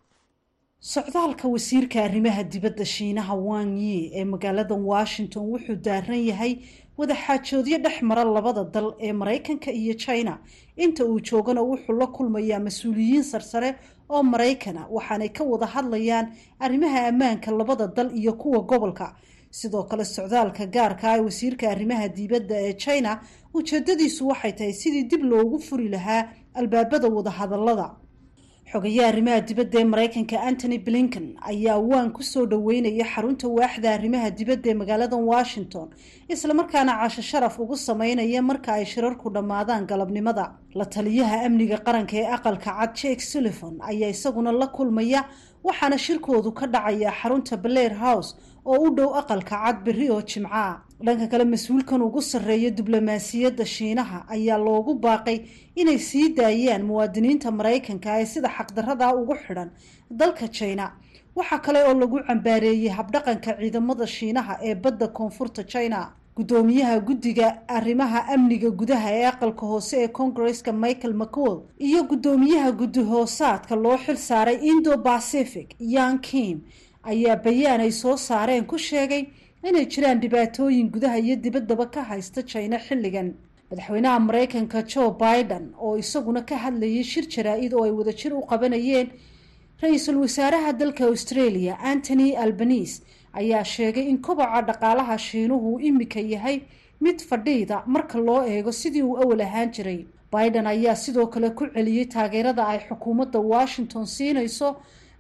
socdaalka 0.86 1.48
wasiirka 1.48 2.04
arrimaha 2.04 2.44
dibadda 2.44 2.84
shiinaha 2.86 3.36
wang 3.36 3.78
yi 3.78 4.10
ee 4.16 4.24
magaalada 4.26 4.74
washington 4.76 5.44
wuxuu 5.54 5.76
daaran 5.76 6.18
yahay 6.26 6.58
wadaxaajoodyo 6.98 7.78
dhex 7.78 8.02
mara 8.02 8.24
labada 8.24 8.64
dal 8.64 8.96
ee 9.00 9.14
maraykanka 9.14 9.72
iyo 9.72 9.94
china. 9.94 10.40
Inta 10.76 11.06
uu 11.06 11.20
joogana 11.22 11.62
wuxuu 11.62 11.94
la 11.94 12.08
kulmayaa 12.08 12.60
mas'uuliyiin 12.60 13.24
sarsare 13.24 13.76
oo 14.10 14.24
maraykana 14.24 14.88
waxaanay 14.90 15.30
ka 15.30 15.44
wada 15.44 15.66
hadlayaan 15.68 16.34
arrimaha 16.60 17.08
ammaanka 17.08 17.52
labada 17.52 17.88
dal 17.88 18.10
iyo 18.18 18.34
kuwa 18.34 18.60
gobolka. 18.66 19.16
Sidoo 19.52 19.84
kale 19.84 20.06
socdaalka 20.06 20.66
gaarka 20.66 21.14
ah 21.14 21.22
wasiirka 21.22 21.70
arrimaha 21.70 22.08
dibadda 22.10 22.56
ee 22.58 22.74
china 22.74 23.22
ujeedadiisu 23.54 24.28
waxay 24.28 24.52
tahay 24.54 24.74
sidii 24.74 25.04
dib 25.04 25.24
loogu 25.24 25.60
furi 25.60 25.90
lahaa 25.90 26.26
albaabada 26.54 27.08
wadahadalada 27.08 27.92
xogayaha 28.72 29.08
arrimaha 29.12 29.42
dibadda 29.48 29.80
ee 29.80 29.84
maraykanka 29.94 30.38
antony 30.50 30.78
blinken 30.86 31.26
ayaa 31.52 31.78
waan 31.92 32.12
ku 32.16 32.24
soo 32.24 32.46
dhaweynaya 32.46 33.06
xarunta 33.14 33.48
waaxda 33.58 33.88
arrimaha 33.98 34.30
dibadda 34.40 34.68
ee 34.72 34.74
magaalada 34.82 35.16
washington 35.32 35.88
islamarkaana 36.34 36.94
casho 37.02 37.22
sharaf 37.22 37.60
ugu 37.60 37.76
sameynaya 37.78 38.42
marka 38.42 38.74
ay 38.74 38.86
shirarku 38.86 39.30
dhammaadaan 39.30 39.86
galabnimada. 39.92 40.46
La 40.80 40.86
taliyaha 40.86 41.38
amniga 41.48 41.78
qaranka 41.88 42.16
ee 42.22 42.28
aqalka 42.36 42.72
cad 42.80 42.92
jake 43.02 43.22
sullivan 43.32 43.76
ayaa 43.92 44.10
isaguna 44.16 44.52
la 44.52 44.68
kulmaya 44.68 45.22
waxaana 45.68 45.98
shirkoodu 46.06 46.52
ka 46.60 46.66
dhacaya 46.68 47.12
xarunta 47.22 47.58
blair 47.58 47.94
house 48.04 48.36
oo 48.66 48.80
u 48.88 48.96
dhow 48.96 49.10
aqalka 49.22 49.56
cad 49.64 49.78
berri 49.86 50.08
oo 50.16 50.22
jimca 50.22 50.64
dhanka 51.06 51.28
kale 51.28 51.46
mas'uulkan 51.46 52.02
ugu 52.02 52.22
sarreeya 52.22 52.70
diblomaasiyadda 52.78 53.66
shiinaha 53.66 54.26
ayaa 54.36 54.58
loogu 54.58 54.94
baaqay 55.06 55.38
inay 55.76 55.98
sii 56.00 56.30
daayaan 56.38 56.84
muwaadiniinta 56.90 57.52
maraykanka 57.52 58.20
ee 58.22 58.26
sida 58.26 58.50
xaqdarada 58.58 59.16
ugu 59.16 59.36
xidhan 59.44 59.70
dalka 60.10 60.48
china. 60.48 60.92
Waxaa 61.36 61.60
kale 61.66 61.80
oo 61.88 61.94
lagu 61.94 62.20
cambaareeyey 62.28 62.90
habdhaqanka 62.98 63.52
ciidamada 63.60 64.08
shiinaha 64.08 64.54
ee 64.64 64.76
badda 64.76 65.08
koonfurta 65.08 65.64
china. 65.64 66.12
Guddoomiyaha 66.38 67.00
guddiga 67.08 67.48
arrimaha 67.68 68.20
amniga 68.34 68.70
gudaha 68.70 69.10
ee 69.20 69.26
aqalka 69.32 69.66
hoose 69.66 69.96
ee 70.04 70.08
kongareska 70.08 70.72
michael 70.74 71.14
mccool 71.14 71.58
iyo 71.80 72.04
guddoomiyaha 72.04 72.72
guddi 72.72 73.00
hoosaadka 73.12 73.76
loo 73.76 73.98
xil 73.98 74.18
saaray 74.18 74.58
indo 74.72 74.98
pacific 74.98 75.76
yang 75.80 76.20
kim 76.22 76.62
ayaa 77.04 77.36
bayaan 77.36 77.82
ay 77.82 77.92
soo 77.92 78.16
saareen 78.18 78.66
ku 78.66 78.78
sheegay 78.78 79.24
inay 79.68 79.86
jiraan 79.86 80.20
dhibaatooyin 80.22 80.90
gudaha 80.94 81.18
iyo 81.20 81.36
dibaddaba 81.36 81.86
ka 81.92 82.02
haysta 82.04 82.44
china 82.44 82.78
xilligan. 82.80 83.34
Madaxweynaha 83.72 84.20
maraykanka 84.20 84.84
joe 84.88 85.12
biden 85.24 85.74
oo 85.80 85.98
isaguna 85.98 86.42
ka 86.46 86.56
hadlayay 86.58 87.04
shir 87.04 87.26
jaraa-id 87.34 87.74
oo 87.74 87.84
ay 87.84 87.92
wadajir 87.92 88.34
u 88.34 88.42
qabanayeen 88.52 89.08
ra'iisul 89.82 90.18
wasaaraha 90.24 90.74
dalka 90.74 91.06
australia 91.06 91.78
antony 91.92 92.36
albanese 92.36 93.02
ayaa 93.34 93.64
sheegay 93.64 94.06
in 94.10 94.18
koboca 94.22 94.62
dhaqaalaha 94.68 95.18
shiinuhu 95.18 95.80
imika 95.80 96.20
yahay 96.20 96.62
mid 97.02 97.20
fadhiida 97.30 97.84
marka 97.88 98.18
loo 98.20 98.44
eego 98.46 98.72
sidii 98.72 99.02
uu 99.04 99.18
awal 99.24 99.42
ahaan 99.42 99.72
jiray. 99.72 100.06
Biden 100.34 100.68
ayaa 100.68 100.96
sidoo 100.96 101.28
kale 101.28 101.50
ku 101.50 101.66
celiyey 101.74 102.06
taageerada 102.06 102.68
ay 102.68 102.80
xukuumadda 102.90 103.40
washington 103.40 104.06
siinayso 104.06 104.76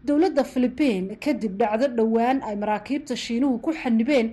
dowladda 0.06 0.43
philibiin 0.43 1.16
kadib 1.24 1.58
dhacdo 1.60 1.88
dhowaan 1.97 2.41
ay 2.43 2.56
maraakiibta 2.56 3.16
shiinuhu 3.16 3.60
ku 3.62 3.72
xanibeen 3.74 4.28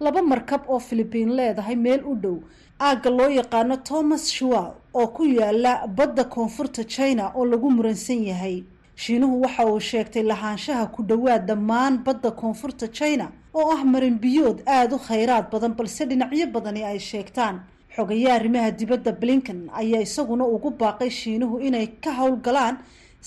laba 0.00 0.22
markab 0.22 0.62
oo 0.68 0.78
philibiin 0.78 1.30
leedahay 1.36 1.76
meel 1.76 2.02
u 2.06 2.14
dhow. 2.14 2.38
Aagga 2.80 3.10
loo 3.10 3.28
yaqaano 3.30 3.76
thomas 3.88 4.30
shuwal 4.32 4.72
oo 4.94 5.06
ku 5.16 5.24
yaalla 5.24 5.86
badda 5.86 6.24
koonfurta 6.24 6.84
china 6.84 7.30
oo 7.34 7.44
lagu 7.46 7.70
muransan 7.70 8.24
yahay. 8.24 8.64
Shiinuhu 8.96 9.40
waxa 9.42 9.66
uu 9.66 9.80
sheegtay 9.80 10.22
lahaanshaha 10.22 10.86
ku 10.94 11.02
dhowaad 11.02 11.46
dhammaan 11.46 11.98
badda 12.04 12.30
koonfurta 12.30 12.88
china 12.88 13.30
oo 13.54 13.70
ah 13.72 13.84
marinbiyood 13.84 14.62
aada 14.66 14.96
u 14.96 14.98
khayraad 14.98 15.50
badan 15.52 15.74
balse 15.78 16.02
dhinacyo 16.06 16.46
badani 16.46 16.82
ay 16.84 16.98
sheegtaan. 16.98 17.60
Xogayaha 17.96 18.34
arrimaha 18.36 18.70
dibadda 18.70 19.12
blinken 19.12 19.70
ayaa 19.72 20.00
isaguna 20.02 20.44
ugu 20.46 20.70
baaqay 20.70 21.10
shiinuhu 21.10 21.60
inay 21.60 21.86
ka 22.02 22.10
howlgalaan 22.12 22.78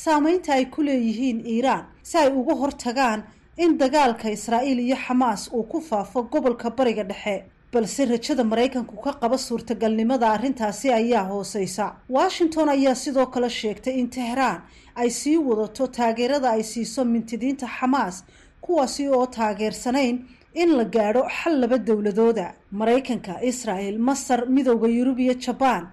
saameynta 0.04 0.54
ay 0.54 0.66
ku 0.74 0.80
leeyihiin 0.88 1.40
iiraan 1.54 1.86
si 2.10 2.18
ay 2.18 2.30
uga 2.40 2.54
hortagaan 2.62 3.24
in 3.64 3.78
dagaalka 3.82 4.28
israa'iil 4.38 4.80
iyo 4.80 4.98
xamaas 5.06 5.42
uu 5.56 5.64
ku 5.72 5.80
faafo 5.90 6.20
gobolka 6.32 6.70
bariga 6.78 7.04
dhexe 7.12 7.36
balse 7.74 8.06
rajada 8.12 8.44
maraykanku 8.52 8.96
ka 9.04 9.12
qaba 9.22 9.38
suurtagalnimada 9.38 10.28
arrintaasi 10.36 10.88
ayaa 11.00 11.24
hooseysa. 11.32 11.86
Washington 12.10 12.70
ayaa 12.70 12.96
sidoo 12.96 13.26
kale 13.34 13.50
sheegtay 13.50 13.96
in 14.02 14.08
tehraan 14.10 14.62
ay 14.96 15.10
sii 15.10 15.38
wadato 15.48 15.88
taageerada 15.88 16.50
ay 16.56 16.64
siiso 16.64 17.02
mintidiinta 17.06 17.68
xamaas 17.78 18.24
kuwaasi 18.62 19.08
oo 19.10 19.26
taageersanayn 19.38 20.16
in 20.62 20.70
la 20.78 20.84
gaadho 20.96 21.24
xal 21.38 21.56
laba 21.62 21.78
dowladooda 21.78 22.48
maraykanka 22.72 23.34
israel 23.52 23.96
masar 24.00 24.40
midooda 24.56 24.88
yurub 24.98 25.20
iyo 25.20 25.34
jabaan 25.46 25.84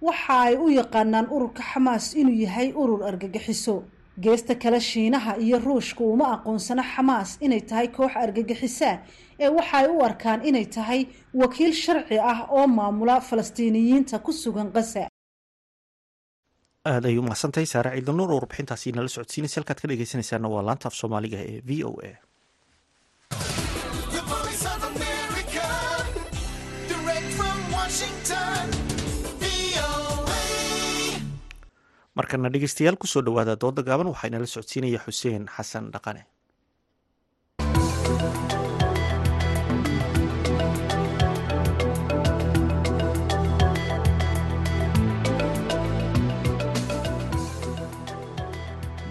waxa 0.00 0.34
ay 0.46 0.54
u 0.56 0.68
yaqaanaan 0.80 1.26
ururka 1.34 1.62
xamaas 1.72 2.14
inuu 2.20 2.36
yahay 2.44 2.68
urur 2.82 3.02
argagixiso. 3.10 3.76
Geesta 4.24 4.54
kale 4.54 4.80
shiinaha 4.80 5.36
iyo 5.44 5.58
ruushka 5.58 6.04
uma 6.04 6.26
aqoonsano 6.36 6.82
xamaas 6.92 7.30
inay 7.44 7.60
tahay 7.68 7.88
koox 7.96 8.12
argagixisa 8.24 8.90
ee 9.44 9.48
waxa 9.56 9.76
ay 9.78 9.86
u 9.94 10.00
arkaan 10.08 10.40
inay 10.48 10.66
tahay 10.76 11.00
wakiil 11.34 11.72
sharci 11.84 12.16
ah 12.32 12.40
oo 12.50 12.66
maamula 12.66 13.20
falastiiniyiinta 13.20 14.18
ku 14.24 14.32
sugan 14.32 14.68
qasa 14.76 15.08
aad 16.90 17.04
ay 17.06 17.18
u 17.18 17.22
mahadsantahay 17.22 17.66
saare 17.72 17.90
ciidanuur 17.96 18.30
oo 18.32 18.38
warbixintaasi 18.40 18.92
nala 18.96 19.08
socodsiinaysa 19.08 19.56
halkaad 19.60 19.78
ka 19.82 19.88
dhegeysanaysaana 19.90 20.48
waa 20.54 20.62
laanta 20.68 20.88
af 20.88 20.94
soomaaliga 21.00 21.38
ee 21.52 21.60
v 21.68 21.70
o 21.84 21.92
a 22.10 22.12
markana 32.18 32.50
dhegeystayaal 32.54 32.98
ku 33.00 33.06
soo 33.12 33.22
dhawaada 33.28 33.54
dooda 33.64 33.86
gaaban 33.88 34.10
waxaa 34.12 34.30
inala 34.30 34.50
socodsiinaya 34.54 35.04
xuseen 35.06 35.44
xasan 35.56 35.90
dhaqane. 35.94 36.22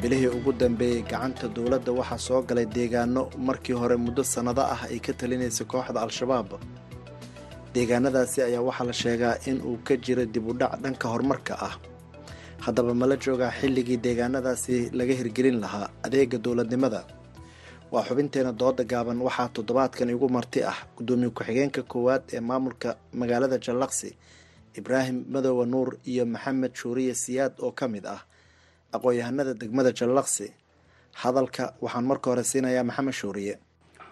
Bilihii 0.02 0.28
ugu 0.38 0.52
dambeeyey 0.60 1.02
gacanta 1.12 1.48
dowladda 1.56 1.92
waxaa 2.00 2.18
soo 2.28 2.42
galay 2.50 2.66
deegaano 2.76 3.22
markii 3.48 3.74
hore 3.82 3.96
muddo 4.06 4.24
sannado 4.34 4.62
ah 4.74 4.82
ay 4.92 5.00
ka 5.06 5.14
talinaysay 5.20 5.66
kooxda 5.72 6.00
al-shabaab. 6.06 6.50
Deegaanadaasi 7.74 8.40
ayaa 8.48 8.62
waxaa 8.70 8.88
la 8.90 8.94
sheegaa 9.02 9.36
in 9.50 9.58
uu 9.70 9.78
ka 9.88 9.94
jiro 10.06 10.26
dib 10.34 10.46
u 10.48 10.54
dhac 10.60 10.74
dhanka 10.84 11.06
horumarka 11.14 11.54
ah 11.68 11.74
haddaba 12.66 12.94
mala 13.02 13.16
joogaa 13.24 13.52
xilligii 13.60 13.98
deegaanadaasi 14.06 14.76
laga 15.00 15.14
hirgelin 15.20 15.58
lahaa 15.64 15.90
adeega 16.06 16.38
dowladnimada. 16.46 17.02
Waa 17.92 18.04
xubinteena 18.08 18.52
dooda 18.62 18.84
gaaban 18.92 19.20
waxaa 19.28 19.50
toddobaadkan 19.56 20.10
igu 20.10 20.28
marti 20.30 20.60
ah 20.72 20.78
guddoomiye 20.98 21.30
ku-xigeenka 21.38 21.82
koowaad 21.92 22.24
ee 22.36 22.40
maamulka 22.50 22.90
magaalada 23.20 23.58
jallaqsi 23.66 24.10
ibraahim 24.80 25.18
madoowe 25.34 25.66
nuur 25.66 25.90
iyo 26.12 26.26
maxamed 26.26 26.74
shuuriye 26.80 27.14
siyaad 27.24 27.54
oo 27.66 27.72
ka 27.72 27.88
mid 27.88 28.06
ah 28.16 28.22
aqoon-yahanada 28.96 29.54
degmada 29.62 29.92
jallaqsi 30.00 30.48
hadalka 31.22 31.64
waxaan 31.84 32.06
marka 32.10 32.28
hore 32.32 32.44
siinayaa 32.44 32.84
maxamed 32.90 33.14
shuuriye 33.20 33.54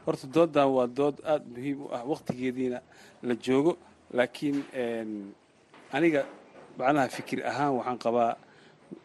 horta 0.06 0.28
doodan 0.36 0.68
waa 0.76 0.88
dood 0.88 1.16
aada 1.32 1.45
muhiim 1.56 1.80
u 1.82 1.88
ah 1.97 2.04
wakhtigeediina 2.12 2.80
la 3.28 3.36
joogo 3.45 3.74
laakiin 4.18 4.58
aniga 5.91 6.22
macnaha 6.78 7.07
fikir 7.17 7.39
ahaan 7.45 7.71
waxaan 7.78 7.97
qabaa 8.05 8.32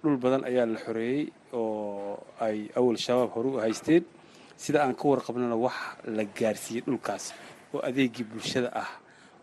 dhul 0.02 0.16
badan 0.22 0.42
ayaa 0.50 0.66
la 0.66 0.78
xoreeyey 0.84 1.24
oo 1.52 2.18
ay 2.40 2.58
awal 2.78 2.96
shabaab 2.96 3.30
horu 3.36 3.50
haysteen. 3.64 4.04
Sida 4.56 4.78
aan 4.84 4.94
ka 4.94 5.04
warqabnana 5.08 5.56
wax 5.56 5.76
la 6.16 6.24
gaarsiiyey 6.24 6.82
dhulkaas 6.86 7.24
oo 7.74 7.80
adeegii 7.88 8.24
bulshada 8.30 8.70
ah. 8.82 8.90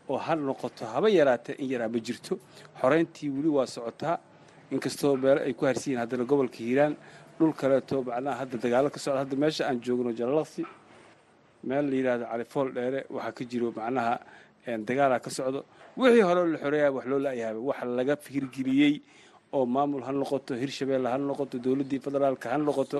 Oo 0.09 0.17
ha 0.17 0.35
noqoto 0.35 0.85
haba 0.85 1.09
yaraatee 1.09 1.55
in 1.59 1.67
yaraa 1.73 1.89
ma 1.89 1.99
jirto. 1.99 2.33
Xoreyntii 2.81 3.29
weli 3.35 3.49
waa 3.57 3.65
socotaa 3.65 4.19
inkastoo 4.71 5.15
meelo 5.17 5.41
ay 5.41 5.53
ku 5.53 5.65
harsiyiin 5.65 5.99
haddana 5.99 6.23
gobolka 6.25 6.57
hiiraan 6.57 6.93
dhul 7.39 7.53
kaleeto 7.53 8.03
macnaha 8.03 8.35
hadda 8.41 8.57
dagaalo 8.57 8.89
ka 8.89 8.99
socda. 8.99 9.19
Hadda 9.23 9.35
meesha 9.35 9.63
aan 9.69 9.79
joogno 9.81 10.11
jalalaqsi 10.13 10.63
meel 11.63 11.85
la 11.89 11.95
yidhaahdo 11.95 12.25
califool 12.31 12.67
dheere 12.73 12.99
waxaa 13.09 13.31
ka 13.37 13.43
jiro 13.49 13.71
macnaha 13.77 14.19
dagaalaa 14.87 15.19
ka 15.25 15.29
socdo 15.29 15.65
wixii 15.97 16.21
hore 16.27 16.41
la 16.53 16.57
xoreeyaa 16.63 16.91
wax 16.95 17.05
loo 17.11 17.19
la'yahaaba 17.25 17.59
wax 17.69 17.79
laga 17.97 18.15
hirgeliyey 18.33 18.95
oo 19.53 19.65
maamul 19.65 20.03
ha 20.07 20.11
noqoto 20.11 20.53
hirshabeelle 20.61 21.07
ha 21.13 21.17
noqoto 21.17 21.55
dowladdii 21.65 21.99
federaalka 22.05 22.49
ha 22.53 22.57
noqoto 22.57 22.97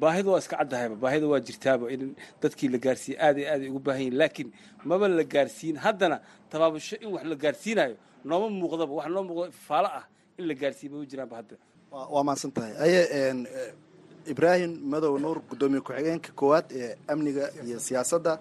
baahida 0.00 0.30
waa 0.32 0.38
iska 0.42 0.56
caddahayba 0.60 0.96
baahida 1.04 1.26
waa 1.32 1.40
jirtaaba 1.40 1.90
in 1.94 2.14
dadkii 2.42 2.68
la 2.74 2.78
gaarsiiye 2.78 3.16
aad 3.26 3.36
iyo 3.38 3.48
aad 3.52 3.62
ay 3.62 3.68
ugu 3.70 3.78
baahan 3.86 4.00
yihiin 4.02 4.16
laakiin 4.20 4.48
maba 4.84 5.08
la 5.08 5.24
gaarsiin 5.24 5.76
haddana 5.84 6.16
tabaabasho 6.50 6.96
in 7.02 7.08
wax 7.14 7.24
la 7.24 7.34
gaarsiinayo 7.44 7.96
nooma 8.24 8.46
muuqdaba 8.60 8.92
wax 8.98 9.08
noo 9.14 9.22
muuqdo 9.28 9.50
faalo 9.68 9.88
ah 10.00 10.04
in 10.38 10.44
la 10.50 10.54
gaarsiiye 10.54 10.90
mama 10.92 11.04
jiraanba 11.10 11.36
hadda. 11.40 11.56
Waa 11.90 12.22
mahadsan 12.26 12.50
tahay. 12.56 12.72
Aye 12.84 13.00
ibraahim 14.32 14.72
madow 14.92 15.18
nuur 15.18 15.38
guddoomiye 15.50 15.80
ku-xigeenka 15.80 16.30
koowaad 16.38 16.66
ee 16.80 16.94
amniga 17.08 17.44
iyo 17.66 17.78
siyaasadda 17.80 18.32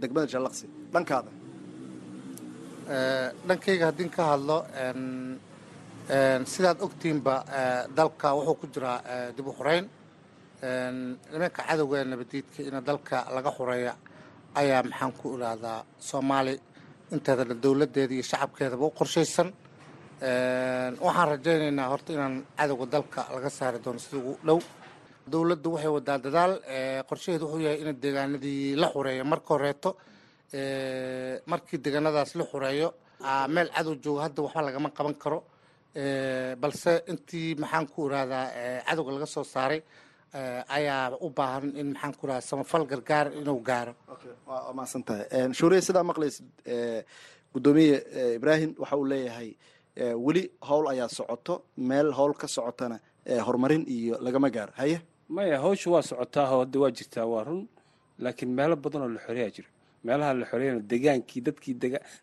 degmada 0.00 0.26
jallaqsi 0.32 0.66
dhankaada 0.92 1.30
dhankayga 2.88 3.86
haddii 3.90 4.08
ka 4.16 4.22
hadlo 4.32 4.58
sidaad 6.52 6.78
ogtiinba 6.86 7.34
dalka 7.96 8.28
wuxuu 8.36 8.56
ku 8.60 8.66
jiraa 8.74 8.98
dib 9.36 9.46
u 9.46 9.52
xoreyn 9.58 9.84
nimanka 11.32 11.62
cadowga 11.68 12.04
nabadiidka 12.04 12.60
in 12.68 12.76
dalka 12.88 13.16
laga 13.34 13.50
xoreeya 13.58 13.92
ayaa 14.60 14.82
maxaan 14.82 15.12
ku 15.20 15.26
idhaahdaa 15.36 15.84
soomaali. 16.08 16.54
Inteedana 17.14 17.54
dowladdeeda 17.54 18.14
iyo 18.14 18.22
shacabkeedaba 18.30 18.84
u 18.86 18.90
qorshaysan. 18.98 19.48
Waxaan 21.06 21.28
rajaynaynaa 21.32 21.88
horta 21.92 22.10
inaan 22.12 22.36
cadowga 22.58 22.86
dalka 22.94 23.20
laga 23.34 23.50
saari 23.50 23.78
doono 23.84 23.98
sida 23.98 24.16
ugu 24.18 24.34
dhow. 24.46 24.58
Dowladdu 25.32 25.68
waxay 25.74 25.90
wadaa 25.96 26.18
dadaal 26.24 26.52
qorshaheedu 27.08 27.44
wuxuu 27.46 27.60
yahay 27.66 27.80
in 27.82 27.92
deegaanadii 28.02 28.76
la 28.80 28.86
xureeyo 28.92 29.24
marka 29.24 29.50
horeeto 29.54 29.90
markii 30.52 31.78
deegaanadaas 31.84 32.34
la 32.34 32.44
xureeyo 32.44 32.88
meel 33.54 33.68
cadow 33.76 33.94
jooga 34.04 34.22
hadda 34.26 34.42
waxba 34.42 34.62
lagama 34.62 34.90
qaban 34.90 35.14
karo. 35.22 35.38
Balse 36.60 36.92
intii 37.10 37.54
maxaan 37.62 37.86
ku 37.92 38.06
irahdaa 38.08 38.82
cadowga 38.86 39.12
laga 39.12 39.26
soo 39.26 39.44
saaray 39.44 39.80
ayaa 40.76 41.16
u 41.20 41.28
baahan 41.30 41.72
in 41.80 41.92
maxaan 41.92 42.14
ku 42.18 42.26
irahdaa 42.26 42.48
samafal 42.50 42.84
gargaar 42.90 43.26
inuu 43.40 43.60
gaaro. 43.68 43.92
Waa 44.46 44.72
mahadsan 44.76 45.02
tahay 45.02 45.52
shuuriye 45.58 45.80
sidaa 45.82 46.04
maqlaysid 46.10 46.46
guddoomiye 47.52 47.96
ibraahim 48.38 48.70
waxa 48.78 48.96
uu 48.96 49.04
leeyahay 49.12 49.50
weli 50.26 50.42
howl 50.68 50.86
ayaa 50.92 51.08
socoto 51.08 51.54
meel 51.76 52.12
howl 52.18 52.32
ka 52.40 52.46
socotana 52.48 52.96
horumarin 53.46 53.84
iyo 53.88 54.14
lagama 54.20 54.48
gaaro 54.50 54.72
haye? 54.76 55.00
Maya 55.28 55.58
hawsha 55.60 55.90
waa 55.90 56.02
socotaa 56.02 56.46
oo 56.54 56.60
hadda 56.64 56.78
waa 56.80 56.90
jirtaa 56.90 57.26
waa 57.32 57.44
run 57.44 57.68
laakiin 58.18 58.50
meelo 58.58 58.76
badan 58.76 59.02
oo 59.02 59.08
la 59.08 59.20
xoreeyaa 59.26 59.50
jiro 59.56 59.68
meelaha 60.08 60.32
la 60.40 60.44
xoreeyana 60.50 60.80
degaankii 60.92 61.40
dadkii 61.46 61.74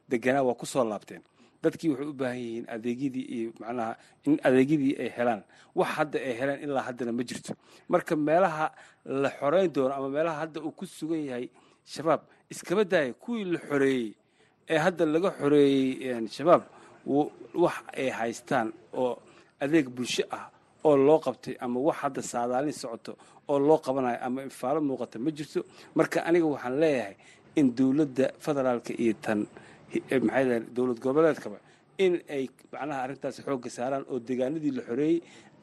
deganaa 0.09 0.43
waa 0.47 0.55
ku 0.59 0.65
soo 0.65 0.83
laabteen. 0.91 1.21
Dadkii 1.63 1.89
waxay 1.91 2.07
u 2.07 2.13
baahan 2.13 2.37
yihiin 2.45 2.65
adeegyadii 2.75 3.25
iyo 3.35 3.49
macnaha 3.59 3.93
in 4.25 4.37
adeegyadii 4.47 4.93
ay 5.01 5.09
helaan. 5.17 5.41
Wax 5.75 5.89
hadda 5.97 6.17
ay 6.27 6.33
helaan 6.39 6.59
ilaa 6.65 6.83
haddana 6.87 7.11
ma 7.11 7.23
jirto. 7.23 7.53
Marka 7.89 8.13
meelaha 8.15 8.65
la 9.05 9.29
xoreyn 9.39 9.71
doono 9.73 9.93
ama 9.95 10.09
meelaha 10.09 10.37
hadda 10.43 10.59
uu 10.61 10.71
ku 10.77 10.85
sugan 10.85 11.23
yahay 11.29 11.49
shabaab 11.93 12.21
iskaba 12.49 12.83
daaya 12.83 13.13
kuwii 13.13 13.45
la 13.53 13.59
xoreeyey 13.69 14.13
ee 14.69 14.77
hadda 14.85 15.03
laga 15.05 15.29
xoreeyey 15.39 16.27
shabaab 16.35 16.63
wax 17.63 17.75
ay 17.97 18.09
haystaan 18.09 18.67
oo 18.93 19.17
adeeg 19.59 19.87
bulsho 19.89 20.23
ah 20.31 20.49
oo 20.83 20.95
loo 20.97 21.19
qabtay 21.19 21.55
ama 21.59 21.79
wax 21.79 21.97
hadda 22.03 22.21
saadaalin 22.21 22.73
socoto 22.73 23.17
oo 23.47 23.59
loo 23.59 23.77
qabanayo 23.85 24.17
ama 24.25 24.43
ifaalo 24.43 24.81
muuqata 24.81 25.19
ma 25.19 25.29
jirto. 25.31 25.59
Marka 25.95 26.17
aniga 26.25 26.45
waxaan 26.45 26.79
leeyahay 26.81 27.15
in 27.59 27.67
dowladda 27.77 28.25
federaalka 28.45 28.91
iyo 29.03 29.13
tan 29.25 29.39
maxay 30.27 30.59
dowlad 30.75 30.99
goboleedkaba 31.05 31.57
in 32.05 32.13
ay 32.35 32.43
macnaha 32.73 32.99
arrintaas 33.05 33.37
xoogga 33.45 33.69
saaraan 33.77 34.03
oo 34.11 34.17
deegaanadii 34.27 34.71
la 34.77 34.81
xoreeyey 34.89 35.17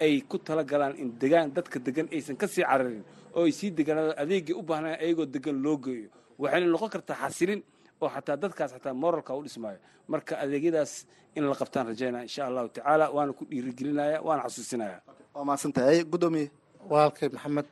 ay 0.05 0.15
ku 0.31 0.37
tala 0.47 0.63
galaan 0.73 0.95
in 1.03 1.09
degaan 1.23 1.49
dadka 1.57 1.79
degan 1.87 2.07
aysan 2.15 2.37
ka 2.41 2.47
sii 2.55 2.65
cararin 2.71 3.03
oo 3.37 3.45
ay 3.49 3.53
sii 3.59 3.71
degaanado 3.79 4.13
adeegay 4.23 4.55
u 4.61 4.63
baahnaan 4.69 4.97
ayagoo 5.05 5.27
degan 5.35 5.57
loo 5.65 5.77
geeyo. 5.85 6.09
Waxayna 6.43 6.67
noqon 6.75 6.91
kartaa 6.95 7.17
xasilin 7.23 7.61
oo 8.03 8.09
xataa 8.15 8.37
dadkaas 8.43 8.71
xataa 8.77 8.95
moralka 9.03 9.31
u 9.39 9.43
dhismaayo. 9.45 9.79
Marka 10.13 10.33
adeegyadaas 10.45 10.93
in 11.37 11.45
la 11.51 11.55
qabtaan 11.61 11.87
rajaynaa 11.91 12.23
insha 12.29 12.43
allahu 12.49 12.69
tacaala 12.77 13.05
waana 13.17 13.33
ku 13.39 13.45
dhiirigelinaya 13.51 14.17
waana 14.27 14.43
xasuusinaya 14.49 14.99
waa 15.35 15.45
mahadsan 15.49 15.73
tahay 15.77 15.99
guddoomiye 16.13 16.47
walaalkay 16.91 17.29
maxamed 17.35 17.69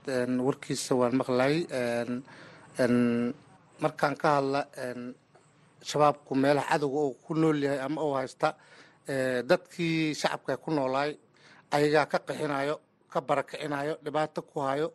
warkiisa 0.46 0.92
waan 1.00 1.14
maqlayay 1.20 1.58
markaan 3.82 4.14
ka 4.22 4.28
hadla 4.36 4.60
shabaabku 5.90 6.32
meelaha 6.42 6.68
cadowga 6.72 6.98
oo 7.04 7.12
ku 7.24 7.32
nool 7.40 7.58
yahay 7.64 7.80
ama 7.86 8.00
uu 8.06 8.14
haysta 8.18 8.48
dadkii 9.50 10.14
shacabka 10.20 10.56
ku 10.64 10.70
noolaay 10.76 11.10
ayagaa 11.76 12.06
ka 12.12 12.18
qixinayo 12.26 12.74
ka 13.12 13.18
barakicinayo 13.28 13.94
dhibaato 14.04 14.40
ku 14.50 14.60
hayo 14.66 14.88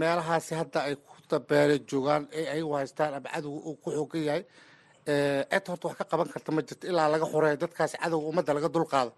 meelahaasi 0.00 0.52
hadda 0.60 0.78
ay 0.88 0.94
ku 0.96 1.14
dabeele 1.30 1.78
joogaan 1.88 2.22
ee 2.38 2.44
ayagu 2.54 2.72
haystaan 2.78 3.14
ama 3.18 3.28
cadowga 3.34 3.60
uu 3.68 3.76
ku 3.82 3.88
xoogan 3.96 4.22
yahay 4.28 4.42
cid 5.50 5.64
horta 5.70 5.84
wax 5.88 5.96
ka 5.98 6.04
qaban 6.10 6.28
karta 6.34 6.50
ma 6.56 6.60
jirto 6.68 6.84
ilaa 6.90 7.08
laga 7.12 7.26
xoreeyo 7.32 7.56
dadkaasi 7.62 7.96
cadowga 8.02 8.26
ummadda 8.30 8.52
laga 8.56 8.68
dulqaado 8.74 9.12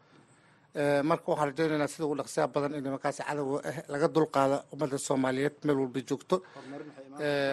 marka 0.75 1.27
waxaan 1.33 1.49
rajaynaynaa 1.51 1.89
sida 1.93 2.05
ugu 2.07 2.17
dhaqsiya 2.21 2.47
badan 2.55 2.75
in 2.75 2.83
nimankaasi 2.85 3.23
cadowga 3.29 3.59
ah 3.71 3.77
laga 3.93 4.09
dulqaado 4.15 4.57
ummadda 4.73 4.99
soomaaliyeed 4.99 5.57
meel 5.65 5.79
walba 5.83 6.01
joogto. 6.09 6.37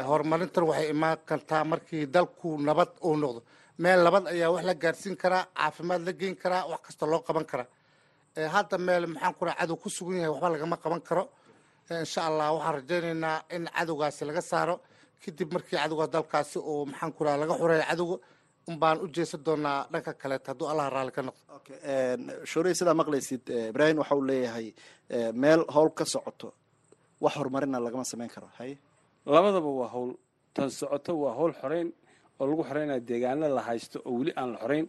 Horumarintan 0.09 0.63
waxay 0.69 0.89
imaan 0.93 1.17
kartaa 1.29 1.63
markii 1.71 2.05
dalku 2.15 2.57
nabad 2.67 2.89
uu 3.03 3.15
noqdo. 3.23 3.41
Meel 3.77 3.99
nabad 4.03 4.23
ayaa 4.33 4.51
wax 4.53 4.63
la 4.69 4.73
gaarsiin 4.83 5.15
karaa 5.17 5.43
caafimaad 5.57 6.01
la 6.07 6.11
geyn 6.19 6.35
karaa 6.35 6.63
wax 6.71 6.81
kasta 6.85 7.05
loo 7.11 7.21
qaban 7.27 7.45
karaa. 7.51 7.67
Hadda 8.55 8.77
meel 8.77 9.05
maxaan 9.07 9.33
ku 9.37 9.45
cadow 9.45 9.75
ku 9.83 9.89
sugan 9.89 10.15
yahay 10.21 10.29
waxba 10.33 10.49
lagama 10.49 10.77
qaban 10.83 11.01
karo. 11.01 11.23
Insha 11.91 12.21
allah 12.29 12.47
waxaan 12.55 12.75
rajaynaynaa 12.79 13.37
in 13.55 13.63
cadowgaasi 13.77 14.25
laga 14.29 14.41
saaro. 14.41 14.75
Kadib 15.23 15.51
markii 15.53 15.77
cadowga 15.77 16.07
dalkaasi 16.07 16.59
uu 16.59 16.85
maxaan 16.85 17.11
ku 17.13 17.23
laga 17.23 17.53
xoreeyo 17.59 17.83
cadowga 17.89 18.15
unbaan 18.69 18.97
u 19.03 19.07
jeesan 19.15 19.41
doonaa 19.45 19.79
dhanka 19.91 20.13
kaleeta 20.21 20.47
hadduu 20.51 20.67
allah 20.71 20.87
raalli 20.95 21.11
ka 21.17 21.21
noqdo. 21.27 21.53
Shuuriye 22.51 22.75
sidaa 22.79 22.93
maqlaysid 23.01 23.43
ibraahim 23.71 23.97
waxa 24.01 24.15
uu 24.15 24.25
leeyahay 24.29 24.67
meel 25.41 25.61
howl 25.75 25.89
ka 25.99 26.05
socoto 26.13 26.47
wax 27.23 27.33
horumarina 27.39 27.79
lagama 27.85 28.03
samayn 28.11 28.29
karo 28.35 28.47
haye 28.57 28.75
labadaba 29.25 29.69
waa 29.79 29.89
hawl. 29.93 30.11
Tan 30.53 30.69
socoto 30.79 31.11
waa 31.23 31.33
hawl 31.37 31.53
xoreyn 31.61 31.87
oo 32.39 32.45
lagu 32.49 32.63
xoreynaya 32.69 32.99
deegaano 33.09 33.47
la 33.57 33.61
haysto 33.67 33.97
oo 34.05 34.13
weli 34.19 34.31
aan 34.39 34.49
la 34.53 34.59
xoreyn. 34.63 34.85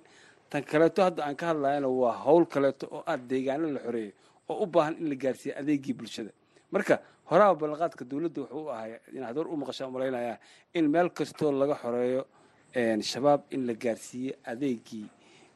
Tan 0.50 0.62
kaleeto 0.70 1.00
hadda 1.06 1.22
aan 1.26 1.36
ka 1.40 1.46
hadlayana 1.50 1.88
waa 1.88 2.12
hawl 2.24 2.44
kaleeto 2.54 2.86
oo 2.96 3.02
ah 3.06 3.16
deegaano 3.30 3.66
la 3.76 3.80
xoreeyo 3.86 4.12
oo 4.50 4.62
u 4.64 4.66
baahan 4.66 4.94
in 5.00 5.08
la 5.10 5.14
gaarsiiya 5.22 5.54
adeegii 5.60 5.94
bulshada. 5.98 6.30
Marka 6.72 6.94
horaaba 7.30 7.54
ballanqaadka 7.60 8.04
dowladda 8.10 8.40
wuxuu 8.42 8.64
u 8.66 8.68
ahay 8.74 8.92
inaad 9.16 9.36
hor 9.38 9.48
u 9.52 9.56
maqashaa 9.56 9.86
u 9.88 9.90
malaynaya 9.96 10.34
in 10.74 10.86
meel 10.90 11.08
kastoo 11.18 11.50
laga 11.52 11.74
xoreeyo 11.82 12.22
shabaab 12.74 13.40
in 13.50 13.66
la 13.66 13.74
gaarsiiyo 13.74 14.34
adeegii 14.44 15.06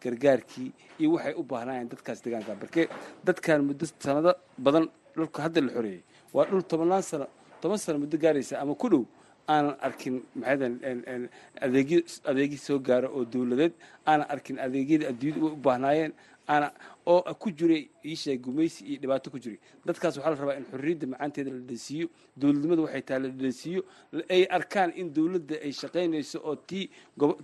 gargaarkii 0.03 0.73
iyo 0.99 1.13
waxay 1.13 1.35
u 1.37 1.43
baahnayeen 1.43 1.89
dadkaas 1.89 2.23
deegaanka. 2.25 2.55
Markee 2.61 2.89
dadkan 3.25 3.63
muddo 3.65 3.87
sanado 3.99 4.35
badan 4.59 4.89
dhulka 5.17 5.43
hadda 5.43 5.61
la 5.61 5.71
xoreeyey 5.73 6.03
waa 6.35 6.45
dhul 6.47 6.63
tobannaan 6.63 7.03
sano 7.03 7.27
toban 7.61 7.79
sano 7.79 7.99
muddo 7.99 8.17
gaaraysa 8.19 8.61
ama 8.61 8.75
ku 8.75 8.89
dhow 8.89 9.05
aanan 9.49 9.77
arkin 9.81 10.23
maxaydan 10.35 11.29
adeegyo 11.61 11.99
adeegyo 12.31 12.59
soo 12.59 12.79
gaaro 12.79 13.09
oo 13.17 13.25
dowladeed 13.25 13.73
aanan 14.07 14.27
arkin 14.35 14.59
adeegyadii 14.59 15.07
adduunyada 15.07 15.41
way 15.45 15.53
u 15.53 15.57
baahnaayeen 15.67 16.13
oo 17.07 17.35
ku 17.43 17.51
jiray 17.59 17.89
iisheeg 18.05 18.41
gumaysi 18.47 18.85
iyo 18.85 18.99
dhibaato 19.03 19.31
ku 19.31 19.39
jiray 19.39 19.59
dadkaas 19.87 20.17
waxaa 20.19 20.31
la 20.31 20.37
rabaa 20.43 20.57
in 20.61 20.65
xorriyadda 20.71 21.07
macaanteeda 21.13 21.51
la 21.51 21.61
dhansiiyo 21.71 22.07
dowladnimada 22.37 22.83
waxay 22.87 23.03
tahay 23.09 23.21
la 23.23 23.29
dhansiiyo 23.29 23.81
ay 24.35 24.43
arkaan 24.59 24.91
in 25.01 25.09
dowladda 25.17 25.55
ay 25.65 25.73
shaqaynayso 25.73 26.39
oo 26.49 26.57
tii 26.69 26.85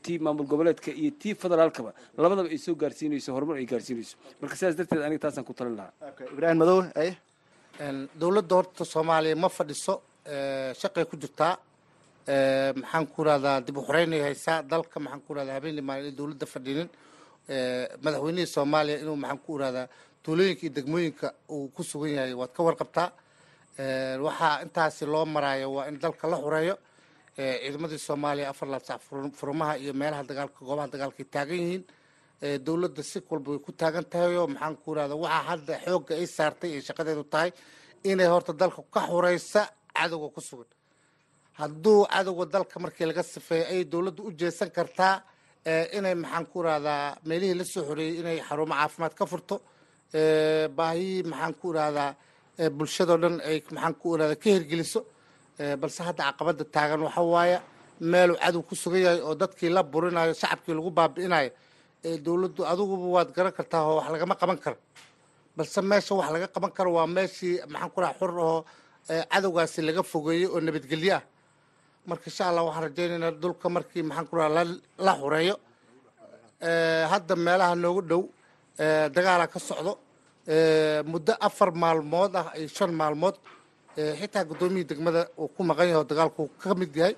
tii 0.05 0.18
maamul 0.24 0.46
goboleedka 0.53 0.90
iyo 0.92 1.11
tii 1.20 1.34
federaalkaba 1.34 1.90
labadaba 2.16 2.48
ay 2.48 2.59
soo 2.59 2.74
gaarsiinayso 2.74 3.32
horumar 3.34 3.57
ay 3.57 3.66
gaarsiinayso. 3.72 4.14
Marka 4.40 4.57
sidaas 4.57 4.76
darteed 4.76 5.03
aniga 5.07 5.20
taasaan 5.24 5.44
ku 5.48 5.53
talin 5.55 5.76
lahaa. 5.76 5.92
Ibraahim 6.34 6.59
madow 6.59 6.78
dowladda 8.20 8.55
horta 8.59 8.84
soomaaliya 8.84 9.36
ma 9.36 9.48
fadhiso 9.48 9.94
shaqay 10.80 11.05
ku 11.11 11.16
jirtaa 11.16 11.57
maxaan 12.80 13.07
ku 13.14 13.24
rahdaa 13.24 13.61
dib 13.66 13.76
u 13.76 13.82
xoreynay 13.88 14.20
haysaa 14.28 14.62
dalka 14.62 15.01
maxaan 15.01 15.20
ku 15.26 15.34
rahdaa 15.34 15.55
habeenii 15.59 15.80
maalin 15.90 16.14
dowladda 16.16 16.46
fadhinin 16.46 16.88
madaxweynihii 18.05 18.46
soomaaliya 18.55 18.98
inuu 19.03 19.16
maxaan 19.16 19.38
ku 19.44 19.51
irahdaa 19.59 19.86
tuulooyinka 20.22 20.62
iyo 20.66 20.72
degmooyinka 20.76 21.26
uu 21.55 21.68
ku 21.74 21.82
sugan 21.82 22.12
yahay 22.16 22.34
waad 22.40 22.53
ka 22.57 22.62
warqabtaa. 22.66 23.09
Waxaa 24.26 24.62
intaasi 24.64 25.05
loo 25.07 25.24
maraayo 25.34 25.68
waa 25.74 25.88
in 25.88 25.98
dalka 26.03 26.28
la 26.28 26.36
xoreeyo 26.36 26.74
ciidamadii 27.36 27.98
soomaaliya 27.98 28.48
afar 28.51 28.68
laab 28.68 28.84
sac 28.84 29.01
furmaha 29.38 29.76
iyo 29.78 29.92
meelaha 29.94 30.22
dagaalka 30.28 30.61
goobaha 30.66 30.88
dagaalka 30.92 31.18
ay 31.22 31.28
taagan 31.34 31.59
yihiin. 31.62 31.84
Dowladda 32.66 33.03
si 33.03 33.18
walba 33.30 33.51
way 33.51 33.59
ku 33.66 33.72
taagan 33.72 34.05
tahay 34.12 34.36
oo 34.36 34.46
maxaan 34.46 34.76
ku 34.82 34.92
irahda 34.92 35.14
waxaa 35.16 35.42
hadda 35.51 35.74
xoogga 35.84 36.14
ay 36.20 36.26
saartay 36.36 36.70
ee 36.76 36.82
shaqadeedu 36.88 37.24
tahay 37.32 37.51
inay 38.05 38.26
horta 38.32 38.53
dalka 38.53 38.82
ka 38.94 39.01
xuraysa 39.09 39.62
cadowga 39.96 40.28
ku 40.34 40.40
sugan. 40.40 40.68
Hadduu 41.59 42.07
cadowga 42.12 42.44
dalka 42.55 42.76
markii 42.84 43.07
laga 43.11 43.22
sifeeyo 43.22 43.64
ayay 43.72 43.84
dowladdu 43.92 44.22
u 44.28 44.30
jeesan 44.40 44.70
kartaa 44.76 45.14
inay 45.66 46.14
maxaan 46.22 46.44
ku 46.52 46.56
irahdaa 46.62 47.16
meelihii 47.28 47.54
la 47.61 47.64
soo 47.64 47.82
xoreeyey 47.88 48.20
inay 48.20 48.38
xarumo 48.48 48.74
caafimaad 48.74 49.14
ka 49.18 49.24
furto. 49.26 49.56
Baahiyii 50.76 51.22
maxaan 51.30 51.54
ku 51.61 51.66
irahdaa 51.72 52.11
bulshadao 52.76 53.16
dhan 53.22 53.36
ay 53.48 53.56
maxaan 53.74 53.94
ku 54.00 54.06
irahda 54.16 54.36
ka 54.42 54.48
hirgeliso. 54.54 55.00
Balse 55.80 56.00
hadda 56.06 56.22
caqabada 56.32 56.64
taagan 56.74 57.00
waxa 57.06 57.22
waaya 57.22 57.58
meeluu 58.00 58.36
cadow 58.42 58.62
ku 58.68 58.74
sugan 58.74 59.00
yahay 59.04 59.20
oo 59.20 59.34
dadkii 59.34 59.68
la 59.76 59.82
burinayo 59.82 60.32
shacabkii 60.40 60.74
lagu 60.78 60.90
baabi'inayo 60.98 61.50
dowladdu 62.24 62.62
adiguba 62.70 63.06
waad 63.16 63.28
garan 63.36 63.52
kartaa 63.52 63.82
oo 63.88 63.96
wax 64.00 64.08
lagama 64.14 64.34
qaban 64.40 64.58
karo. 64.64 64.76
Balse 65.56 65.80
meesha 65.90 66.14
wax 66.14 66.28
laga 66.34 66.48
qaban 66.54 66.72
karo 66.76 66.90
waa 66.96 67.06
meeshii 67.06 67.61
maxaan 67.72 67.90
ku 67.94 68.00
raha 68.00 68.14
xur 68.18 68.32
oo 68.38 68.64
cadowgaasi 69.32 69.80
laga 69.88 70.02
fogeeyey 70.12 70.46
oo 70.48 70.61
nabadgelyo 70.66 71.12
ah 71.18 71.22
marka 72.09 72.26
insha 72.30 72.44
allah 72.48 72.64
waxaan 72.68 72.84
rajaynaynaa 72.88 73.32
dhulka 73.42 73.66
markii 73.76 74.03
maxaan 74.09 74.26
ku 74.30 74.34
raha 74.36 74.64
la 75.07 75.12
xureeyo. 75.20 75.55
Hadda 77.12 77.34
meelaha 77.46 77.74
noogu 77.82 78.03
dhow 78.11 78.22
dagaala 79.14 79.46
ka 79.53 79.59
socdo 79.68 79.92
muddo 81.12 81.32
afar 81.46 81.70
maalmood 81.82 82.32
ah 82.40 82.46
iyo 82.59 82.68
shan 82.76 82.92
maalmood 83.01 83.36
xitaa 84.20 84.44
guddoomiyii 84.48 84.88
degmada 84.90 85.22
uu 85.40 85.48
ku 85.55 85.62
maqan 85.68 85.86
yahay 85.88 86.01
oo 86.01 86.05
dagaalku 86.11 86.42
ka 86.62 86.74
mid 86.80 86.92
yahay 87.01 87.14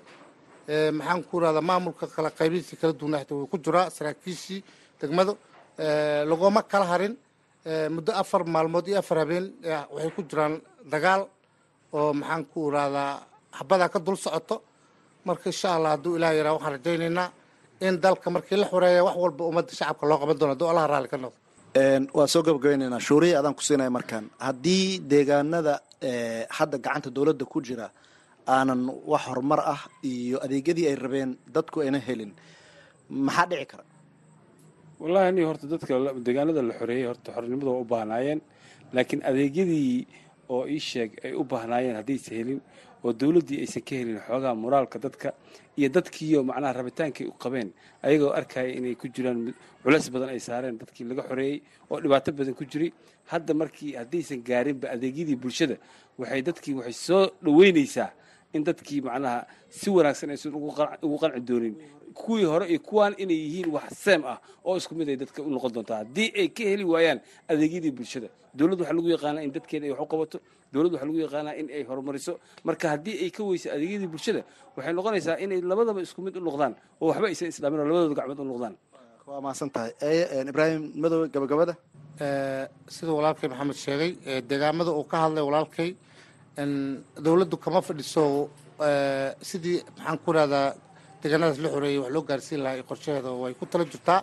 maxaan 0.98 1.22
ku 1.28 1.34
irahdaa 1.38 1.64
maamulka 1.70 2.06
kala 2.14 2.30
qaybihiisii 2.38 2.76
kala 2.80 2.92
duwana 2.98 3.18
xitaa 3.22 3.36
wuu 3.38 3.46
ku 3.52 3.56
jiraa 3.64 3.90
saraakiishii 3.96 4.60
degmadu. 5.00 5.32
Lagoma 6.30 6.62
kala 6.72 6.86
harin 6.92 7.14
muddo 7.94 8.12
afar 8.22 8.42
maalmood 8.54 8.86
iyo 8.88 8.98
afar 9.02 9.18
habeen 9.22 9.46
waxay 9.94 10.10
ku 10.16 10.22
jiraan 10.30 10.54
dagaal 10.92 11.22
oo 11.96 12.12
maxaan 12.20 12.42
ku 12.52 12.58
irahdaa 12.70 13.10
habadaa 13.58 13.88
ka 13.94 13.98
dul 14.06 14.16
socoto 14.24 14.56
marka 15.28 15.46
insha 15.52 15.68
allah 15.76 15.90
hadduu 15.94 16.16
ilaah 16.18 16.32
yaraa 16.38 16.54
waxaan 16.56 16.72
rajaynaynaa 16.76 17.28
in 17.86 17.94
dalka 18.04 18.28
markii 18.34 18.56
la 18.62 18.66
xoreeya 18.72 19.02
wax 19.06 19.16
walba 19.22 19.42
ummadda 19.50 19.72
shacabka 19.78 20.04
loo 20.10 20.18
qaban 20.22 20.36
doono 20.40 20.52
hadduu 20.54 20.68
allah 20.72 20.84
raalli 20.92 21.08
ka 21.12 21.16
noqdo. 21.24 21.38
Waa 22.16 22.26
soo 22.32 22.42
gabagabaynaynaa 22.46 23.00
shuuriya 23.08 23.36
adaan 23.40 23.54
ku 23.58 23.62
siinaya 23.66 23.90
markaan. 23.98 24.24
Haddii 24.46 24.86
deegaanada 25.10 25.74
hadda 26.58 26.76
gacanta 26.84 27.08
dowladda 27.16 27.44
ku 27.52 27.58
jira 27.66 27.86
aanan 28.54 28.80
wax 29.12 29.22
horumar 29.28 29.60
ah 29.74 29.80
iyo 30.10 30.36
adeegyadii 30.44 30.86
ay 30.90 30.96
rabeen 31.04 31.30
dadku 31.54 31.76
ayna 31.84 31.98
helin 32.06 32.32
maxaa 33.26 33.46
dhici 33.50 33.66
kara? 33.70 33.84
Wallahi 35.00 35.26
ani 35.30 35.42
horta 35.48 35.66
dadka 35.72 35.92
deegaanada 36.26 36.62
la 36.68 36.74
xoreeyey 36.80 37.06
horta 37.10 37.28
xornimada 37.36 37.70
waa 37.74 37.80
u 37.84 37.84
baahnaayeen 37.92 38.40
laakiin 38.94 39.20
adeegyadii 39.30 40.06
oo 40.54 40.64
ii 40.74 40.80
sheeg 40.90 41.10
ay 41.26 41.32
u 41.40 41.44
baahnaayeen 41.52 41.96
haddaysa 42.00 42.30
helin 42.38 42.60
oo 43.04 43.12
dowladdii 43.12 43.60
aysan 43.64 43.82
ka 43.82 43.94
helin 43.96 44.18
xoogaa 44.26 44.54
moraalka 44.54 44.98
dadka 44.98 45.32
iyo 45.76 45.88
dadkiiyo 45.88 46.42
macnaha 46.44 46.72
rabitaankay 46.72 47.26
u 47.26 47.32
qabeen 47.42 47.72
ayagoo 48.02 48.30
arkaya 48.32 48.68
inay 48.78 48.94
ku 48.94 49.08
jiraan 49.08 49.54
culays 49.82 50.10
badan 50.10 50.28
ay 50.28 50.40
saareen 50.40 50.78
dadkii 50.78 51.04
laga 51.04 51.22
xoreeyey 51.28 51.62
oo 51.90 52.00
dhibaato 52.00 52.32
badan 52.32 52.54
ku 52.54 52.64
jiray. 52.64 52.92
Hadda 53.32 53.54
markii 53.54 53.94
haddaysan 53.96 54.42
gaarinba 54.42 54.90
adeegyadii 54.90 55.36
bulshada 55.36 55.76
waxay 56.18 56.42
dadkii 56.42 56.74
waxay 56.74 56.92
soo 56.92 57.30
dhoweynaysaa 57.42 58.10
in 58.52 58.64
dadkii 58.64 59.00
macnaha 59.00 59.46
si 59.70 59.90
wanaagsan 59.90 60.30
aysan 60.30 60.52
ugu 60.54 61.16
qanci 61.18 61.40
doonin. 61.40 61.74
Kuwii 62.14 62.44
hore 62.44 62.66
iyo 62.68 62.78
kuwaan 62.80 63.14
inay 63.18 63.36
yihiin 63.36 63.70
wax 63.72 63.88
seem 64.04 64.24
ah 64.26 64.38
oo 64.64 64.76
isku 64.76 64.94
mid 64.94 65.08
ay 65.08 65.16
dadka 65.16 65.42
u 65.42 65.48
noqon 65.50 65.72
doontaa. 65.72 65.98
Haddii 66.04 66.32
ay 66.36 66.48
ka 66.48 66.62
heli 66.64 66.84
waayaan 66.84 67.20
adeegyadii 67.48 67.90
bulshada 67.90 68.28
dowladd 68.54 68.80
waxaa 68.80 68.94
lagu 68.94 69.08
yaqaanaa 69.08 69.42
in 69.42 69.52
dadkeeda 69.52 69.86
ay 69.86 69.92
wax 69.92 70.00
u 70.02 70.06
qabato 70.12 70.38
dowladd 70.72 70.92
waxaa 70.94 71.08
lagu 71.10 71.18
yaqaanaa 71.26 71.54
in 71.60 71.66
ay 71.76 71.82
horumariso. 71.90 72.32
Marka 72.66 72.86
haddii 72.94 73.16
ay 73.24 73.30
ka 73.36 73.42
weyso 73.48 73.68
adeegyadii 73.76 74.10
bulshada 74.14 74.42
waxay 74.76 74.92
noqonaysaa 74.98 75.36
inay 75.44 75.60
labadaba 75.70 76.00
isku 76.06 76.20
mid 76.26 76.34
u 76.36 76.40
noqdaan 76.48 76.72
oo 77.00 77.06
waxba 77.10 77.26
aysan 77.32 77.48
islaamin 77.52 77.78
oo 77.80 77.86
labadooda 77.90 78.14
gacmood 78.18 78.40
u 78.40 78.44
noqdaan. 78.52 78.74
Waa 79.28 79.40
mahadsan 79.44 79.70
tahay. 79.74 79.90
Ibraahim 80.52 80.82
madowe 81.02 81.26
gabagabada? 81.34 81.74
Sida 82.94 83.10
walaalkay 83.18 83.48
maxamed 83.52 83.76
sheegay 83.84 84.10
deegaamada 84.50 84.90
uu 84.98 85.04
ka 85.10 85.16
hadlay 85.24 85.44
walaalkay 85.48 85.90
dowladdu 87.24 87.56
kama 87.64 87.80
fadhiso 87.88 88.24
sidii 89.48 89.78
maxaan 89.96 90.18
ku 90.24 90.30
rahdaa 90.36 90.66
deegaanadaas 91.22 91.58
la 91.64 91.68
xoreeyey 91.74 91.98
wax 92.02 92.10
loo 92.16 92.22
gaarsiin 92.30 92.60
lahaa 92.64 92.76
iyo 92.78 92.84
qorshaheeda 92.90 93.30
way 93.42 93.52
ku 93.60 93.64
tala 93.70 93.84
jirtaa. 93.92 94.20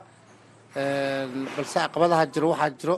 Balse 1.56 1.78
caqabadaha 1.84 2.24
jiro 2.34 2.48
waxaa 2.54 2.70
jiro 2.80 2.96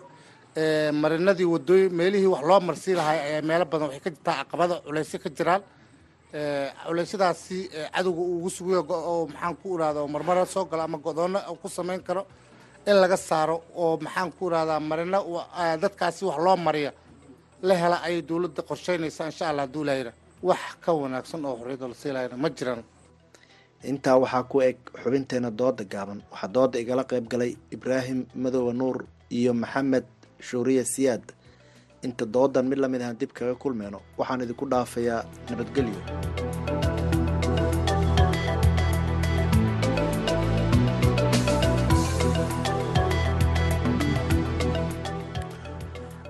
marinadii 0.56 1.46
wadooyin 1.46 1.94
meelihii 1.94 2.28
wax 2.28 2.44
loo 2.50 2.60
marsiin 2.60 2.98
lahaa 2.98 3.12
ayaa 3.28 3.42
meelo 3.42 3.66
badan 3.66 3.88
waxay 3.88 4.00
ka 4.04 4.10
jirtaa 4.10 4.36
caqabada 4.44 4.76
culeysyo 4.86 5.20
ka 5.24 5.30
jiraan. 5.30 5.62
Culeysyadaasi 6.88 7.58
cadowga 7.96 8.22
uu 8.22 8.38
ugu 8.38 8.50
sugayo 8.50 8.84
oo 8.90 9.28
maxaan 9.28 9.56
ku 9.56 9.76
irahda 9.76 10.08
marmara 10.08 10.46
soo 10.46 10.66
galo 10.66 10.84
ama 10.84 10.98
godoonna 10.98 11.40
ku 11.62 11.68
samayn 11.70 12.02
karo 12.04 12.26
in 12.88 12.96
laga 13.02 13.18
saaro 13.18 13.62
oo 13.76 13.98
maxaan 13.98 14.32
ku 14.32 14.48
irahdaa 14.50 14.80
marino 14.80 15.20
dadkaasi 15.82 16.26
wax 16.26 16.38
loo 16.46 16.58
mariya 16.58 16.92
la 17.62 17.76
hela 17.76 17.98
ayay 18.04 18.22
dowladda 18.22 18.62
qorsheynaysaa 18.70 19.26
insha 19.32 19.50
allah 19.50 19.64
hadduu 19.66 19.84
ilaahayra 19.84 20.14
wax 20.44 20.60
ka 20.84 20.92
wanaagsan 20.94 21.46
oo 21.46 21.56
xorriyadoo 21.60 21.88
la 21.88 21.96
sii 21.96 22.12
lahayna 22.16 22.38
ma 22.38 22.50
jiraan. 22.50 22.84
Intaa 23.84 24.18
waxaa 24.24 24.44
ku 24.44 24.62
eg 24.62 24.78
xubinteena 25.04 25.50
dooda 25.52 25.84
gaaban. 25.84 26.20
Waxaa 26.32 26.48
dooda 26.56 26.80
igala 26.80 27.04
qayb 27.04 27.26
galay 27.32 27.52
ibraahim 27.76 28.26
madoobe 28.36 28.74
nuur 28.74 28.98
iyo 29.30 29.54
maxamed 29.54 30.06
shuuriye 30.42 30.84
siyaad. 30.86 31.24
Inta 32.04 32.26
doodan 32.26 32.66
mid 32.70 32.80
la 32.80 32.88
mid 32.88 33.02
ahaan 33.02 33.18
dib 33.20 33.32
kaga 33.34 33.56
kulmeyno 33.56 34.00
waxaan 34.18 34.42
idinku 34.46 34.66
dhaafayaa 34.72 35.22
nabadgelyo. 35.50 36.00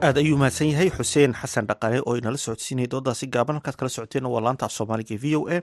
Aad 0.02 0.18
ayuu 0.18 0.34
mahadsan 0.42 0.74
yahay 0.74 0.90
xuseen 0.90 1.30
xasan 1.38 1.68
dhaqane 1.70 2.02
oo 2.02 2.18
inala 2.18 2.38
socodsiinaya 2.42 2.90
doodaasi 2.94 3.26
gaaban. 3.34 3.56
Halkaad 3.62 3.78
kala 3.78 3.90
socoteen 3.96 4.26
waa 4.34 4.42
laanta 4.42 4.66
af 4.66 4.74
soomaaliga 4.74 5.14
v 5.24 5.26
o 5.38 5.42
a. 5.46 5.62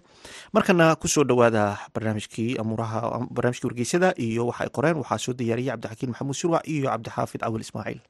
Markana 0.54 0.94
ku 1.00 1.08
soo 1.10 1.24
dhowaada 1.26 1.64
barnaamijkii 1.94 2.54
amuuraha 2.62 3.26
barnaamijkii 3.34 3.66
wargeysada 3.68 4.14
iyo 4.26 4.46
waxa 4.46 4.62
ay 4.64 4.70
qoreen. 4.76 4.96
Waxaa 5.02 5.18
soo 5.24 5.34
diyaariyay 5.38 5.74
cabdixakiin 5.74 6.10
maxamuud 6.14 6.38
surwac 6.40 6.62
iyo 6.70 6.86
cabdixaafid 6.86 7.40
cawil 7.42 7.64
ismaaciil 7.66 8.00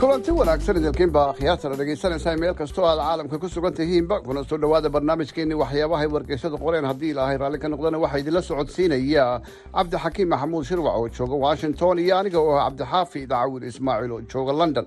kulanti 0.00 0.30
wanaagsan 0.38 0.76
idilkiinba 0.80 1.22
akhyaartana 1.30 1.76
dhegaysanaysaa 1.80 2.36
meel 2.40 2.54
kastoo 2.60 2.84
aad 2.90 2.98
caalamka 3.04 3.38
ku 3.42 3.48
sugan 3.48 3.74
tihiinba 3.78 4.16
kuna 4.24 4.44
soo 4.48 4.56
dhowaada 4.62 4.88
barnaamijkeenii 4.94 5.58
waxyaabahay 5.62 6.06
wargeysada 6.14 6.56
qoreen 6.64 6.84
haddii 6.90 7.10
ilaahay 7.12 7.36
raalli 7.42 7.58
ka 7.62 7.68
noqdana 7.68 7.98
waxaa 8.04 8.18
idinla 8.22 8.42
socodsiinaya. 8.42 9.26
Cabdixakiim 9.76 10.28
maxamuud 10.32 10.64
shirwac 10.68 10.94
oo 11.00 11.08
jooga 11.08 11.36
washington 11.46 11.98
iyo 11.98 12.14
aniga 12.18 12.38
oo 12.40 12.56
ah 12.56 12.64
cabdixaafi 12.70 13.26
dacawil 13.26 13.62
ismaaciil 13.70 14.12
oo 14.16 14.20
jooga 14.32 14.52
london. 14.60 14.86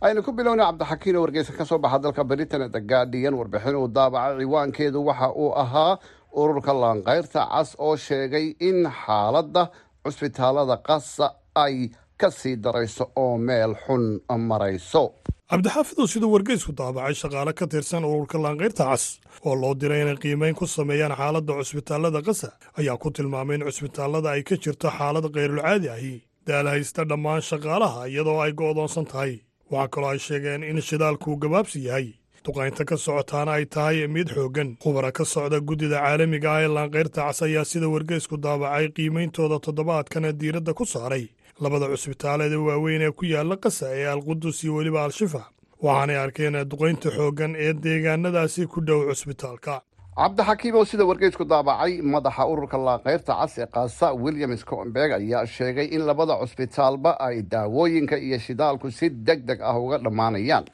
Aynu 0.00 0.22
ku 0.22 0.32
bilowna 0.32 0.64
cabdixakiin 0.70 1.16
oo 1.16 1.22
wargeysa 1.26 1.52
ka 1.58 1.64
soo 1.64 1.78
baxa 1.78 1.98
dalka 1.98 2.24
britain 2.24 2.70
the 2.70 2.80
guardian 2.80 3.34
warbixin 3.34 3.74
uu 3.76 3.88
daabacay 3.88 4.38
ciwaankeedu 4.38 5.02
waxa 5.06 5.28
uu 5.34 5.50
ahaa 5.62 5.98
ururka 6.32 6.72
laanqayrta 6.72 7.42
cas 7.50 7.74
oo 7.78 7.96
sheegay 7.96 8.54
in 8.60 8.86
xaaladda 9.02 9.66
cusbitaalada 10.04 10.76
qasa 10.88 11.26
ay 11.54 11.90
ka 12.20 12.30
sii 12.30 12.56
darayso 12.64 13.04
oo 13.16 13.36
meel 13.38 13.72
xun 13.86 14.04
marayso. 14.48 15.04
Cabdixaafidow 15.50 16.06
siduu 16.12 16.30
wargeysku 16.34 16.72
daabacay 16.78 17.14
shaqaale 17.22 17.52
ka 17.58 17.66
tirsan 17.66 18.04
ururka 18.04 18.38
laanqayrta 18.44 18.84
cas 18.90 19.04
oo 19.46 19.54
loo 19.62 19.74
diray 19.74 20.02
inay 20.02 20.16
qiimayn 20.22 20.54
ku 20.58 20.66
sameeyaan 20.66 21.14
xaaladda 21.20 21.52
cusbitaallada 21.58 22.20
qasa 22.28 22.48
ayaa 22.78 22.96
ku 23.02 23.10
tilmaamay 23.10 23.56
in 23.58 23.64
cusbitaallada 23.68 24.28
ay 24.34 24.42
ka 24.48 24.56
jirto 24.56 24.88
xaalad 24.98 25.26
kayrulcaadi 25.34 25.88
ahi 25.96 26.14
daal 26.46 26.66
haysta 26.74 27.04
dhammaan 27.10 27.42
shaqaalaha 27.50 28.08
iyadoo 28.08 28.40
ay 28.44 28.52
go'doonsan 28.52 29.06
tahay. 29.10 29.32
Waxaa 29.70 29.88
kaloo 29.94 30.10
ay 30.14 30.18
sheegeen 30.26 30.62
in 30.70 30.80
shidaalkuu 30.88 31.36
gabaabsi 31.42 31.84
yahay 31.88 32.08
duqaynta 32.44 32.84
ka 32.84 32.96
socotaana 32.96 33.52
ay 33.56 33.64
tahay 33.64 34.06
mid 34.06 34.28
xooggan 34.28 34.76
khubara 34.82 35.10
ka 35.12 35.24
socda 35.24 35.60
guddida 35.68 35.96
caalamiga 36.04 36.50
ah 36.52 36.60
ee 36.64 36.68
laanqayrta 36.76 37.24
cas 37.28 37.40
ayaa 37.46 37.64
sida 37.64 37.88
wargeysku 37.88 38.36
daabacay 38.36 38.88
qiimayntooda 38.96 39.56
toddobaadkana 39.66 40.32
diiradda 40.40 40.74
ku 40.76 40.84
saaray. 40.84 41.24
Labada 41.60 41.88
cusbitaaleeda 41.88 42.60
waaweyn 42.60 43.02
ee 43.08 43.12
ku 43.16 43.24
yaalla 43.24 43.56
qasa 43.56 43.96
ee 43.96 44.04
alqudus 44.12 44.60
iyo 44.64 44.74
weliba 44.76 45.04
al-shifa. 45.08 45.42
Waxaanay 45.82 46.16
arkeen 46.24 46.56
duqaynta 46.68 47.08
xooggan 47.16 47.56
ee 47.56 47.72
deegaanadaasi 47.72 48.66
ku 48.68 48.80
dhow 48.84 49.00
cusbitaalka. 49.08 49.80
Cabdixakiim 50.14 50.74
oo 50.78 50.84
sida 50.84 51.04
wargeysku 51.08 51.44
daabacay 51.48 52.02
madaxa 52.02 52.44
ururka 52.52 52.76
laanqayrta 52.78 53.32
cas 53.40 53.56
ee 53.58 53.66
kaasa 53.76 54.12
william 54.24 54.52
sconberg 54.56 55.12
ayaa 55.16 55.46
sheegay 55.46 55.88
in 55.96 56.04
labada 56.10 56.36
cusbitaalba 56.42 57.16
ay 57.26 57.40
daawooyinka 57.42 58.16
iyo 58.20 58.38
shidaalku 58.38 58.90
si 58.98 59.08
deg 59.10 59.40
deg 59.48 59.58
ah 59.70 59.74
uga 59.80 59.98
dhammaanayaan 60.04 60.64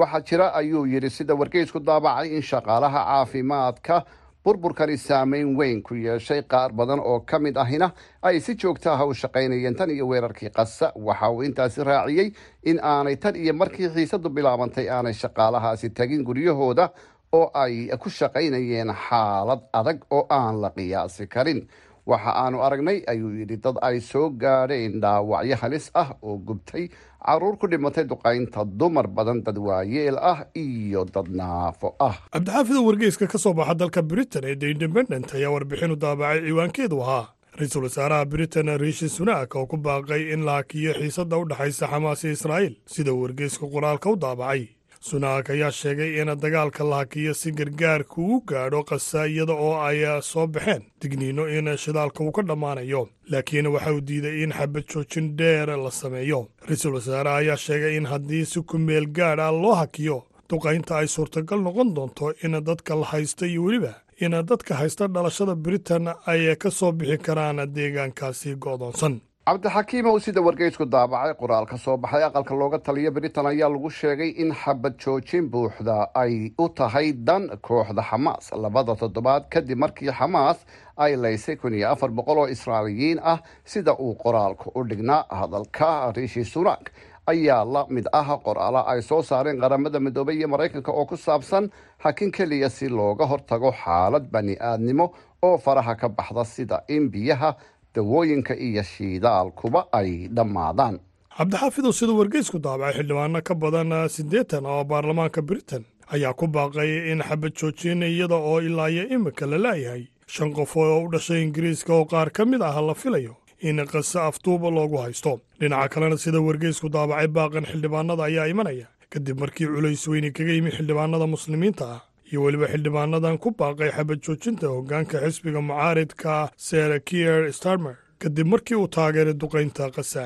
waxaa 0.00 0.20
jira 0.28 0.46
ayuu 0.60 0.86
yidhi 0.92 1.10
sida 1.10 1.34
wargeysku 1.40 1.80
daabacay 1.88 2.28
in 2.36 2.42
shaqaalaha 2.50 3.00
caafimaadka 3.10 3.96
burburkani 4.44 4.96
saameyn 4.96 5.56
weyn 5.58 5.82
ku 5.82 5.94
yeeshay. 5.94 6.42
Qaar 6.42 6.72
badan 6.72 7.00
oo 7.00 7.20
ka 7.20 7.38
mid 7.38 7.56
ahina 7.56 7.92
ay 8.22 8.40
si 8.40 8.54
joogta 8.54 8.92
ah 8.94 9.04
u 9.06 9.12
shaqaynayeen 9.14 9.76
tan 9.76 9.90
iyo 9.90 10.06
weerarkii 10.08 10.50
qasa. 10.50 10.92
Waxa 10.96 11.30
uu 11.30 11.42
intaasi 11.42 11.84
raaciyey 11.84 12.32
in 12.64 12.78
aanay 12.82 13.16
tan 13.16 13.36
iyo 13.36 13.52
markii 13.54 13.88
xiisadu 13.94 14.28
bilaabantay 14.30 14.88
aanay 14.90 15.12
shaqaalahaasi 15.12 15.90
tagin 15.90 16.24
guryahooda 16.24 16.88
oo 17.32 17.50
ay 17.54 17.88
ku 18.00 18.08
shaqaynayeen 18.10 18.94
xaalad 19.08 19.60
adag 19.72 19.98
oo 20.10 20.26
aan 20.30 20.60
la 20.62 20.70
qiyaasi 20.70 21.26
karin. 21.28 21.68
Waxa 22.06 22.32
aanu 22.42 22.62
aragnay 22.64 23.04
ayuu 23.06 23.30
yidhi 23.38 23.56
dad 23.60 23.76
ay 23.82 24.00
soo 24.00 24.30
gaadheen 24.30 25.00
dhaawacyo 25.02 25.56
halis 25.62 25.90
ah 25.94 26.16
oo 26.22 26.38
gubtay 26.38 26.88
carruur 27.30 27.56
ku 27.62 27.66
dhimatay 27.72 28.04
duqaynta 28.12 28.64
dumar 28.80 29.06
badan 29.18 29.42
dad 29.46 29.58
waayeel 29.68 30.18
ah 30.32 30.38
iyo 30.54 31.04
dad 31.14 31.28
naafo 31.40 31.94
ah. 32.08 32.16
Cabdixaafida 32.34 32.80
wargeyska 32.88 33.26
ka 33.34 33.38
soo 33.38 33.52
baxa 33.54 33.74
dalka 33.74 34.02
britain 34.02 34.44
ee 34.50 34.56
the 34.62 34.70
independent 34.74 35.34
ayaa 35.34 35.50
warbixin 35.56 35.92
u 35.94 35.96
daabacay 36.06 36.40
ciwaankeedu 36.48 36.98
ahaa. 37.02 37.26
Ra'iisul 37.58 37.82
wasaaraha 37.86 38.24
britain 38.32 38.68
riishi 38.82 39.08
sunak 39.08 39.54
oo 39.58 39.66
ku 39.66 39.76
baaqay 39.76 40.22
in 40.34 40.44
la 40.48 40.54
hakiyo 40.60 40.92
xiisadda 41.00 41.38
u 41.38 41.44
dhexaysa 41.50 41.86
xamaas 41.92 42.20
iyo 42.24 42.32
israa'iil 42.38 42.74
sida 42.94 43.12
wargeysku 43.22 43.66
qoraalka 43.74 44.10
u 44.10 44.16
daabacay 44.24 44.62
sunak 45.00 45.48
ayaa 45.50 45.70
sheegay 45.72 46.20
in 46.20 46.28
dagaalka 46.40 46.84
la 46.84 46.96
hakiyo 46.96 47.34
si 47.34 47.50
gargaarka 47.52 48.16
uu 48.20 48.40
gaadho 48.46 48.82
qasa 48.84 49.26
iyada 49.26 49.52
oo 49.54 49.80
ay 49.80 50.04
soo 50.22 50.46
baxeen 50.46 50.82
digniino 51.00 51.48
in 51.48 51.76
shidaalka 51.76 52.20
uu 52.24 52.32
ka 52.32 52.42
dhammaanayo. 52.42 53.08
Laakiin 53.30 53.66
waxa 53.66 53.92
uu 53.94 54.00
diiday 54.00 54.42
in 54.42 54.52
xabad 54.52 54.84
joojin 54.92 55.36
dheer 55.36 55.68
la 55.78 55.90
sameeyo. 55.90 56.48
Ra'iisul 56.68 56.94
wasaaraha 56.94 57.36
ayaa 57.36 57.56
sheegay 57.56 57.96
in 57.96 58.06
haddii 58.06 58.44
si 58.44 58.60
ku 58.62 58.78
meel 58.78 59.06
gaadh 59.06 59.40
ah 59.40 59.50
loo 59.52 59.74
hakiyo 59.74 60.24
duqaynta 60.50 60.98
ay 60.98 61.08
suurtagal 61.08 61.60
noqon 61.64 61.94
doonto 61.94 62.34
in 62.44 62.60
dadka 62.64 62.94
la 62.94 63.06
haysta 63.06 63.46
iyo 63.46 63.62
weliba 63.64 63.94
in 64.20 64.30
dadka 64.44 64.74
haysta 64.74 65.08
dhalashada 65.08 65.54
britain 65.54 66.12
ay 66.26 66.56
ka 66.56 66.70
soo 66.70 66.92
bixi 66.92 67.18
karaan 67.18 67.56
deegaankaasi 67.74 68.56
go'doonsan 68.60 69.20
cabdixakiimow 69.50 70.14
sida 70.24 70.40
wargeysku 70.46 70.84
daabacay 70.94 71.32
qoraal 71.40 71.66
ka 71.66 71.76
soo 71.84 71.96
baxay 72.02 72.22
aqalka 72.22 72.54
looga 72.54 72.78
taliya 72.78 73.10
britain 73.10 73.46
ayaa 73.50 73.66
lagu 73.74 73.90
sheegay 73.90 74.30
in 74.42 74.52
xabad 74.54 74.94
joojin 75.02 75.50
buuxda 75.50 75.96
ay 76.14 76.52
u 76.58 76.68
tahay 76.68 77.10
dan 77.12 77.48
kooxda 77.66 78.02
xamaas. 78.10 78.52
Labada 78.54 78.94
toddobaad 78.94 79.50
kadib 79.50 79.78
markii 79.82 80.12
xamaas 80.18 80.58
ay 80.96 81.16
laysay 81.16 81.56
kun 81.58 81.74
iyo 81.74 81.90
afar 81.90 82.10
boqol 82.14 82.38
oo 82.38 82.46
israailiyiin 82.46 83.18
ah 83.32 83.42
sida 83.64 83.92
uu 83.98 84.14
qoraalku 84.22 84.70
u 84.78 84.84
dhignaa 84.86 85.26
hadalka 85.40 86.12
riishi 86.14 86.44
sunak 86.44 86.92
ayaa 87.26 87.64
la 87.64 87.82
mid 87.90 88.06
ah 88.12 88.38
qoraala 88.46 88.86
ay 88.86 89.02
soo 89.02 89.22
saareen 89.22 89.58
qaramada 89.58 89.98
midoobay 90.00 90.36
iyo 90.38 90.48
maraykanka 90.48 90.92
oo 90.92 91.06
ku 91.10 91.16
saabsan 91.16 91.70
hakin 91.98 92.30
keliya 92.30 92.70
si 92.70 92.86
looga 92.88 93.26
hortago 93.26 93.74
xaalad 93.82 94.30
bani 94.30 94.54
aadnimo 94.60 95.10
oo 95.42 95.58
faraha 95.58 95.94
ka 95.98 96.08
baxda 96.08 96.44
sida 96.44 96.84
in 96.88 97.10
biyaha 97.10 97.50
dawooyinka 97.94 98.54
iyo 98.56 98.82
shiidaalkuba 98.82 99.86
ay 99.92 100.28
dhammaadaan. 100.28 100.98
Cabdixaafidow 101.36 101.92
sida 101.92 102.12
wargeysku 102.12 102.58
daabacay 102.58 102.94
xildhibaano 103.00 103.40
ka 103.42 103.54
badan 103.54 104.08
siddeetan 104.08 104.66
oo 104.66 104.84
baarlamaanka 104.84 105.42
britain 105.42 105.84
ayaa 106.12 106.34
ku 106.34 106.46
baaqay 106.46 107.12
in 107.12 107.22
xabad 107.22 107.52
joojin 107.56 108.02
iyada 108.02 108.34
oo 108.36 108.60
ilaayo 108.60 109.08
imika 109.08 109.46
la 109.46 109.58
laayahay 109.58 110.04
shan 110.26 110.52
qof 110.52 110.76
oo 110.76 111.04
u 111.04 111.08
dhashay 111.12 111.42
ingiriiska 111.42 111.92
oo 111.94 112.04
qaar 112.04 112.30
ka 112.30 112.44
mid 112.44 112.62
ah 112.62 112.80
la 112.82 112.94
filayo 112.94 113.36
in 113.60 113.76
qase 113.86 114.18
afduuba 114.20 114.70
loogu 114.70 114.96
haysto. 114.98 115.40
Dhinaca 115.60 115.88
kalena 115.88 116.16
sida 116.18 116.40
wargeysku 116.40 116.88
daabacay 116.88 117.28
baaqan 117.28 117.64
xildhibaanada 117.70 118.24
ayaa 118.28 118.46
imanaya. 118.52 118.86
Kadib 119.10 119.40
markii 119.40 119.66
culays 119.66 120.06
weyni 120.08 120.30
kaga 120.32 120.52
yimi 120.52 120.70
xildhibaanada 120.70 121.26
muslimiinta 121.26 121.84
ah 121.96 122.00
iyo 122.30 122.42
weliba 122.44 122.66
xildhibaanadan 122.72 123.38
ku 123.44 123.50
baaqay 123.60 123.90
xabad 123.96 124.18
joojinta 124.26 124.66
hoggaanka 124.74 125.16
xisbiga 125.24 125.60
mucaaridka 125.70 126.34
sara 126.68 126.98
kier 127.08 127.52
starmer 127.58 127.96
kadib 128.22 128.46
markii 128.52 128.76
uu 128.82 128.88
taageeray 128.96 129.34
duqaynta 129.42 129.90
qasa 129.96 130.24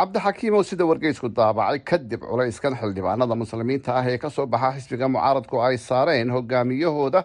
cabdixakiimow 0.00 0.62
sida 0.70 0.84
wargeysku 0.90 1.28
daabacay 1.38 1.78
kadib 1.90 2.20
culayskan 2.30 2.74
xildhibaanada 2.80 3.34
muslimiinta 3.42 3.90
ah 4.00 4.04
ee 4.12 4.18
ka 4.24 4.28
soo 4.36 4.46
baxa 4.54 4.72
xisbiga 4.78 5.08
mucaaradku 5.14 5.56
ay 5.68 5.76
saareen 5.88 6.30
hogaamiyahooda 6.36 7.20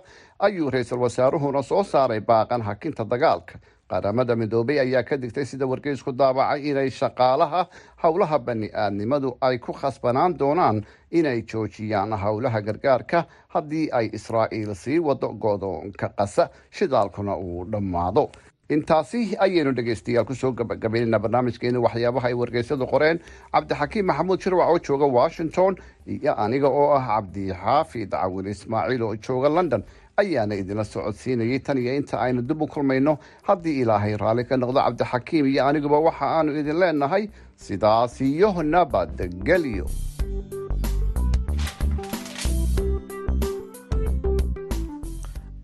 ayuu 0.48 0.70
ra'iisul 0.76 1.02
wasaaruhuna 1.06 1.62
soo 1.72 1.84
saaray 1.94 2.22
baaqan 2.32 2.62
hakinta 2.70 3.04
dagaalka 3.14 3.56
qaramada 3.92 4.36
midoobay 4.42 4.80
ayaa 4.84 5.04
ka 5.10 5.18
digtay 5.24 5.46
sida 5.46 5.68
wargeysku 5.72 6.12
daabacay 6.22 6.62
inay 6.72 6.90
shaqaalaha 7.00 7.62
howlaha 8.04 8.40
bani-aadnimadu 8.48 9.38
ay 9.42 9.58
ku 9.58 9.74
khasbanaan 9.82 10.38
doonaan 10.42 10.84
inay 11.12 11.42
joojiyaan 11.52 12.14
howlaha 12.24 12.62
gargaarka 12.68 13.26
haddii 13.56 13.90
ay 14.00 14.10
israa'iil 14.20 14.76
sii 14.84 15.00
wado 15.10 15.30
godoonka 15.46 16.10
qasa 16.20 16.50
shidaalkuna 16.72 17.36
uu 17.38 17.66
dhammaado. 17.72 18.30
Intaasi 18.72 19.36
ayaynu 19.46 19.72
dhegaystayaal 19.76 20.24
ku 20.28 20.36
soo 20.42 20.52
gabagabaynayna 20.56 21.20
barnaamijkeeni 21.20 21.78
waxyaabaha 21.86 22.28
ay 22.30 22.34
wargeysyadu 22.42 22.86
qoreen. 22.88 23.20
Cabdixakiim 23.52 24.06
maxamuud 24.08 24.40
shirwac 24.40 24.70
oo 24.72 24.80
jooga 24.80 25.06
washington 25.18 25.76
iyo 26.08 26.32
aniga 26.40 26.70
oo 26.72 26.88
ah 26.96 27.04
cabdixaafid 27.08 28.10
cawil 28.16 28.48
ismaaciil 28.48 29.04
oo 29.04 29.16
jooga 29.28 29.50
london 29.58 29.84
ayaana 30.18 30.56
idinla 30.56 30.84
socodsiinayay. 30.84 31.60
Tan 31.66 31.78
iyo 31.78 31.94
inta 31.96 32.20
aynu 32.20 32.42
dib 32.42 32.62
u 32.62 32.68
kulmayno 32.68 33.18
haddii 33.48 33.82
ilaahay 33.82 34.18
raalli 34.18 34.44
ka 34.50 34.56
noqdo 34.58 34.80
cabdixakiim 34.86 35.46
iyo 35.54 35.62
aniguba 35.70 36.00
waxa 36.08 36.26
aanu 36.38 36.52
idin 36.60 36.80
leenahay 36.82 37.24
sidaas 37.56 38.22
iyo 38.22 38.50
nabadgelyo 38.64 39.86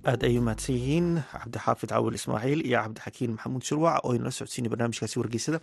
aad 0.07 0.23
ay 0.23 0.37
u 0.39 0.41
mahadsan 0.47 0.75
yihiin 0.79 1.07
cabdixaafid 1.31 1.89
cawil 1.91 2.15
ismaaciil 2.19 2.61
iyo 2.69 2.79
cabdixakiin 2.83 3.31
maxamuud 3.35 3.63
shirwac 3.67 3.99
oo 4.07 4.11
inala 4.15 4.31
socodsiinay 4.31 4.71
barnaamijkaasi 4.71 5.15
wargeysada. 5.19 5.59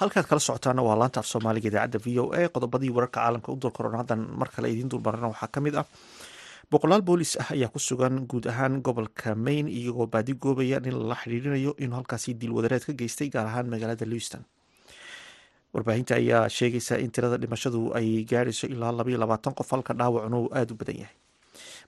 Halkaad 0.00 0.26
kala 0.30 0.40
socotaana 0.40 0.82
waa 0.86 0.96
laanta 1.00 1.20
af 1.20 1.26
soomaaliga 1.32 1.68
idaacadda 1.68 1.98
v 2.04 2.06
o 2.22 2.32
a 2.32 2.48
qodobadii 2.54 2.90
wararka 2.96 3.20
caalamka 3.20 3.52
u 3.52 3.56
dulkaroon 3.62 3.96
haddan 4.00 4.20
mar 4.40 4.48
kale 4.54 4.66
idiin 4.72 4.88
dulmarana 4.92 5.28
waxaa 5.32 5.52
ka 5.54 5.60
mid 5.60 5.74
ah 5.76 5.84
boqolaal 6.70 7.02
boolis 7.08 7.32
ah 7.42 7.48
ayaa 7.54 7.70
ku 7.74 7.78
sugan 7.78 8.26
guud 8.30 8.46
ahaan 8.52 8.80
gobolka 8.86 9.34
maine 9.34 9.68
iyagoo 9.70 10.06
baadi 10.06 10.32
goobaya 10.34 10.78
in 10.88 10.94
lala 11.00 11.14
xidhiirinayo 11.22 11.72
inuu 11.78 11.96
halkaasi 11.98 12.34
diilwadareed 12.40 12.84
ka 12.88 12.92
geystay 12.92 13.28
gaar 13.34 13.46
ahaan 13.46 13.66
magaalada 13.72 14.06
lewiston. 14.06 14.42
Warbaahinta 15.74 16.14
ayaa 16.20 16.48
sheegaysa 16.48 16.98
in 17.04 17.10
tirada 17.10 17.36
dhimashadu 17.42 17.92
ay 17.98 18.24
gaarayso 18.30 18.66
ilaa 18.74 18.92
labaiyo 18.98 19.18
labaatan 19.18 19.54
qof 19.58 19.70
halka 19.74 19.92
dhaawacuna 19.94 20.36
uu 20.38 20.48
aada 20.54 20.72
u 20.74 20.76
badan 20.80 20.96
yahay 21.02 21.16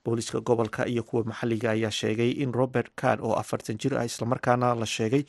booliska 0.07 0.41
gobolka 0.49 0.83
iyo 0.93 1.03
kuwa 1.09 1.23
maxalliga 1.31 1.69
ayaa 1.77 1.91
sheegay 2.01 2.31
in 2.43 2.51
robert 2.61 2.91
card 3.01 3.21
oo 3.27 3.35
afartan 3.43 3.77
jir 3.83 3.93
ah 4.01 4.05
islamarkaana 4.11 4.69
la 4.83 4.87
sheegay 4.97 5.23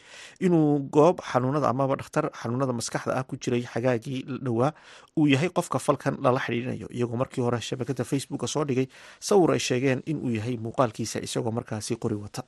inuu 0.46 0.68
goob 0.98 1.18
xanuunada 1.32 1.68
amaba 1.74 1.96
dhakhtar 2.02 2.26
xanuunada 2.42 2.74
maskaxda 2.80 3.14
ah 3.20 3.24
ku 3.30 3.36
jiray 3.44 3.64
xagaagii 3.74 4.20
dhowaa. 4.46 4.72
Uu 5.20 5.28
yahay 5.34 5.50
qofka 5.58 5.80
falkan 5.88 6.16
lala 6.26 6.40
xidhiirinayo 6.46 6.88
iyagoo 6.98 7.18
markii 7.22 7.42
hore 7.46 7.60
shabakada 7.70 8.04
facebooka 8.12 8.48
soo 8.54 8.64
dhigay 8.70 8.88
sawir 9.28 9.50
ay 9.56 9.60
sheegeen 9.70 10.00
inuu 10.12 10.32
yahay 10.38 10.56
muuqaalkiisa 10.66 11.18
isagoo 11.28 11.52
markaasi 11.58 11.94
qori 12.04 12.16
wata 12.24 12.42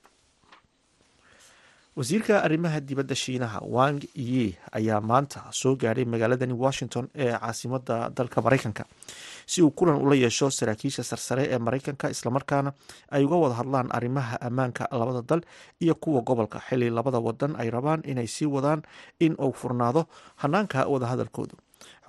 wasiirka 1.96 2.44
arrimaha 2.44 2.80
dibadda 2.80 3.16
shiinaha 3.16 3.60
wang 3.66 4.00
yi 4.16 4.56
ayaa 4.72 5.02
maanta 5.02 5.42
soo 5.52 5.76
gaadhay 5.76 6.06
magaaladani 6.06 6.54
washington 6.54 7.10
ee 7.16 7.32
caasimada 7.34 8.10
dalka 8.10 8.42
maraykanka. 8.42 8.86
Si 9.46 9.62
uu 9.62 9.72
kulan 9.72 9.98
ula 10.02 10.16
yeesho 10.16 10.50
saraakiisha 10.50 11.04
sarsare 11.04 11.44
ee 11.52 11.58
maraykanka 11.58 12.10
islamarkaana 12.10 12.74
ay 13.12 13.24
uga 13.26 13.36
wada 13.44 13.56
hadlaan 13.60 13.88
arrimaha 13.92 14.38
ammaanka 14.42 14.88
labada 14.92 15.22
dal 15.22 15.42
iyo 15.82 15.96
kuwa 15.96 16.22
gobolka. 16.22 16.60
Xili 16.70 16.90
labada 16.90 17.20
wadan 17.20 17.56
ay 17.58 17.70
rabaan 17.70 18.02
inay 18.06 18.28
sii 18.28 18.46
wadaan 18.46 18.82
in 19.20 19.34
uu 19.40 19.52
furnaado 19.54 20.06
hanaanka 20.36 20.86
wadahadalkoodu 20.88 21.56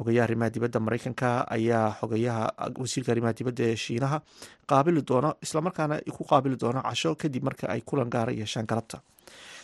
xogayaha 0.01 0.25
arrimaha 0.27 0.51
dibadda 0.55 0.79
maraykanka 0.87 1.29
ayaa 1.57 1.87
xogayaha 2.01 2.45
wasiirka 2.83 3.11
arrimaha 3.13 3.37
dibadda 3.39 3.63
ee 3.71 3.77
shiinaha 3.85 4.19
qaabili 4.71 5.03
doono 5.11 5.31
islamarkaana 5.45 6.01
ku 6.17 6.23
qaabili 6.31 6.57
doono 6.63 6.81
casho 6.89 7.11
kadib 7.21 7.45
marka 7.49 7.65
ay 7.75 7.81
kulan 7.89 8.09
gaara 8.15 8.33
yeeshaan 8.41 8.65
galabta. 8.71 8.99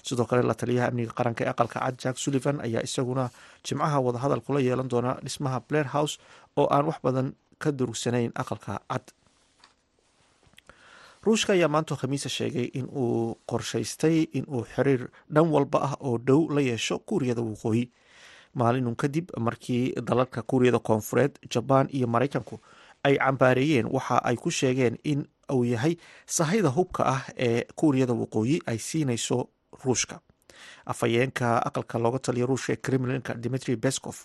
Sidoo 0.07 0.27
kale 0.31 0.43
la 0.49 0.55
taliyaha 0.61 0.87
amniga 0.93 1.13
qaranka 1.19 1.41
ee 1.45 1.51
aqalka 1.55 1.79
cad 1.85 1.97
jack 2.03 2.17
sullivan 2.25 2.57
ayaa 2.67 2.83
isaguna 2.89 3.25
jimcaha 3.67 3.97
wadahadal 4.07 4.43
kula 4.47 4.61
yeelan 4.67 4.89
doona 4.93 5.13
dhismaha 5.25 5.59
blair 5.69 5.89
house 5.97 6.15
oo 6.61 6.67
aan 6.75 6.85
wax 6.91 6.99
badan 7.07 7.29
ka 7.63 7.69
durugsanayn 7.79 8.31
aqalka 8.43 8.75
cad. 8.91 9.05
Ruushka 11.27 11.53
ayaa 11.57 11.69
maanta 11.75 11.95
khamiisa 12.01 12.29
sheegay 12.37 12.69
in 12.79 12.87
uu 13.03 13.35
qorshaystay 13.51 14.17
in 14.39 14.45
uu 14.55 14.63
xiriir 14.75 15.03
dhan 15.35 15.49
walba 15.55 15.79
ah 15.89 15.95
oo 16.07 16.19
dhow 16.29 16.41
la 16.55 16.61
yeesho 16.71 16.99
kuuriyada 17.09 17.43
waqooyi 17.51 17.85
maalinun 18.61 18.97
kadib 19.03 19.27
markii 19.47 19.83
dalalka 20.09 20.43
kuuriyada 20.43 20.79
koonfureed 20.89 21.33
jabaan 21.53 21.89
iyo 21.97 22.07
maraykanku 22.15 22.57
ay 23.07 23.15
cambaareeyeen 23.25 23.87
waxa 23.97 24.17
ay 24.29 24.37
ku 24.37 24.51
sheegeen 24.51 24.97
in 25.05 25.21
uu 25.53 25.65
yahay 25.73 25.95
sahayda 26.37 26.69
hubka 26.77 27.03
ah 27.15 27.23
ee 27.47 27.65
kuuriyada 27.79 28.13
waqooyi 28.23 28.57
ay 28.67 28.79
siinayso 28.89 29.39
ruushka. 29.85 30.17
Afhayeenka 30.87 31.49
aqalka 31.69 31.99
looga 31.99 32.19
taliya 32.19 32.47
ruushka 32.47 32.73
ee 32.73 32.77
kremlinka 32.87 33.35
dimitri 33.35 33.77
beskov 33.77 34.17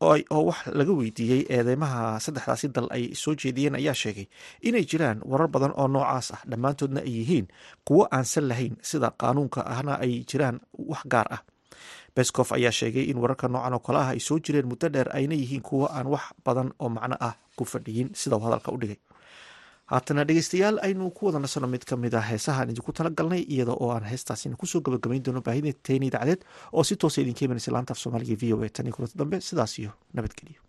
oo 0.00 0.40
wax 0.48 0.58
laga 0.78 0.92
weydiiyey 0.98 1.42
eedeymaha 1.56 2.20
saddexdaasi 2.24 2.68
dal 2.74 2.86
ay 2.96 3.04
soo 3.22 3.34
jeediyeen 3.34 3.74
ayaa 3.80 3.94
sheegay 4.02 4.26
inay 4.68 4.84
jiraan 4.90 5.18
warar 5.30 5.48
badan 5.54 5.72
oo 5.80 5.88
noocaas 5.88 6.28
ah. 6.34 6.40
Dhammaantoodna 6.50 7.00
ay 7.00 7.12
yihiin 7.18 7.46
kuwo 7.86 8.06
aansan 8.10 8.46
lahayn 8.50 8.74
sida 8.82 9.10
qaanuunka 9.20 9.60
ahna 9.66 9.98
ay 10.04 10.12
jiraan 10.30 10.60
wax 10.90 11.02
gaar 11.12 11.26
ah 11.36 11.42
bescof 12.16 12.52
ayaa 12.52 12.72
sheegay 12.78 13.04
in 13.10 13.18
wararka 13.22 13.48
noocan 13.48 13.74
oo 13.76 13.82
kale 13.86 13.98
ah 13.98 14.08
ay 14.14 14.20
soo 14.20 14.38
jireen 14.44 14.66
muddo 14.70 14.88
dheer 14.94 15.08
ayna 15.18 15.34
yihiin 15.34 15.62
kuwo 15.68 15.86
aan 15.96 16.06
wax 16.14 16.24
badan 16.44 16.68
oo 16.82 16.88
macno 16.88 17.16
ah 17.20 17.34
ku 17.56 17.64
fadhiyin 17.64 18.08
sida 18.14 18.36
hadalka 18.44 18.72
u 18.72 18.78
dhigay. 18.82 18.98
Haatana 19.88 20.24
dhegeystayaal 20.28 20.76
aynu 20.86 21.10
ku 21.16 21.26
wada 21.26 21.38
nasano 21.40 21.66
mid 21.66 21.84
ka 21.88 21.96
mid 21.96 22.14
ah 22.14 22.20
heesahaan 22.30 22.68
idinku 22.70 22.92
tala 22.92 23.10
galnay 23.10 23.42
iyada 23.48 23.72
oo 23.72 23.88
aan 23.96 24.04
heestaasina 24.04 24.56
ku 24.60 24.66
soo 24.66 24.80
gabagabayn 24.84 25.22
doono 25.24 25.40
baahideena 25.40 26.06
idaacadeed 26.10 26.40
oo 26.76 26.84
si 26.84 26.96
toosa 27.00 27.20
idinka 27.24 27.44
imanaysa 27.48 27.72
laanta 27.72 27.92
af 27.96 27.98
soomaaliga 28.02 28.36
v 28.40 28.52
o 28.52 28.60
a. 28.64 28.68
Tan 28.68 28.86
iyo 28.86 28.94
kulanta 28.96 29.16
dambe 29.16 29.40
sidaas 29.40 29.72
iyo 29.80 29.90
nabadgelyo 30.14 30.60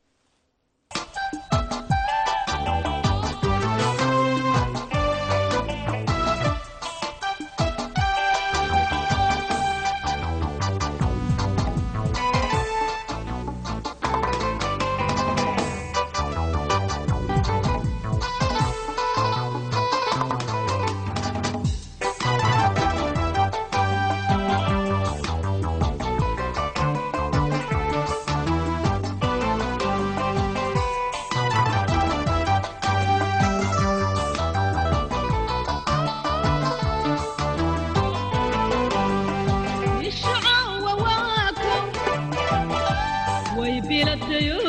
But 43.81 44.68